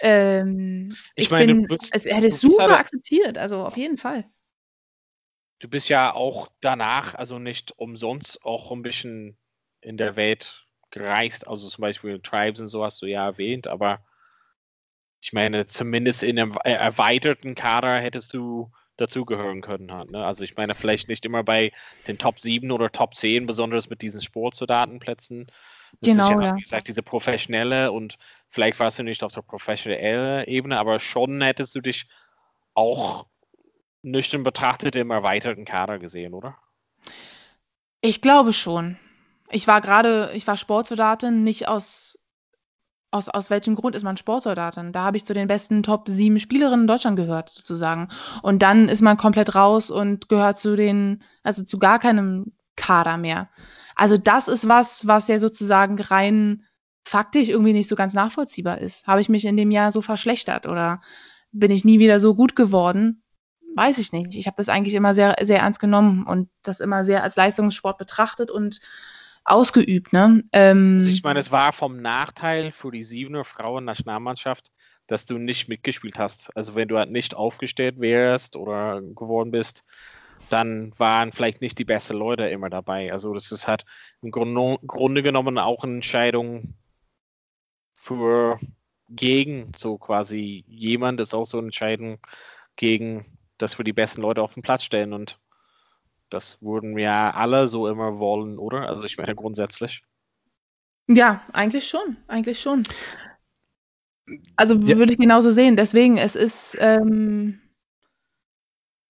ähm, 0.00 0.96
ich, 1.14 1.24
ich 1.24 1.30
meine, 1.30 1.54
bin, 1.54 1.68
bist, 1.68 1.94
er 1.94 2.16
hätte 2.16 2.26
es 2.26 2.40
super 2.40 2.68
halt, 2.68 2.80
akzeptiert, 2.80 3.38
also 3.38 3.64
auf 3.64 3.76
jeden 3.76 3.98
Fall. 3.98 4.24
Du 5.58 5.68
bist 5.68 5.88
ja 5.88 6.14
auch 6.14 6.48
danach, 6.60 7.14
also 7.14 7.38
nicht 7.38 7.72
umsonst, 7.76 8.44
auch 8.44 8.72
ein 8.72 8.82
bisschen 8.82 9.36
in 9.80 9.96
der 9.96 10.16
Welt 10.16 10.66
gereist, 10.90 11.46
also 11.46 11.68
zum 11.68 11.82
Beispiel 11.82 12.20
Tribes 12.20 12.60
und 12.60 12.68
so 12.68 12.84
hast 12.84 13.00
du 13.02 13.06
ja 13.06 13.24
erwähnt, 13.24 13.66
aber 13.68 14.04
ich 15.20 15.32
meine, 15.32 15.66
zumindest 15.66 16.22
in 16.22 16.38
einem 16.38 16.56
erweiterten 16.64 17.54
Kader 17.54 17.98
hättest 17.98 18.32
du 18.32 18.72
dazugehören 18.96 19.60
können. 19.60 19.92
Halt, 19.92 20.10
ne? 20.10 20.24
Also 20.24 20.44
ich 20.44 20.56
meine, 20.56 20.74
vielleicht 20.74 21.08
nicht 21.08 21.24
immer 21.24 21.42
bei 21.42 21.72
den 22.06 22.18
Top 22.18 22.40
7 22.40 22.70
oder 22.70 22.90
Top 22.90 23.14
10, 23.14 23.46
besonders 23.46 23.90
mit 23.90 24.02
diesen 24.02 24.20
Sportsoldatenplätzen. 24.20 25.50
Das 26.00 26.12
genau, 26.12 26.38
ist 26.38 26.44
ja, 26.44 26.56
wie 26.56 26.60
gesagt, 26.60 26.88
diese 26.88 27.02
professionelle 27.02 27.92
und 27.92 28.16
vielleicht 28.48 28.78
warst 28.80 28.98
du 28.98 29.02
nicht 29.02 29.22
auf 29.22 29.32
der 29.32 29.42
professionellen 29.42 30.46
Ebene, 30.46 30.78
aber 30.78 31.00
schon 31.00 31.40
hättest 31.40 31.74
du 31.74 31.80
dich 31.80 32.06
auch 32.74 33.26
nüchtern 34.02 34.42
betrachtet 34.42 34.96
im 34.96 35.10
erweiterten 35.10 35.64
Kader 35.64 35.98
gesehen, 35.98 36.34
oder? 36.34 36.56
Ich 38.00 38.22
glaube 38.22 38.52
schon. 38.52 38.98
Ich 39.50 39.66
war 39.66 39.80
gerade, 39.80 40.30
ich 40.34 40.46
war 40.46 40.56
Sportsoldatin, 40.56 41.42
nicht 41.44 41.68
aus, 41.68 42.18
aus, 43.10 43.28
aus 43.28 43.50
welchem 43.50 43.74
Grund 43.74 43.96
ist 43.96 44.04
man 44.04 44.16
Sportsoldatin? 44.16 44.92
Da 44.92 45.04
habe 45.04 45.16
ich 45.16 45.24
zu 45.24 45.34
den 45.34 45.48
besten 45.48 45.82
Top 45.82 46.08
7 46.08 46.38
Spielerinnen 46.38 46.82
in 46.82 46.86
Deutschland 46.86 47.16
gehört, 47.16 47.50
sozusagen. 47.50 48.08
Und 48.42 48.62
dann 48.62 48.88
ist 48.88 49.02
man 49.02 49.16
komplett 49.16 49.54
raus 49.54 49.90
und 49.90 50.28
gehört 50.28 50.58
zu 50.58 50.76
den, 50.76 51.22
also 51.42 51.64
zu 51.64 51.78
gar 51.78 51.98
keinem 51.98 52.52
Kader 52.76 53.16
mehr. 53.16 53.50
Also 54.00 54.16
das 54.16 54.48
ist 54.48 54.66
was, 54.66 55.06
was 55.06 55.28
ja 55.28 55.38
sozusagen 55.38 56.00
rein 56.00 56.64
faktisch 57.04 57.50
irgendwie 57.50 57.74
nicht 57.74 57.86
so 57.86 57.96
ganz 57.96 58.14
nachvollziehbar 58.14 58.78
ist. 58.78 59.06
Habe 59.06 59.20
ich 59.20 59.28
mich 59.28 59.44
in 59.44 59.58
dem 59.58 59.70
Jahr 59.70 59.92
so 59.92 60.00
verschlechtert 60.00 60.66
oder 60.66 61.02
bin 61.52 61.70
ich 61.70 61.84
nie 61.84 61.98
wieder 61.98 62.18
so 62.18 62.34
gut 62.34 62.56
geworden? 62.56 63.22
Weiß 63.76 63.98
ich 63.98 64.10
nicht. 64.10 64.34
Ich 64.36 64.46
habe 64.46 64.56
das 64.56 64.70
eigentlich 64.70 64.94
immer 64.94 65.14
sehr, 65.14 65.36
sehr 65.42 65.58
ernst 65.58 65.80
genommen 65.80 66.24
und 66.24 66.48
das 66.62 66.80
immer 66.80 67.04
sehr 67.04 67.22
als 67.22 67.36
Leistungssport 67.36 67.98
betrachtet 67.98 68.50
und 68.50 68.80
ausgeübt. 69.44 70.14
Ne? 70.14 70.44
Ähm, 70.54 70.96
also 71.00 71.10
ich 71.10 71.22
meine, 71.22 71.38
es 71.38 71.52
war 71.52 71.74
vom 71.74 72.00
Nachteil 72.00 72.72
für 72.72 72.90
die 72.90 73.02
Siebener 73.02 73.44
Frauen-Nationalmannschaft, 73.44 74.72
dass 75.08 75.26
du 75.26 75.36
nicht 75.36 75.68
mitgespielt 75.68 76.18
hast. 76.18 76.56
Also 76.56 76.74
wenn 76.74 76.88
du 76.88 76.96
halt 76.96 77.10
nicht 77.10 77.34
aufgestellt 77.34 78.00
wärst 78.00 78.56
oder 78.56 79.02
geworden 79.02 79.50
bist, 79.50 79.84
dann 80.52 80.92
waren 80.98 81.32
vielleicht 81.32 81.60
nicht 81.60 81.78
die 81.78 81.84
besten 81.84 82.16
Leute 82.16 82.44
immer 82.48 82.70
dabei. 82.70 83.12
Also 83.12 83.32
das 83.34 83.52
ist 83.52 83.66
halt 83.66 83.84
im 84.22 84.30
Grunde 84.30 85.22
genommen 85.22 85.58
auch 85.58 85.84
eine 85.84 85.94
Entscheidung 85.94 86.74
für 87.92 88.58
gegen 89.08 89.72
so 89.76 89.98
quasi 89.98 90.64
jemand 90.68 91.20
ist 91.20 91.34
auch 91.34 91.46
so 91.46 91.58
entscheiden 91.58 92.18
gegen, 92.76 93.38
dass 93.58 93.78
wir 93.78 93.84
die 93.84 93.92
besten 93.92 94.22
Leute 94.22 94.42
auf 94.42 94.54
den 94.54 94.62
Platz 94.62 94.84
stellen 94.84 95.12
und 95.12 95.38
das 96.30 96.62
würden 96.62 96.96
wir 96.96 97.12
alle 97.12 97.66
so 97.66 97.88
immer 97.88 98.18
wollen, 98.18 98.58
oder? 98.58 98.88
Also 98.88 99.04
ich 99.04 99.18
meine 99.18 99.34
grundsätzlich. 99.34 100.02
Ja, 101.08 101.42
eigentlich 101.52 101.88
schon, 101.88 102.16
eigentlich 102.28 102.60
schon. 102.60 102.86
Also 104.54 104.74
ja. 104.74 104.96
würde 104.96 105.12
ich 105.12 105.18
genauso 105.18 105.50
sehen. 105.50 105.74
Deswegen, 105.74 106.16
es 106.16 106.36
ist 106.36 106.76
ähm, 106.78 107.60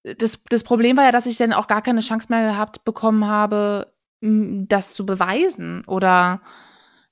das, 0.03 0.40
das 0.48 0.64
Problem 0.64 0.96
war 0.96 1.05
ja, 1.05 1.12
dass 1.12 1.26
ich 1.26 1.36
dann 1.36 1.53
auch 1.53 1.66
gar 1.66 1.82
keine 1.82 2.01
Chance 2.01 2.28
mehr 2.30 2.46
gehabt 2.46 2.84
bekommen 2.84 3.26
habe, 3.26 3.92
das 4.20 4.92
zu 4.92 5.07
beweisen. 5.07 5.84
Oder 5.86 6.40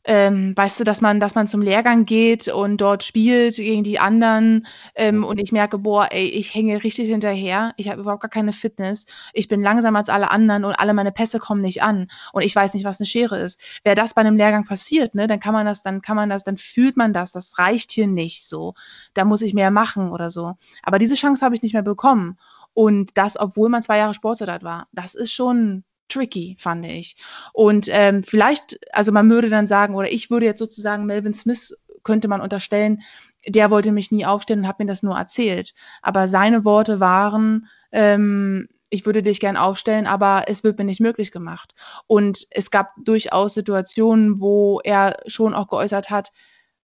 ähm, 0.05 0.57
weißt 0.57 0.81
du, 0.81 0.85
dass 0.85 1.03
man, 1.03 1.21
dass 1.21 1.35
man 1.35 1.49
zum 1.49 1.61
Lehrgang 1.61 2.07
geht 2.07 2.49
und 2.49 2.81
dort 2.81 3.03
spielt 3.03 3.57
gegen 3.57 3.85
die 3.85 3.99
anderen 3.99 4.67
ähm, 4.95 5.23
und 5.23 5.39
ich 5.39 5.53
merke, 5.53 5.77
boah, 5.77 6.09
ey, 6.11 6.25
ich 6.25 6.55
hänge 6.55 6.83
richtig 6.83 7.11
hinterher, 7.11 7.75
ich 7.77 7.91
habe 7.91 8.01
überhaupt 8.01 8.23
gar 8.23 8.31
keine 8.31 8.53
Fitness, 8.53 9.05
ich 9.35 9.49
bin 9.49 9.61
langsamer 9.61 9.99
als 9.99 10.09
alle 10.09 10.31
anderen 10.31 10.65
und 10.65 10.73
alle 10.73 10.95
meine 10.95 11.13
Pässe 11.13 11.39
kommen 11.39 11.61
nicht 11.61 11.83
an. 11.83 12.09
Und 12.33 12.43
ich 12.43 12.57
weiß 12.57 12.73
nicht, 12.73 12.85
was 12.85 13.01
eine 13.01 13.07
Schere 13.07 13.39
ist. 13.39 13.61
Wäre 13.85 13.97
das 13.97 14.15
bei 14.15 14.23
einem 14.23 14.37
Lehrgang 14.37 14.65
passiert, 14.65 15.15
ne, 15.15 15.27
dann 15.27 15.41
kann 15.41 15.53
man 15.53 15.67
das, 15.67 15.83
dann 15.83 16.01
kann 16.01 16.17
man 16.17 16.31
das, 16.31 16.43
dann 16.43 16.57
fühlt 16.57 16.97
man 16.97 17.13
das, 17.13 17.33
das 17.33 17.59
reicht 17.59 17.93
hier 17.93 18.07
nicht 18.07 18.49
so, 18.49 18.75
da 19.13 19.27
muss 19.27 19.43
ich 19.43 19.53
mehr 19.53 19.71
machen 19.71 20.11
oder 20.11 20.31
so. 20.31 20.55
Aber 20.83 20.99
diese 20.99 21.17
Chance 21.17 21.45
habe 21.45 21.55
ich 21.55 21.63
nicht 21.63 21.75
mehr 21.75 21.83
bekommen. 21.83 22.39
Und 22.79 23.19
das, 23.19 23.37
obwohl 23.37 23.71
man 23.71 23.83
zwei 23.83 23.99
Jahre 23.99 24.15
Sportsoldat 24.15 24.63
war. 24.63 24.87
Das 24.93 25.17
ist 25.17 25.33
schon 25.33 25.83
tricky, 26.07 26.55
fand 26.61 26.87
ich. 26.87 27.17
Und 27.53 27.89
ähm, 27.91 28.23
vielleicht, 28.23 28.79
also 28.95 29.11
man 29.11 29.29
würde 29.29 29.49
dann 29.49 29.67
sagen, 29.67 29.97
oder 29.97 30.13
ich 30.13 30.31
würde 30.31 30.47
jetzt 30.47 30.61
sozusagen 30.61 31.05
Melvin 31.05 31.35
Smith 31.35 31.77
könnte 32.05 32.29
man 32.29 32.41
unterstellen, 32.41 33.03
der 33.45 33.73
wollte 33.73 33.91
mich 33.91 34.13
nie 34.13 34.25
aufstellen 34.25 34.61
und 34.61 34.69
hat 34.69 34.79
mir 34.79 34.87
das 34.87 35.03
nur 35.03 35.19
erzählt. 35.19 35.75
Aber 36.03 36.29
seine 36.29 36.65
Worte 36.65 37.01
waren, 37.01 37.67
ähm, 37.91 38.69
ich 38.91 39.05
würde 39.07 39.25
dich 39.25 39.41
gern 39.41 39.57
aufstellen, 39.57 40.07
aber 40.07 40.45
es 40.47 40.63
wird 40.63 40.79
mir 40.79 40.85
nicht 40.85 41.01
möglich 41.01 41.33
gemacht. 41.33 41.75
Und 42.07 42.47
es 42.49 42.71
gab 42.71 42.93
durchaus 43.05 43.55
Situationen, 43.55 44.39
wo 44.39 44.79
er 44.85 45.17
schon 45.27 45.53
auch 45.53 45.67
geäußert 45.67 46.11
hat, 46.11 46.31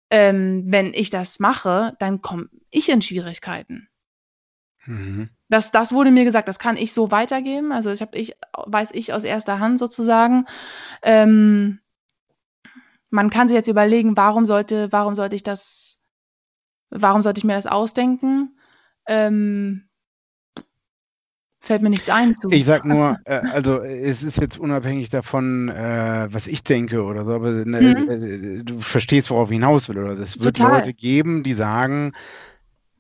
ähm, 0.10 0.66
wenn 0.68 0.94
ich 0.94 1.12
das 1.12 1.40
mache, 1.40 1.96
dann 2.00 2.22
komme 2.22 2.50
ich 2.72 2.90
in 2.90 3.02
Schwierigkeiten. 3.02 3.88
Mhm. 4.88 5.30
Das, 5.50 5.72
das 5.72 5.94
wurde 5.94 6.12
mir 6.12 6.26
gesagt, 6.26 6.48
das 6.48 6.60
kann 6.60 6.78
ich 6.78 6.94
so 6.94 7.12
weitergeben. 7.12 7.72
Also 7.72 7.92
ich 7.92 8.02
habe 8.02 8.18
ich, 8.18 8.36
weiß 8.66 8.90
ich 8.94 9.14
aus 9.14 9.24
erster 9.24 9.60
Hand 9.60 9.80
sozusagen. 9.80 10.46
Ähm, 11.04 11.80
man 13.10 13.30
kann 13.30 13.48
sich 13.48 13.56
jetzt 13.56 13.70
überlegen, 13.70 14.18
warum 14.18 14.46
sollte, 14.46 14.92
warum 14.92 15.16
sollte 15.16 15.36
ich 15.36 15.44
das, 15.44 15.98
warum 16.90 17.22
sollte 17.22 17.40
ich 17.40 17.46
mir 17.46 17.56
das 17.56 17.68
ausdenken? 17.68 18.58
Ähm, 19.08 19.88
fällt 21.60 21.82
mir 21.82 21.90
nichts 21.90 22.10
ein 22.10 22.36
zu. 22.36 22.50
Ich 22.52 22.66
sag 22.66 22.86
nur, 22.86 23.18
äh, 23.26 23.36
also 23.36 23.82
es 23.82 24.24
ist 24.24 24.38
jetzt 24.38 24.58
unabhängig 24.58 25.10
davon, 25.10 25.70
äh, 25.70 26.28
was 26.30 26.48
ich 26.48 26.64
denke 26.64 27.04
oder 27.04 27.26
so, 27.26 27.34
aber 27.34 27.52
ne, 27.52 27.82
mhm. 27.82 28.10
äh, 28.10 28.64
du 28.64 28.80
verstehst, 28.80 29.30
worauf 29.30 29.50
ich 29.50 29.56
hinaus 29.56 29.88
will. 29.90 30.00
Oder 30.00 30.20
es 30.20 30.42
wird 30.42 30.58
Total. 30.58 30.80
Leute 30.80 30.94
geben, 30.94 31.44
die 31.44 31.54
sagen, 31.54 32.14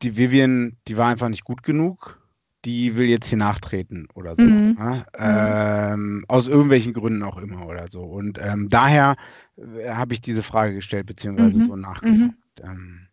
die 0.01 0.17
Vivian, 0.17 0.77
die 0.87 0.97
war 0.97 1.07
einfach 1.07 1.29
nicht 1.29 1.43
gut 1.43 1.63
genug, 1.63 2.19
die 2.65 2.95
will 2.95 3.07
jetzt 3.07 3.27
hier 3.27 3.37
nachtreten 3.37 4.07
oder 4.13 4.35
so. 4.35 4.43
Mhm. 4.43 4.77
Ja? 4.77 5.93
Ähm, 5.93 6.25
aus 6.27 6.47
irgendwelchen 6.47 6.93
Gründen 6.93 7.23
auch 7.23 7.37
immer 7.37 7.67
oder 7.67 7.87
so. 7.89 8.01
Und 8.01 8.39
ähm, 8.41 8.69
daher 8.69 9.15
äh, 9.57 9.89
habe 9.89 10.13
ich 10.13 10.21
diese 10.21 10.43
Frage 10.43 10.75
gestellt, 10.75 11.05
beziehungsweise 11.05 11.59
mhm. 11.59 11.67
so 11.67 11.75
nachgefragt. 11.75 12.19
Mhm. 12.19 12.35
Ähm, 12.63 13.07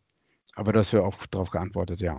aber 0.54 0.72
das 0.72 0.92
wir 0.92 1.04
auch 1.04 1.24
darauf 1.26 1.50
geantwortet, 1.50 2.00
ja. 2.00 2.18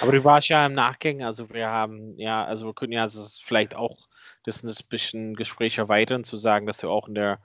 Aber 0.00 0.12
du 0.12 0.22
warst 0.24 0.48
ja 0.48 0.64
im 0.66 0.74
Nachgang, 0.74 1.22
also 1.22 1.50
wir 1.50 1.68
haben, 1.68 2.16
ja, 2.16 2.44
also 2.44 2.66
wir 2.66 2.74
können 2.74 2.92
ja 2.92 3.02
also 3.02 3.26
vielleicht 3.42 3.74
auch 3.74 4.08
das 4.44 4.62
ein 4.62 4.72
bisschen 4.88 5.34
Gespräch 5.34 5.78
erweitern, 5.78 6.22
zu 6.22 6.36
sagen, 6.36 6.66
dass 6.66 6.78
du 6.78 6.88
auch 6.88 7.08
in 7.08 7.14
der 7.14 7.40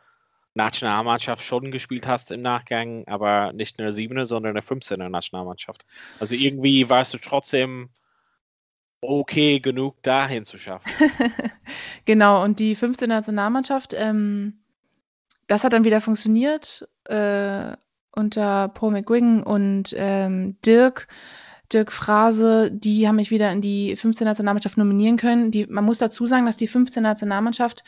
Nationalmannschaft 0.53 1.43
schon 1.43 1.71
gespielt 1.71 2.07
hast 2.07 2.31
im 2.31 2.41
Nachgang, 2.41 3.07
aber 3.07 3.53
nicht 3.53 3.79
in 3.79 3.85
der 3.85 3.93
7er, 3.93 4.25
sondern 4.25 4.55
in 4.55 4.61
der 4.61 4.63
15er 4.63 5.09
Nationalmannschaft. 5.09 5.85
Also 6.19 6.35
irgendwie 6.35 6.89
warst 6.89 7.13
du 7.13 7.17
trotzdem 7.17 7.89
okay 9.01 9.59
genug, 9.59 10.01
dahin 10.03 10.45
zu 10.45 10.57
schaffen. 10.57 10.89
genau, 12.05 12.43
und 12.43 12.59
die 12.59 12.75
15er 12.75 13.07
Nationalmannschaft, 13.07 13.93
ähm, 13.97 14.59
das 15.47 15.63
hat 15.63 15.73
dann 15.73 15.83
wieder 15.83 16.01
funktioniert 16.01 16.87
äh, 17.05 17.75
unter 18.11 18.69
Paul 18.69 18.91
McGuigan 18.91 19.43
und 19.43 19.93
ähm, 19.97 20.57
Dirk. 20.65 21.07
Dirk 21.73 21.93
Frase, 21.93 22.69
die 22.69 23.07
haben 23.07 23.15
mich 23.15 23.31
wieder 23.31 23.49
in 23.51 23.61
die 23.61 23.95
15 23.95 24.25
Nationalmannschaft 24.25 24.77
nominieren 24.77 25.15
können. 25.15 25.51
Die, 25.51 25.67
man 25.67 25.85
muss 25.85 25.99
dazu 25.99 26.27
sagen, 26.27 26.45
dass 26.45 26.57
die 26.57 26.67
15 26.67 27.01
Nationalmannschaft 27.01 27.85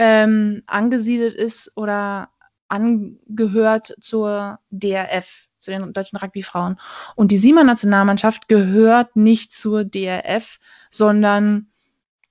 ähm, 0.00 0.62
angesiedelt 0.66 1.34
ist 1.34 1.76
oder 1.76 2.30
angehört 2.68 3.94
zur 4.00 4.58
DRF, 4.70 5.46
zu 5.58 5.70
den 5.70 5.92
deutschen 5.92 6.16
Rugbyfrauen. 6.16 6.80
Und 7.16 7.30
die 7.30 7.36
Siemer-Nationalmannschaft 7.36 8.48
gehört 8.48 9.14
nicht 9.14 9.52
zur 9.52 9.84
DRF, 9.84 10.58
sondern 10.90 11.66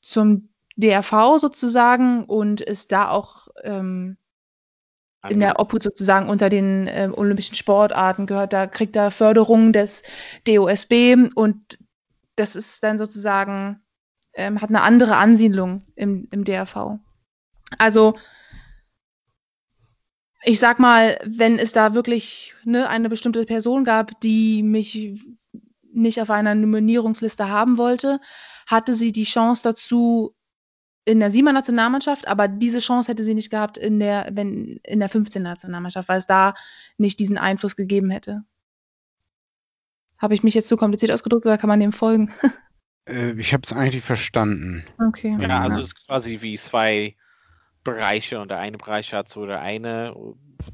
zum 0.01 0.49
DRV 0.77 1.37
sozusagen 1.37 2.25
und 2.25 2.59
ist 2.59 2.91
da 2.91 3.09
auch 3.09 3.49
ähm, 3.63 4.17
in 5.27 5.39
der 5.39 5.59
Obhut 5.59 5.83
sozusagen 5.83 6.27
unter 6.27 6.49
den 6.49 6.87
äh, 6.87 7.11
olympischen 7.13 7.55
Sportarten 7.55 8.25
gehört, 8.25 8.51
da 8.51 8.65
kriegt 8.65 8.95
er 8.95 9.11
Förderung 9.11 9.73
des 9.73 10.01
DOSB 10.47 11.29
und 11.35 11.77
das 12.35 12.55
ist 12.55 12.81
dann 12.81 12.97
sozusagen, 12.97 13.81
ähm, 14.33 14.59
hat 14.59 14.69
eine 14.69 14.81
andere 14.81 15.17
Ansiedlung 15.17 15.83
im, 15.95 16.27
im 16.31 16.45
DRV. 16.45 16.99
Also 17.77 18.15
ich 20.43 20.59
sag 20.59 20.79
mal, 20.79 21.19
wenn 21.25 21.59
es 21.59 21.73
da 21.73 21.93
wirklich 21.93 22.53
ne, 22.63 22.87
eine 22.87 23.09
bestimmte 23.09 23.45
Person 23.45 23.83
gab, 23.83 24.19
die 24.21 24.63
mich 24.63 25.19
nicht 25.91 26.21
auf 26.21 26.29
einer 26.29 26.55
Nominierungsliste 26.55 27.49
haben 27.49 27.77
wollte, 27.77 28.21
hatte 28.67 28.95
sie 28.95 29.11
die 29.11 29.23
Chance 29.23 29.63
dazu 29.63 30.35
in 31.05 31.19
der 31.19 31.31
7er 31.31 31.53
Nationalmannschaft, 31.53 32.27
aber 32.27 32.47
diese 32.47 32.79
Chance 32.79 33.11
hätte 33.11 33.23
sie 33.23 33.33
nicht 33.33 33.49
gehabt 33.49 33.77
in 33.77 33.99
der, 33.99 34.29
wenn, 34.31 34.79
in 34.83 34.99
der 34.99 35.09
15er 35.09 35.39
Nationalmannschaft, 35.39 36.07
weil 36.07 36.19
es 36.19 36.27
da 36.27 36.53
nicht 36.97 37.19
diesen 37.19 37.37
Einfluss 37.37 37.75
gegeben 37.75 38.11
hätte. 38.11 38.43
Habe 40.17 40.35
ich 40.35 40.43
mich 40.43 40.53
jetzt 40.53 40.67
zu 40.67 40.77
kompliziert 40.77 41.11
ausgedrückt 41.11 41.45
oder 41.45 41.57
kann 41.57 41.69
man 41.69 41.79
dem 41.79 41.91
folgen? 41.91 42.31
Äh, 43.05 43.31
ich 43.39 43.53
habe 43.53 43.63
es 43.63 43.73
eigentlich 43.73 44.03
verstanden. 44.03 44.85
Okay. 44.99 45.35
Ja, 45.39 45.61
also 45.61 45.79
es 45.79 45.87
ist 45.87 46.05
quasi 46.05 46.41
wie 46.41 46.57
zwei 46.57 47.15
Bereiche 47.93 48.39
und 48.39 48.49
der 48.49 48.59
eine 48.59 48.77
Bereich 48.77 49.13
hat 49.13 49.29
so 49.29 49.43
eine 49.43 50.15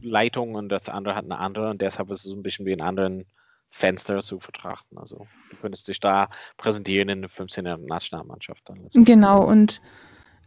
Leitung 0.02 0.56
und 0.56 0.70
das 0.70 0.90
andere 0.90 1.16
hat 1.16 1.26
eine 1.26 1.38
andere 1.38 1.70
und 1.70 1.82
deshalb 1.82 2.10
ist 2.12 2.26
es 2.26 2.32
so 2.32 2.36
ein 2.36 2.42
bisschen 2.42 2.66
wie 2.66 2.72
in 2.72 2.82
anderen 2.82 3.26
Fenster 3.70 4.20
zu 4.22 4.40
vertrachten. 4.40 4.98
Also 4.98 5.28
du 5.50 5.58
könntest 5.58 5.88
dich 5.88 6.00
da 6.00 6.30
präsentieren 6.58 7.10
in 7.10 7.22
der 7.22 7.30
15er 7.30 7.78
Nationalmannschaft. 7.78 8.64
Dann 8.66 8.88
genau, 8.94 9.44
und 9.44 9.82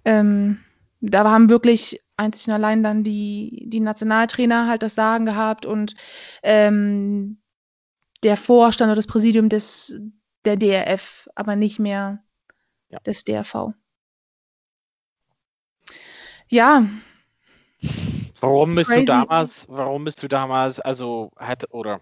ähm, 0.04 0.60
da 1.00 1.24
haben 1.24 1.50
wirklich 1.50 2.00
einzig 2.16 2.48
und 2.48 2.54
allein 2.54 2.82
dann 2.82 3.04
die, 3.04 3.66
die 3.68 3.80
Nationaltrainer 3.80 4.66
halt 4.66 4.82
das 4.82 4.94
Sagen 4.94 5.26
gehabt 5.26 5.66
und 5.66 5.94
ähm, 6.42 7.40
der 8.22 8.36
Vorstand 8.36 8.88
oder 8.88 8.96
das 8.96 9.06
Präsidium 9.06 9.48
des, 9.48 9.96
der 10.44 10.56
DRF, 10.56 11.28
aber 11.34 11.54
nicht 11.54 11.78
mehr 11.78 12.24
ja. 12.88 12.98
des 13.00 13.24
DRV. 13.24 13.74
Ja. 16.48 16.86
Warum 18.40 18.74
bist 18.74 18.90
Crazy. 18.90 19.00
du 19.00 19.06
damals, 19.06 19.68
warum 19.68 20.04
bist 20.04 20.22
du 20.22 20.28
damals, 20.28 20.80
also 20.80 21.32
hat, 21.36 21.72
oder 21.72 22.00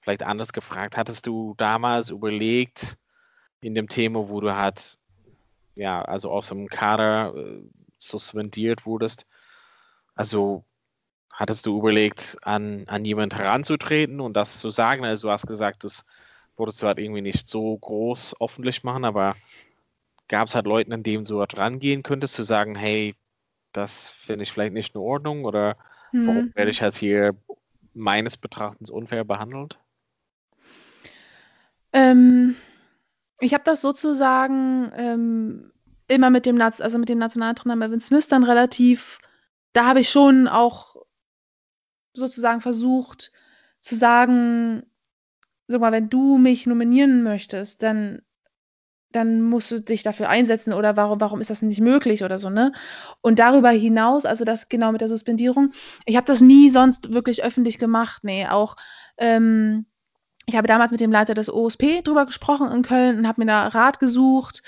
vielleicht 0.00 0.22
anders 0.22 0.52
gefragt, 0.52 0.96
hattest 0.96 1.26
du 1.26 1.54
damals 1.56 2.10
überlegt, 2.10 2.96
in 3.60 3.74
dem 3.74 3.88
Thema, 3.88 4.28
wo 4.28 4.40
du 4.40 4.54
halt, 4.54 4.98
ja, 5.74 6.02
also 6.02 6.30
aus 6.30 6.48
dem 6.48 6.68
Kader 6.68 7.34
äh, 7.34 7.62
suspendiert 7.98 8.84
wurdest, 8.84 9.26
also 10.14 10.64
hattest 11.30 11.66
du 11.66 11.78
überlegt, 11.78 12.36
an, 12.42 12.84
an 12.86 13.04
jemanden 13.04 13.36
heranzutreten 13.36 14.20
und 14.20 14.34
das 14.34 14.60
zu 14.60 14.70
sagen? 14.70 15.04
Also 15.04 15.28
du 15.28 15.32
hast 15.32 15.46
gesagt, 15.46 15.84
das 15.84 16.04
wolltest 16.56 16.82
du 16.82 16.86
halt 16.86 16.98
irgendwie 16.98 17.22
nicht 17.22 17.48
so 17.48 17.76
groß 17.76 18.36
öffentlich 18.40 18.84
machen, 18.84 19.04
aber 19.04 19.34
gab 20.28 20.48
es 20.48 20.54
halt 20.54 20.66
Leuten, 20.66 20.92
an 20.92 21.02
denen 21.02 21.24
du 21.24 21.40
halt 21.40 21.56
rangehen 21.56 22.02
könntest, 22.02 22.34
zu 22.34 22.44
sagen, 22.44 22.76
hey, 22.76 23.16
das 23.76 24.08
finde 24.10 24.44
ich 24.44 24.52
vielleicht 24.52 24.72
nicht 24.72 24.94
in 24.94 25.00
Ordnung 25.00 25.44
oder 25.44 25.76
mhm. 26.12 26.26
warum 26.26 26.54
werde 26.54 26.70
ich 26.70 26.82
halt 26.82 26.94
hier 26.94 27.36
meines 27.92 28.36
Betrachtens 28.36 28.90
unfair 28.90 29.24
behandelt? 29.24 29.78
Ähm, 31.92 32.56
ich 33.38 33.54
habe 33.54 33.64
das 33.64 33.80
sozusagen 33.80 34.90
ähm, 34.96 35.72
immer 36.08 36.30
mit 36.30 36.46
dem, 36.46 36.60
also 36.60 36.98
mit 36.98 37.08
dem 37.08 37.18
Nationaltrainer 37.18 37.76
Melvin 37.76 38.00
Smith 38.00 38.28
dann 38.28 38.44
relativ, 38.44 39.18
da 39.72 39.86
habe 39.86 40.00
ich 40.00 40.10
schon 40.10 40.48
auch 40.48 40.96
sozusagen 42.14 42.60
versucht 42.60 43.32
zu 43.80 43.96
sagen, 43.96 44.86
sag 45.66 45.80
mal, 45.80 45.92
wenn 45.92 46.10
du 46.10 46.38
mich 46.38 46.66
nominieren 46.66 47.22
möchtest, 47.22 47.82
dann 47.82 48.22
dann 49.14 49.40
musst 49.42 49.70
du 49.70 49.80
dich 49.80 50.02
dafür 50.02 50.28
einsetzen 50.28 50.72
oder 50.72 50.96
warum, 50.96 51.20
warum 51.20 51.40
ist 51.40 51.50
das 51.50 51.62
nicht 51.62 51.80
möglich 51.80 52.24
oder 52.24 52.38
so, 52.38 52.50
ne? 52.50 52.72
Und 53.20 53.38
darüber 53.38 53.70
hinaus, 53.70 54.24
also 54.24 54.44
das 54.44 54.68
genau 54.68 54.92
mit 54.92 55.00
der 55.00 55.08
Suspendierung, 55.08 55.72
ich 56.06 56.16
habe 56.16 56.26
das 56.26 56.40
nie 56.40 56.70
sonst 56.70 57.12
wirklich 57.12 57.44
öffentlich 57.44 57.78
gemacht, 57.78 58.24
nee, 58.24 58.46
auch 58.46 58.76
ähm, 59.18 59.86
ich 60.46 60.56
habe 60.56 60.68
damals 60.68 60.90
mit 60.92 61.00
dem 61.00 61.12
Leiter 61.12 61.34
des 61.34 61.52
OSP 61.52 62.02
drüber 62.02 62.26
gesprochen 62.26 62.70
in 62.70 62.82
Köln 62.82 63.18
und 63.18 63.26
habe 63.26 63.40
mir 63.40 63.46
da 63.46 63.68
Rat 63.68 63.98
gesucht. 63.98 64.62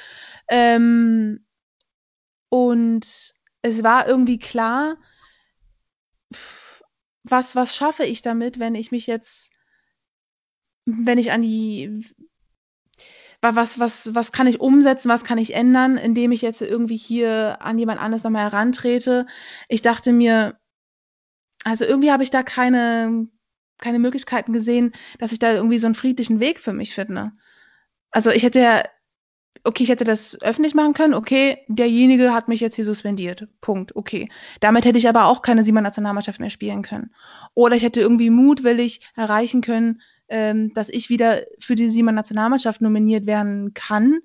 Ähm, 0.48 1.44
und 2.48 3.34
es 3.62 3.82
war 3.82 4.08
irgendwie 4.08 4.38
klar, 4.38 4.96
was, 7.24 7.54
was 7.56 7.76
schaffe 7.76 8.04
ich 8.04 8.22
damit, 8.22 8.58
wenn 8.58 8.74
ich 8.74 8.90
mich 8.90 9.06
jetzt, 9.06 9.50
wenn 10.86 11.18
ich 11.18 11.32
an 11.32 11.42
die, 11.42 12.04
was, 13.40 13.78
was, 13.78 14.14
was 14.14 14.32
kann 14.32 14.46
ich 14.46 14.60
umsetzen, 14.60 15.08
was 15.08 15.24
kann 15.24 15.38
ich 15.38 15.54
ändern, 15.54 15.96
indem 15.96 16.32
ich 16.32 16.42
jetzt 16.42 16.62
irgendwie 16.62 16.96
hier 16.96 17.58
an 17.60 17.78
jemand 17.78 18.00
anderes 18.00 18.24
nochmal 18.24 18.44
herantrete. 18.44 19.26
Ich 19.68 19.82
dachte 19.82 20.12
mir, 20.12 20.58
also 21.64 21.84
irgendwie 21.84 22.10
habe 22.12 22.22
ich 22.22 22.30
da 22.30 22.42
keine, 22.42 23.28
keine 23.78 23.98
Möglichkeiten 23.98 24.52
gesehen, 24.52 24.92
dass 25.18 25.32
ich 25.32 25.38
da 25.38 25.52
irgendwie 25.52 25.78
so 25.78 25.86
einen 25.86 25.94
friedlichen 25.94 26.40
Weg 26.40 26.60
für 26.60 26.72
mich 26.72 26.94
finde. 26.94 27.32
Also 28.10 28.30
ich 28.30 28.42
hätte 28.42 28.60
ja, 28.60 28.82
okay, 29.64 29.82
ich 29.82 29.88
hätte 29.88 30.04
das 30.04 30.40
öffentlich 30.42 30.74
machen 30.74 30.94
können, 30.94 31.14
okay, 31.14 31.58
derjenige 31.68 32.32
hat 32.32 32.48
mich 32.48 32.60
jetzt 32.60 32.76
hier 32.76 32.84
suspendiert. 32.84 33.48
Punkt, 33.60 33.96
okay. 33.96 34.30
Damit 34.60 34.84
hätte 34.84 34.98
ich 34.98 35.08
aber 35.08 35.26
auch 35.26 35.42
keine 35.42 35.64
Siebenmann-Nationalmannschaft 35.64 36.40
mehr 36.40 36.50
spielen 36.50 36.82
können. 36.82 37.12
Oder 37.54 37.76
ich 37.76 37.82
hätte 37.82 38.00
irgendwie 38.00 38.30
mutwillig 38.30 39.00
erreichen 39.16 39.60
können, 39.60 40.00
ähm, 40.28 40.72
dass 40.74 40.88
ich 40.88 41.08
wieder 41.08 41.42
für 41.60 41.74
die 41.74 41.90
Siebenmann-Nationalmannschaft 41.90 42.80
nominiert 42.80 43.26
werden 43.26 43.74
kann, 43.74 44.20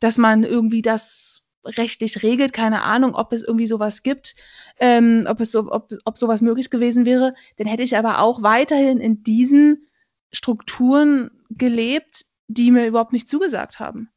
dass 0.00 0.18
man 0.18 0.42
irgendwie 0.42 0.82
das 0.82 1.42
rechtlich 1.64 2.22
regelt. 2.22 2.52
Keine 2.52 2.82
Ahnung, 2.82 3.14
ob 3.14 3.32
es 3.32 3.42
irgendwie 3.42 3.66
sowas 3.66 4.02
gibt, 4.02 4.34
ähm, 4.78 5.26
ob, 5.28 5.40
es 5.40 5.50
so, 5.50 5.70
ob, 5.70 5.92
ob 6.04 6.18
sowas 6.18 6.42
möglich 6.42 6.70
gewesen 6.70 7.04
wäre. 7.06 7.34
Dann 7.56 7.66
hätte 7.66 7.82
ich 7.82 7.96
aber 7.96 8.20
auch 8.20 8.42
weiterhin 8.42 8.98
in 8.98 9.22
diesen 9.22 9.88
Strukturen 10.32 11.30
gelebt, 11.50 12.26
die 12.48 12.70
mir 12.70 12.86
überhaupt 12.86 13.12
nicht 13.12 13.28
zugesagt 13.28 13.78
haben. 13.78 14.10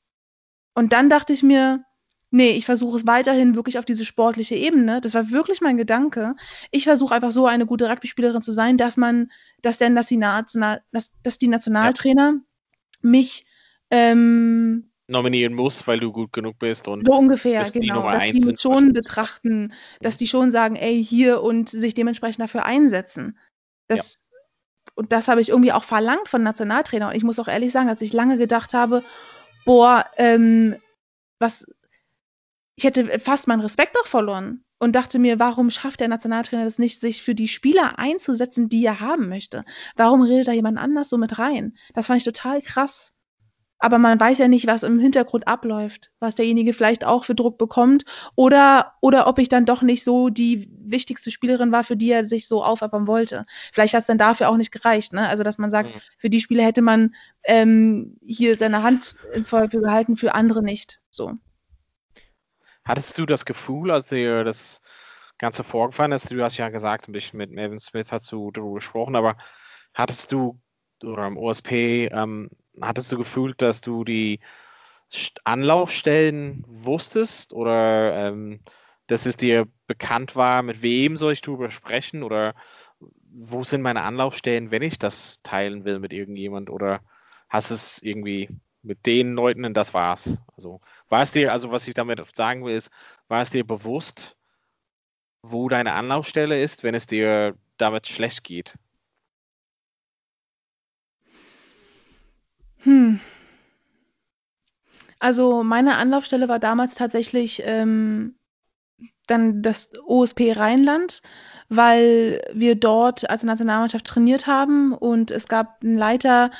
Und 0.73 0.93
dann 0.93 1.09
dachte 1.09 1.33
ich 1.33 1.43
mir, 1.43 1.83
nee, 2.29 2.51
ich 2.51 2.65
versuche 2.65 2.97
es 2.97 3.07
weiterhin 3.07 3.55
wirklich 3.55 3.79
auf 3.79 3.85
diese 3.85 4.05
sportliche 4.05 4.55
Ebene. 4.55 5.01
Das 5.01 5.13
war 5.13 5.31
wirklich 5.31 5.61
mein 5.61 5.77
Gedanke. 5.77 6.35
Ich 6.71 6.83
versuche 6.83 7.15
einfach 7.15 7.31
so 7.31 7.47
eine 7.47 7.65
gute 7.65 7.89
Rugby-Spielerin 7.89 8.41
zu 8.41 8.51
sein, 8.51 8.77
dass 8.77 8.97
man, 8.97 9.31
dass 9.61 9.77
denn, 9.77 9.95
dass 9.95 10.07
die, 10.07 10.17
National, 10.17 10.81
dass, 10.91 11.11
dass 11.23 11.37
die 11.37 11.47
Nationaltrainer 11.47 12.33
ja. 12.35 12.41
mich 13.01 13.45
ähm, 13.91 14.91
nominieren 15.07 15.53
muss, 15.53 15.87
weil 15.87 15.99
du 15.99 16.11
gut 16.11 16.33
genug 16.33 16.59
bist 16.59 16.87
und 16.87 17.05
so 17.05 17.13
ungefähr, 17.13 17.63
genau, 17.71 18.11
dass 18.11 18.29
die 18.29 18.45
mich 18.45 18.59
schon 18.59 18.91
betrachten, 18.91 19.73
dass 20.01 20.17
die 20.17 20.27
schon 20.27 20.51
sagen, 20.51 20.75
ey, 20.75 21.03
hier 21.03 21.41
und 21.41 21.69
sich 21.69 21.93
dementsprechend 21.93 22.41
dafür 22.41 22.65
einsetzen. 22.65 23.37
Das 23.87 24.19
ja. 24.85 24.91
und 24.95 25.13
das 25.13 25.29
habe 25.29 25.39
ich 25.39 25.49
irgendwie 25.49 25.71
auch 25.71 25.85
verlangt 25.85 26.27
von 26.27 26.43
Nationaltrainer 26.43 27.07
und 27.07 27.15
ich 27.15 27.23
muss 27.23 27.39
auch 27.39 27.47
ehrlich 27.47 27.71
sagen, 27.71 27.87
dass 27.87 28.01
ich 28.01 28.11
lange 28.11 28.37
gedacht 28.37 28.73
habe, 28.73 29.01
boah, 29.65 30.05
ähm, 30.17 30.75
was 31.39 31.65
ich 32.77 32.85
hätte 32.85 33.19
fast 33.19 33.47
meinen 33.47 33.59
Respekt 33.61 33.97
auch 33.99 34.07
verloren 34.07 34.63
und 34.79 34.95
dachte 34.95 35.19
mir, 35.19 35.39
warum 35.39 35.69
schafft 35.69 35.99
der 35.99 36.07
Nationaltrainer 36.07 36.63
das 36.63 36.79
nicht, 36.79 37.01
sich 37.01 37.23
für 37.23 37.35
die 37.35 37.49
Spieler 37.49 37.99
einzusetzen, 37.99 38.69
die 38.69 38.85
er 38.85 39.01
haben 39.01 39.27
möchte? 39.27 39.65
Warum 39.95 40.21
redet 40.21 40.47
da 40.47 40.53
jemand 40.53 40.77
anders 40.77 41.09
so 41.09 41.17
mit 41.17 41.39
rein? 41.39 41.75
Das 41.93 42.07
fand 42.07 42.19
ich 42.19 42.23
total 42.23 42.61
krass 42.61 43.13
aber 43.79 43.99
man 43.99 44.19
weiß 44.19 44.39
ja 44.39 44.47
nicht, 44.47 44.67
was 44.67 44.83
im 44.83 44.99
Hintergrund 44.99 45.47
abläuft, 45.47 46.11
was 46.19 46.35
derjenige 46.35 46.73
vielleicht 46.73 47.05
auch 47.05 47.23
für 47.23 47.35
Druck 47.35 47.57
bekommt 47.57 48.05
oder, 48.35 48.93
oder 49.01 49.27
ob 49.27 49.39
ich 49.39 49.49
dann 49.49 49.65
doch 49.65 49.81
nicht 49.81 50.03
so 50.03 50.29
die 50.29 50.69
wichtigste 50.79 51.31
Spielerin 51.31 51.71
war, 51.71 51.83
für 51.83 51.95
die 51.95 52.09
er 52.09 52.25
sich 52.25 52.47
so 52.47 52.63
aufopfern 52.63 53.07
wollte. 53.07 53.45
Vielleicht 53.71 53.93
hat 53.93 54.01
es 54.01 54.07
dann 54.07 54.17
dafür 54.17 54.49
auch 54.49 54.57
nicht 54.57 54.71
gereicht, 54.71 55.13
ne? 55.13 55.27
Also, 55.27 55.43
dass 55.43 55.57
man 55.57 55.71
sagt, 55.71 55.93
mhm. 55.93 55.99
für 56.17 56.29
die 56.29 56.39
Spieler 56.39 56.63
hätte 56.63 56.81
man 56.81 57.13
ähm, 57.43 58.17
hier 58.25 58.55
seine 58.55 58.81
Hand 58.83 59.15
ins 59.33 59.49
Feuer 59.49 59.69
für 59.69 59.81
gehalten, 59.81 60.17
für 60.17 60.33
andere 60.33 60.63
nicht. 60.63 60.99
So. 61.09 61.33
Hattest 62.87 63.17
du 63.17 63.25
das 63.25 63.45
Gefühl, 63.45 63.91
als 63.91 64.07
dir 64.07 64.43
das 64.43 64.81
Ganze 65.37 65.63
vorgefallen 65.63 66.13
ist, 66.13 66.31
du 66.31 66.41
hast 66.41 66.57
ja 66.57 66.69
gesagt, 66.69 67.07
ein 67.07 67.11
bisschen 67.11 67.37
mit 67.37 67.51
Melvin 67.51 67.79
Smith 67.79 68.11
hast 68.11 68.31
du 68.31 68.49
darüber 68.51 68.75
gesprochen, 68.75 69.15
aber 69.15 69.37
hattest 69.93 70.31
du 70.31 70.59
oder 71.03 71.27
im 71.27 71.37
OSP 71.37 72.07
ähm, 72.11 72.49
hattest 72.81 73.11
du 73.11 73.17
gefühlt, 73.17 73.61
dass 73.61 73.81
du 73.81 74.03
die 74.03 74.39
Anlaufstellen 75.43 76.63
wusstest? 76.67 77.53
Oder 77.53 78.27
ähm, 78.27 78.61
dass 79.07 79.25
es 79.25 79.37
dir 79.37 79.67
bekannt 79.87 80.35
war, 80.35 80.63
mit 80.63 80.81
wem 80.81 81.17
soll 81.17 81.33
ich 81.33 81.41
darüber 81.41 81.71
sprechen? 81.71 82.23
Oder 82.23 82.55
wo 83.31 83.63
sind 83.63 83.81
meine 83.81 84.03
Anlaufstellen, 84.03 84.71
wenn 84.71 84.81
ich 84.81 84.99
das 84.99 85.41
teilen 85.43 85.85
will 85.85 85.99
mit 85.99 86.13
irgendjemand? 86.13 86.69
Oder 86.69 87.01
hast 87.49 87.71
es 87.71 88.01
irgendwie 88.01 88.49
mit 88.87 89.05
den 89.05 89.33
Leuten 89.33 89.65
und 89.65 89.73
das 89.75 89.93
war's. 89.93 90.39
Also 90.55 90.81
war 91.09 91.21
es 91.21 91.31
dir, 91.31 91.51
also 91.51 91.71
was 91.71 91.87
ich 91.87 91.93
damit 91.93 92.21
sagen 92.35 92.65
will, 92.65 92.75
ist, 92.75 92.89
war 93.27 93.41
es 93.41 93.49
dir 93.49 93.65
bewusst, 93.65 94.37
wo 95.43 95.69
deine 95.69 95.93
Anlaufstelle 95.93 96.61
ist, 96.61 96.83
wenn 96.83 96.95
es 96.95 97.07
dir 97.07 97.55
damit 97.77 98.07
schlecht 98.07 98.43
geht? 98.43 98.75
Hm. 102.79 103.19
Also 105.19 105.63
meine 105.63 105.95
Anlaufstelle 105.97 106.47
war 106.47 106.59
damals 106.59 106.95
tatsächlich 106.95 107.61
ähm, 107.65 108.35
dann 109.27 109.61
das 109.61 109.91
OSP 110.05 110.53
Rheinland, 110.53 111.21
weil 111.69 112.41
wir 112.53 112.75
dort 112.75 113.29
als 113.29 113.43
Nationalmannschaft 113.43 114.05
trainiert 114.05 114.47
haben 114.47 114.93
und 114.93 115.31
es 115.31 115.47
gab 115.47 115.83
einen 115.83 115.97
Leiter, 115.97 116.51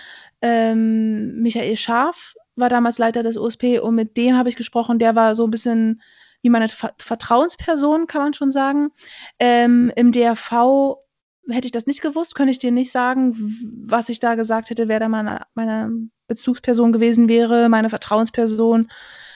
ähm, 0.42 1.42
Michael 1.42 1.78
Scharf 1.78 2.36
war 2.56 2.70
damals 2.70 2.98
Leiter 2.98 3.24
des 3.24 3.38
OSP 3.38 3.80
und 3.80 3.96
mit 3.96 4.18
dem 4.18 4.36
habe 4.36 4.50
ich 4.50 4.56
gesprochen, 4.56 5.00
der 5.00 5.16
war 5.16 5.36
so 5.36 5.46
ein 5.46 5.52
bisschen 5.52 6.02
wie 6.42 6.50
meine 6.50 6.70
Vertrauensperson, 6.70 8.08
kann 8.08 8.22
man 8.22 8.34
schon 8.34 8.52
sagen. 8.52 8.90
Ähm, 9.40 9.92
Im 9.96 10.12
DRV 10.12 10.98
hätte 11.50 11.66
ich 11.66 11.72
das 11.72 11.86
nicht 11.86 12.02
gewusst, 12.02 12.36
könnte 12.36 12.52
ich 12.52 12.60
dir 12.60 12.72
nicht 12.72 12.92
sagen, 12.92 13.36
was 13.86 14.10
ich 14.10 14.20
da 14.20 14.36
gesagt 14.36 14.70
hätte, 14.70 14.88
wer 14.88 15.00
da 15.00 15.10
meine, 15.10 15.42
meine 15.56 15.92
Bezugsperson 16.28 16.92
gewesen 16.92 17.30
wäre, 17.30 17.70
meine 17.70 17.90
Vertrauensperson, 17.90 18.90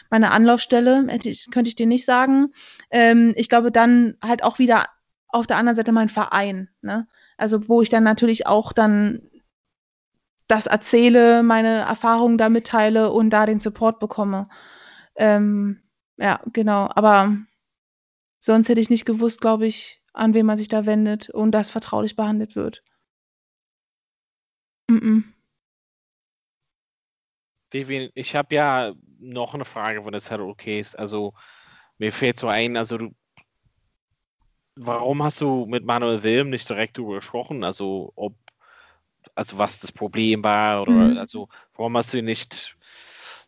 meine 0.10 0.32
Anlaufstelle, 0.32 1.08
hätte 1.08 1.30
ich, 1.30 1.48
könnte 1.52 1.70
ich 1.70 1.76
dir 1.76 1.88
nicht 1.88 2.06
sagen. 2.06 2.54
Ähm, 2.90 3.34
ich 3.36 3.50
glaube 3.50 3.72
dann 3.72 4.16
halt 4.22 4.44
auch 4.44 4.60
wieder 4.60 4.88
auf 5.30 5.48
der 5.48 5.58
anderen 5.58 5.76
Seite 5.78 5.94
mein 5.94 6.10
Verein, 6.10 6.70
ne? 6.82 7.08
Also 7.38 7.70
wo 7.70 7.82
ich 7.82 7.90
dann 7.90 8.04
natürlich 8.04 8.46
auch 8.46 8.74
dann 8.74 9.22
das 10.52 10.68
erzähle, 10.68 11.44
meine 11.44 11.80
Erfahrungen 11.80 12.38
da 12.38 12.50
mitteile 12.50 13.12
und 13.12 13.30
da 13.30 13.46
den 13.46 13.60
Support 13.60 14.00
bekomme. 14.00 14.50
Ähm, 15.16 15.82
ja, 16.18 16.42
genau. 16.52 16.90
Aber 16.94 17.38
sonst 18.40 18.68
hätte 18.68 18.82
ich 18.82 18.90
nicht 18.90 19.06
gewusst, 19.06 19.40
glaube 19.40 19.66
ich, 19.66 20.02
an 20.14 20.34
wen 20.34 20.46
man 20.46 20.58
sich 20.58 20.68
da 20.68 20.86
wendet 20.86 21.30
und 21.30 21.52
das 21.52 21.70
vertraulich 21.70 22.18
behandelt 22.18 22.56
wird. 22.58 22.84
Mm 24.90 24.98
-mm. 24.98 25.24
Ich 28.14 28.36
habe 28.36 28.54
ja 28.54 28.94
noch 29.20 29.54
eine 29.54 29.64
Frage, 29.64 30.04
wenn 30.04 30.12
das 30.12 30.30
halt 30.30 30.42
okay 30.42 30.82
ist. 30.82 31.00
Also 31.00 31.34
mir 31.98 32.12
fällt 32.12 32.38
so 32.38 32.48
ein, 32.50 32.76
also 32.76 32.98
du, 32.98 33.16
warum 34.76 35.24
hast 35.24 35.40
du 35.40 35.66
mit 35.66 35.86
Manuel 35.86 36.24
Wilm 36.24 36.50
nicht 36.50 36.68
direkt 36.68 36.98
darüber 36.98 37.16
gesprochen? 37.16 37.64
Also 37.64 38.12
ob, 38.16 38.36
also 39.36 39.58
was 39.58 39.80
das 39.80 39.92
Problem 39.92 40.44
war 40.44 40.82
oder 40.82 40.92
mhm. 40.92 41.18
also 41.18 41.50
warum 41.76 41.98
hast 41.98 42.14
du 42.14 42.18
ihn 42.18 42.26
nicht, 42.26 42.76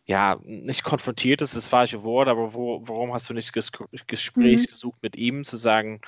ja, 0.04 0.38
nicht 0.42 0.84
konfrontiert, 0.84 1.42
ist 1.42 1.56
das 1.56 1.68
falsche 1.68 2.02
Wort, 2.02 2.28
aber 2.28 2.54
wo, 2.54 2.82
warum 2.86 3.12
hast 3.12 3.28
du 3.28 3.34
nicht 3.34 3.54
das 3.56 3.72
Gespräch 4.06 4.60
mhm. 4.60 4.66
gesucht 4.66 5.02
mit 5.02 5.16
ihm, 5.16 5.44
zu 5.44 5.56
sagen, 5.56 6.00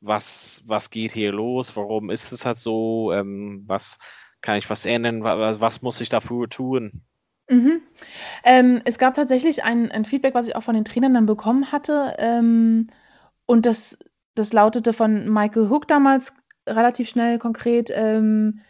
was, 0.00 0.62
was 0.66 0.90
geht 0.90 1.12
hier 1.12 1.32
los, 1.32 1.76
warum 1.76 2.10
ist 2.10 2.32
es 2.32 2.44
halt 2.44 2.58
so, 2.58 3.12
ähm, 3.12 3.64
was 3.66 3.98
kann 4.42 4.58
ich 4.58 4.68
was 4.68 4.84
ändern, 4.84 5.22
was, 5.22 5.60
was 5.60 5.82
muss 5.82 6.00
ich 6.00 6.10
dafür 6.10 6.48
tun? 6.48 7.02
Mhm. 7.48 7.82
Ähm, 8.44 8.82
es 8.84 8.98
gab 8.98 9.14
tatsächlich 9.14 9.64
ein, 9.64 9.90
ein, 9.90 10.04
Feedback, 10.04 10.34
was 10.34 10.48
ich 10.48 10.56
auch 10.56 10.62
von 10.62 10.74
den 10.74 10.84
Trainern 10.84 11.14
dann 11.14 11.26
bekommen 11.26 11.72
hatte. 11.72 12.14
Ähm, 12.18 12.88
und 13.46 13.66
das, 13.66 13.98
das 14.34 14.52
lautete 14.52 14.92
von 14.92 15.30
Michael 15.30 15.68
Hook 15.68 15.88
damals 15.88 16.34
relativ 16.66 17.08
schnell 17.08 17.38
konkret, 17.38 17.90
ähm, 17.94 18.60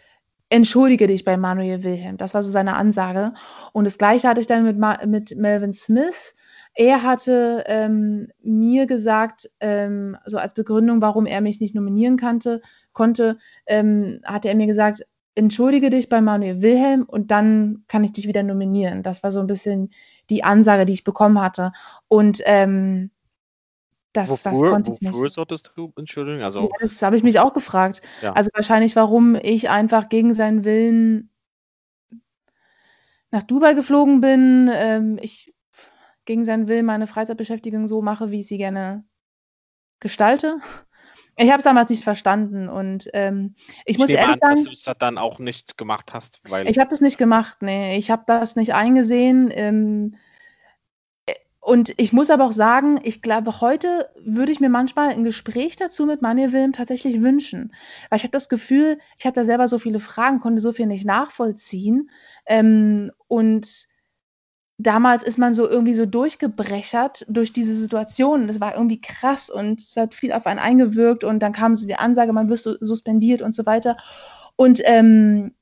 entschuldige 0.49 1.07
dich 1.07 1.25
bei 1.25 1.37
Manuel 1.37 1.83
Wilhelm. 1.83 2.17
Das 2.17 2.35
war 2.35 2.43
so 2.43 2.51
seine 2.51 2.77
Ansage. 2.77 3.33
Und 3.73 3.85
das 3.85 3.99
gleiche 3.99 4.29
hatte 4.29 4.41
ich 4.41 4.47
dann 4.47 4.65
mit, 4.65 4.79
Ma 4.79 4.99
mit 5.07 5.37
Melvin 5.37 5.73
Smith. 5.73 6.35
Er 6.75 7.03
hatte 7.03 7.65
ähm, 7.67 8.29
mir 8.43 8.87
gesagt, 8.87 9.51
ähm, 9.61 10.17
so 10.27 10.39
als 10.39 10.55
Begründung, 10.55 11.01
warum 11.01 11.27
er 11.27 11.41
mich 11.41 11.61
nicht 11.61 11.75
nominieren 11.75 12.17
kannte, 12.17 12.61
konnte, 12.93 13.39
ähm, 13.67 14.21
hatte 14.25 14.49
er 14.49 14.57
mir 14.57 14.67
gesagt, 14.67 15.07
entschuldige 15.37 15.91
dich 15.91 16.09
bei 16.09 16.21
Manuel 16.21 16.63
Wilhelm 16.63 17.05
und 17.05 17.31
dann 17.31 17.85
kann 17.89 18.05
ich 18.05 18.13
dich 18.13 18.27
wieder 18.27 18.43
nominieren. 18.43 19.03
Das 19.03 19.23
war 19.23 19.31
so 19.31 19.41
ein 19.41 19.47
bisschen 19.47 19.91
die 20.31 20.45
Ansage, 20.45 20.85
die 20.87 20.93
ich 20.93 21.05
bekommen 21.05 21.41
hatte. 21.41 21.73
Und 22.09 22.41
ähm, 22.45 23.11
das, 24.15 24.31
wofür, 24.31 24.53
das 24.53 24.73
konnte 24.73 24.93
ich 24.93 25.01
nicht. 25.01 25.13
Wofür 25.13 25.29
solltest 25.29 25.73
du 25.77 25.93
entschuldigen? 25.97 26.43
Also, 26.43 26.63
ja, 26.63 26.69
das 26.81 27.03
habe 27.03 27.17
ich 27.17 27.23
mich 27.23 27.41
auch 27.41 27.53
gefragt. 27.53 28.01
Ja. 28.23 28.33
Also 28.33 28.51
wahrscheinlich, 28.55 28.97
warum 28.97 29.35
ich 29.35 29.69
einfach 29.69 30.09
gegen 30.09 30.33
seinen 30.33 30.65
Willen 30.65 31.31
nach 33.31 33.43
Dubai 33.43 33.75
geflogen 33.75 34.21
bin. 34.21 34.71
Ähm, 34.73 35.19
ich 35.21 35.53
gegen 36.25 36.45
seinen 36.45 36.69
Willen 36.69 36.87
meine 36.87 37.07
Freizeitbeschäftigung 37.07 37.89
so 37.89 38.01
mache, 38.01 38.31
wie 38.31 38.41
ich 38.41 38.49
sie 38.49 38.59
gerne 38.59 39.05
gestalte. 40.01 40.57
Ich 41.37 41.49
habe 41.49 41.59
es 41.59 41.65
damals 41.65 41.91
nicht 41.91 42.05
verstanden 42.05 42.69
und 42.69 43.11
ähm, 43.13 43.57
ich, 43.85 43.95
ich 43.95 43.99
muss 43.99 44.09
ehrlich 44.09 44.35
an, 44.35 44.39
sagen, 44.41 44.55
dass 44.55 44.65
du 44.65 44.91
es 44.91 44.99
dann 45.01 45.19
auch 45.19 45.41
nicht 45.41 45.77
gemacht 45.77 46.15
hast, 46.15 46.41
weil 46.49 46.71
ich 46.71 46.79
habe 46.79 46.89
das 46.89 47.01
nicht 47.01 47.19
gemacht. 47.19 47.59
Nee, 47.61 47.99
ich 47.99 48.13
habe 48.13 48.23
das 48.27 48.55
nicht 48.55 48.73
eingesehen. 48.73 49.51
Ähm, 49.53 50.15
und 51.65 51.95
ich 51.97 52.13
muss 52.13 52.29
aber 52.29 52.45
auch 52.45 52.53
sagen, 52.53 53.01
ich 53.05 53.23
glaube, 53.23 53.63
heute 53.63 54.11
würde 54.23 54.53
ich 54.53 54.61
mir 54.61 54.69
manchmal 54.69 55.09
ein 55.09 55.25
Gespräch 55.25 55.77
dazu 55.77 56.05
mit 56.05 56.21
Manuel 56.21 56.53
Wilm 56.53 56.73
tatsächlich 56.75 57.23
wünschen. 57.23 57.73
Weil 58.11 58.19
ich 58.19 58.23
habe 58.25 58.33
das 58.33 58.51
Gefühl, 58.51 58.99
ich 59.19 59.25
hatte 59.25 59.47
selber 59.47 59.67
so 59.67 59.79
viele 59.79 59.99
Fragen, 59.99 60.41
konnte 60.41 60.61
so 60.61 60.73
viel 60.73 60.85
nicht 60.85 61.07
nachvollziehen. 61.07 62.11
Ähm, 62.45 63.13
und 63.29 63.87
damals 64.77 65.23
ist 65.23 65.39
man 65.39 65.55
so 65.55 65.67
irgendwie 65.67 65.95
so 65.95 66.05
durchgebrechert 66.05 67.25
durch 67.31 67.55
diese 67.55 67.75
Situation. 67.75 68.47
Das 68.47 68.61
war 68.61 68.75
irgendwie 68.75 69.01
krass 69.01 69.49
und 69.49 69.81
es 69.81 69.97
hat 69.97 70.15
viel 70.15 70.35
auf 70.35 70.47
einen 70.47 70.61
eingewirkt 70.61 71.25
und 71.25 71.41
dann 71.41 71.55
kam 71.55 71.77
so 71.77 71.87
die 71.87 71.97
Ansage, 71.97 72.35
man 72.35 72.51
wird 72.51 72.59
suspendiert 72.59 73.41
und 73.41 73.55
so 73.55 73.65
weiter. 73.65 73.97
Und 74.57 74.83
ähm, 74.85 75.55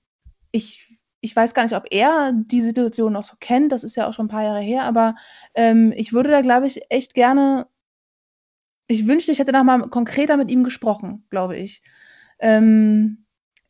ich, 0.51 0.92
ich 1.23 1.35
weiß 1.37 1.55
gar 1.55 1.63
nicht, 1.63 1.77
ob 1.77 1.87
er 1.91 2.33
die 2.35 2.61
Situation 2.61 3.13
noch 3.13 3.25
so 3.25 3.37
kennt, 3.39 3.71
das 3.71 3.85
ist 3.85 3.97
ja 3.97 4.09
auch 4.09 4.13
schon 4.13 4.27
ein 4.27 4.29
paar 4.29 4.43
Jahre 4.43 4.61
her, 4.61 4.83
aber 4.83 5.15
ähm, 5.55 5.93
ich 5.97 6.13
würde 6.13 6.31
da, 6.31 6.41
glaube 6.41 6.67
ich, 6.67 6.91
echt 6.91 7.15
gerne, 7.15 7.69
ich 8.89 9.07
wünschte, 9.07 9.31
ich 9.31 9.39
hätte 9.39 9.53
noch 9.53 9.63
mal 9.63 9.89
konkreter 9.89 10.37
mit 10.37 10.51
ihm 10.51 10.65
gesprochen, 10.65 11.25
glaube 11.31 11.57
ich. 11.57 11.81
Ähm, 12.41 13.25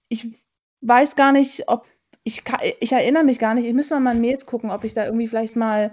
ich 0.09 0.43
weiß 0.81 1.15
gar 1.15 1.33
nicht, 1.33 1.69
ob 1.69 1.87
ich, 2.25 2.43
ich 2.81 2.93
erinnere 2.93 3.25
mich 3.25 3.39
gar 3.39 3.53
nicht, 3.53 3.67
ich 3.67 3.75
müsste 3.75 4.01
mal 4.01 4.15
in 4.17 4.23
Mails 4.23 4.47
gucken, 4.47 4.71
ob 4.71 4.85
ich 4.85 4.95
da 4.95 5.05
irgendwie 5.05 5.29
vielleicht 5.29 5.55
mal 5.55 5.93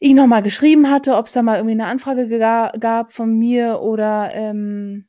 ihn 0.00 0.16
nochmal 0.16 0.42
geschrieben 0.42 0.90
hatte, 0.90 1.14
ob 1.14 1.26
es 1.26 1.32
da 1.32 1.42
mal 1.42 1.58
irgendwie 1.58 1.74
eine 1.74 1.86
Anfrage 1.86 2.26
gab 2.80 3.12
von 3.12 3.38
mir 3.38 3.80
oder 3.82 4.34
ähm, 4.34 5.06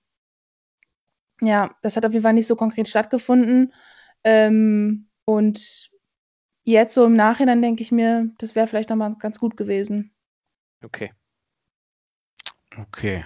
ja, 1.41 1.73
das 1.81 1.97
hat 1.97 2.05
auf 2.05 2.13
jeden 2.13 2.23
Fall 2.23 2.33
nicht 2.33 2.47
so 2.47 2.55
konkret 2.55 2.87
stattgefunden. 2.87 3.73
Ähm, 4.23 5.07
und 5.25 5.91
jetzt 6.63 6.93
so 6.93 7.05
im 7.05 7.15
Nachhinein 7.15 7.61
denke 7.61 7.81
ich 7.81 7.91
mir, 7.91 8.29
das 8.37 8.55
wäre 8.55 8.67
vielleicht 8.67 8.89
nochmal 8.89 9.15
ganz 9.19 9.39
gut 9.39 9.57
gewesen. 9.57 10.13
Okay. 10.83 11.11
Okay. 12.77 13.25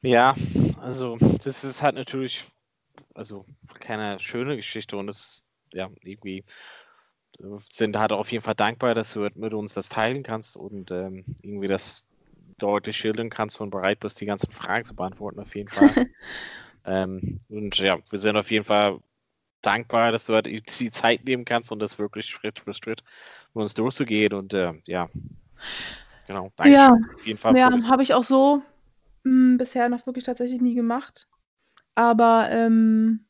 Ja, 0.00 0.36
also 0.80 1.18
das 1.18 1.64
ist 1.64 1.82
halt 1.82 1.96
natürlich 1.96 2.44
also 3.14 3.44
keine 3.80 4.20
schöne 4.20 4.56
Geschichte 4.56 4.96
und 4.96 5.08
es, 5.08 5.44
ja, 5.72 5.90
irgendwie 6.02 6.44
äh, 7.40 7.58
sind 7.68 7.98
halt 7.98 8.12
auf 8.12 8.30
jeden 8.30 8.44
Fall 8.44 8.54
dankbar, 8.54 8.94
dass 8.94 9.12
du 9.12 9.28
mit 9.34 9.54
uns 9.54 9.74
das 9.74 9.88
teilen 9.88 10.22
kannst 10.22 10.56
und 10.56 10.90
ähm, 10.90 11.24
irgendwie 11.42 11.68
das 11.68 12.06
deutlich 12.58 12.96
schildern 12.96 13.30
kannst 13.30 13.60
und 13.60 13.70
bereit 13.70 14.00
bist, 14.00 14.20
die 14.20 14.26
ganzen 14.26 14.52
Fragen 14.52 14.84
zu 14.84 14.94
beantworten, 14.94 15.40
auf 15.40 15.54
jeden 15.54 15.68
Fall. 15.68 16.08
ähm, 16.84 17.40
und 17.48 17.78
ja, 17.78 17.98
wir 18.10 18.18
sind 18.18 18.36
auf 18.36 18.50
jeden 18.50 18.64
Fall 18.64 19.00
dankbar, 19.62 20.12
dass 20.12 20.26
du 20.26 20.34
halt 20.34 20.46
die 20.46 20.90
Zeit 20.90 21.24
nehmen 21.24 21.44
kannst 21.44 21.72
und 21.72 21.80
das 21.80 21.98
wirklich 21.98 22.26
Schritt 22.26 22.60
für 22.60 22.74
Schritt 22.74 23.02
mit 23.54 23.62
uns 23.62 23.74
durchzugehen 23.74 24.32
und 24.32 24.54
äh, 24.54 24.72
ja, 24.86 25.08
genau, 26.26 26.52
danke 26.56 26.72
ja, 26.72 26.96
auf 27.14 27.26
jeden 27.26 27.38
Fall. 27.38 27.56
Ja, 27.56 27.70
habe 27.88 28.02
ich 28.02 28.14
auch 28.14 28.24
so 28.24 28.62
mh, 29.24 29.30
hm, 29.30 29.58
bisher 29.58 29.88
noch 29.88 30.06
wirklich 30.06 30.24
tatsächlich 30.24 30.60
nie 30.60 30.74
gemacht. 30.74 31.28
Aber 31.94 32.48
ähm, 32.50 33.26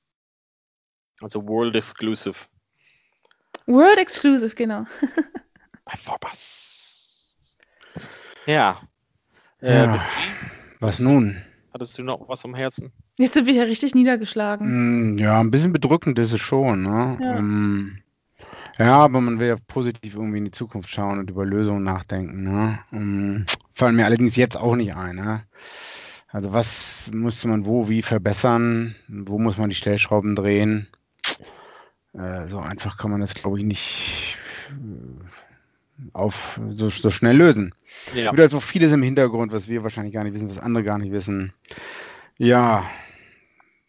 also 1.20 1.46
World 1.46 1.74
Exclusive. 1.74 2.36
World 3.66 3.98
Exclusive, 3.98 4.54
genau. 4.54 4.84
Bei 5.84 5.96
Vorbas. 5.96 7.48
Ja. 8.46 8.80
Äh, 9.60 9.84
ja. 9.84 10.04
Was 10.80 10.98
nun? 10.98 11.42
Hattest 11.78 11.96
du 11.96 12.02
noch 12.02 12.28
was 12.28 12.44
am 12.44 12.56
Herzen? 12.56 12.90
Jetzt 13.18 13.34
sind 13.34 13.46
wir 13.46 13.52
hier 13.52 13.68
richtig 13.68 13.94
niedergeschlagen. 13.94 15.12
Mm, 15.14 15.18
ja, 15.18 15.38
ein 15.38 15.52
bisschen 15.52 15.72
bedrückend 15.72 16.18
ist 16.18 16.32
es 16.32 16.40
schon. 16.40 16.82
Ne? 16.82 17.16
Ja. 17.20 17.38
Um, 17.38 17.98
ja, 18.80 18.96
aber 18.96 19.20
man 19.20 19.38
will 19.38 19.46
ja 19.46 19.54
positiv 19.68 20.16
irgendwie 20.16 20.38
in 20.38 20.44
die 20.46 20.50
Zukunft 20.50 20.90
schauen 20.90 21.20
und 21.20 21.30
über 21.30 21.46
Lösungen 21.46 21.84
nachdenken. 21.84 22.42
Ne? 22.42 22.80
Um, 22.90 23.46
fallen 23.74 23.94
mir 23.94 24.06
allerdings 24.06 24.34
jetzt 24.34 24.56
auch 24.56 24.74
nicht 24.74 24.96
ein. 24.96 25.14
Ne? 25.14 25.44
Also 26.26 26.52
was 26.52 27.08
musste 27.14 27.46
man 27.46 27.64
wo 27.64 27.88
wie 27.88 28.02
verbessern? 28.02 28.96
Wo 29.06 29.38
muss 29.38 29.56
man 29.56 29.68
die 29.68 29.76
Stellschrauben 29.76 30.34
drehen? 30.34 30.88
Äh, 32.12 32.48
so 32.48 32.58
einfach 32.58 32.98
kann 32.98 33.12
man 33.12 33.20
das, 33.20 33.34
glaube 33.34 33.60
ich, 33.60 33.64
nicht 33.64 34.36
äh, 34.70 35.47
auf 36.12 36.60
so, 36.72 36.88
so 36.90 37.10
schnell 37.10 37.36
lösen. 37.36 37.74
Ja. 38.14 38.30
Gibt 38.30 38.40
also 38.40 38.60
vieles 38.60 38.92
im 38.92 39.02
Hintergrund, 39.02 39.52
was 39.52 39.68
wir 39.68 39.82
wahrscheinlich 39.82 40.14
gar 40.14 40.24
nicht 40.24 40.34
wissen, 40.34 40.50
was 40.50 40.58
andere 40.58 40.84
gar 40.84 40.98
nicht 40.98 41.12
wissen. 41.12 41.52
Ja, 42.36 42.88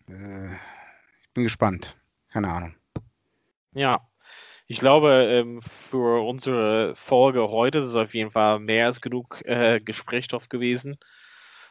äh, 0.08 0.48
ich 0.48 1.34
bin 1.34 1.44
gespannt. 1.44 1.98
Keine 2.32 2.50
Ahnung. 2.50 2.76
Ja, 3.74 4.08
ich 4.68 4.80
glaube, 4.80 5.28
ähm, 5.32 5.62
für 5.62 6.24
unsere 6.24 6.96
Folge 6.96 7.50
heute 7.50 7.80
ist 7.80 7.88
es 7.88 7.96
auf 7.96 8.14
jeden 8.14 8.32
Fall 8.32 8.60
mehr 8.60 8.86
als 8.86 9.02
genug 9.02 9.42
äh, 9.46 9.80
Gesprächsstoff 9.80 10.50
gewesen. 10.50 10.98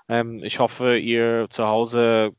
Ähm, 0.08 0.42
ich 0.42 0.58
hoffe, 0.58 0.96
ihr 0.98 1.46
zu 1.50 1.66
Hause 1.66 2.32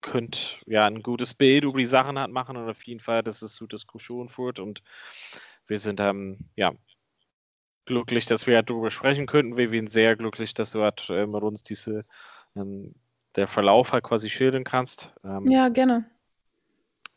könnt 0.00 0.60
ja 0.66 0.86
ein 0.86 1.02
gutes 1.02 1.34
Bild 1.34 1.64
über 1.64 1.78
die 1.78 1.86
Sachen 1.86 2.18
halt 2.18 2.30
machen 2.30 2.56
und 2.56 2.68
auf 2.68 2.82
jeden 2.84 3.00
Fall, 3.00 3.22
dass 3.22 3.42
es 3.42 3.54
zu 3.54 3.66
Diskussionen 3.66 4.28
führt 4.28 4.60
und 4.60 4.82
wir 5.66 5.78
sind 5.78 6.00
ähm, 6.00 6.38
ja 6.56 6.72
glücklich, 7.90 8.26
dass 8.26 8.46
wir 8.46 8.62
darüber 8.62 8.90
sprechen 8.90 9.26
könnten. 9.26 9.56
Wir 9.56 9.68
sind 9.68 9.92
sehr 9.92 10.16
glücklich, 10.16 10.54
dass 10.54 10.70
du 10.70 10.82
halt 10.82 11.10
äh, 11.10 11.26
mit 11.26 11.42
uns 11.42 11.62
diese 11.64 12.04
ähm, 12.56 12.94
der 13.36 13.48
Verlauf 13.48 13.92
halt 13.92 14.04
quasi 14.04 14.30
schildern 14.30 14.64
kannst. 14.64 15.12
Ähm, 15.24 15.50
ja, 15.50 15.68
gerne. 15.68 16.04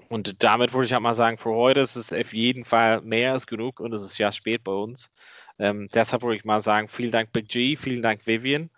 Und 0.10 0.44
damit 0.44 0.74
würde 0.74 0.86
ich 0.86 0.94
halt 0.94 1.04
mal 1.04 1.14
sagen, 1.14 1.38
für 1.38 1.52
heute 1.52 1.80
ist 1.80 1.96
es 1.96 2.12
auf 2.12 2.34
jeden 2.34 2.66
Fall 2.66 3.02
mehr 3.02 3.34
als 3.34 3.48
genug 3.48 3.80
und 3.80 3.94
es 3.94 4.02
ist 4.02 4.18
ja 4.18 4.32
spät 4.32 4.64
bei 4.64 4.72
uns. 4.72 5.12
Ähm, 5.60 5.90
deshalb 5.94 6.24
würde 6.24 6.36
ich 6.36 6.46
mal 6.46 6.60
sagen, 6.60 6.88
vielen 6.88 7.12
Dank 7.12 7.32
Big 7.32 7.48
G, 7.48 7.76
vielen 7.76 8.02
Dank 8.02 8.26
Vivian. 8.26 8.70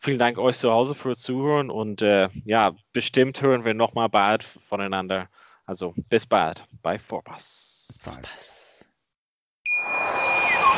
Vielen 0.00 0.18
Dank 0.18 0.38
euch 0.38 0.58
zu 0.58 0.70
Hause 0.70 0.94
fürs 0.94 1.20
Zuhören 1.20 1.70
und 1.70 2.02
äh, 2.02 2.28
ja, 2.44 2.74
bestimmt 2.92 3.40
hören 3.40 3.64
wir 3.64 3.74
nochmal 3.74 4.08
bald 4.08 4.42
voneinander. 4.42 5.28
Also 5.66 5.94
bis 6.10 6.26
bald 6.26 6.64
bei 6.82 6.98
Vorpass. 6.98 8.00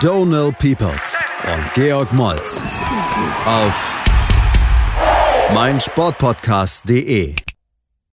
Donal 0.00 0.50
Peoples 0.52 1.14
und 1.44 1.74
Georg 1.74 2.10
Moltz 2.14 2.62
auf 3.44 3.94
meinsportpodcast.de. 5.52 7.34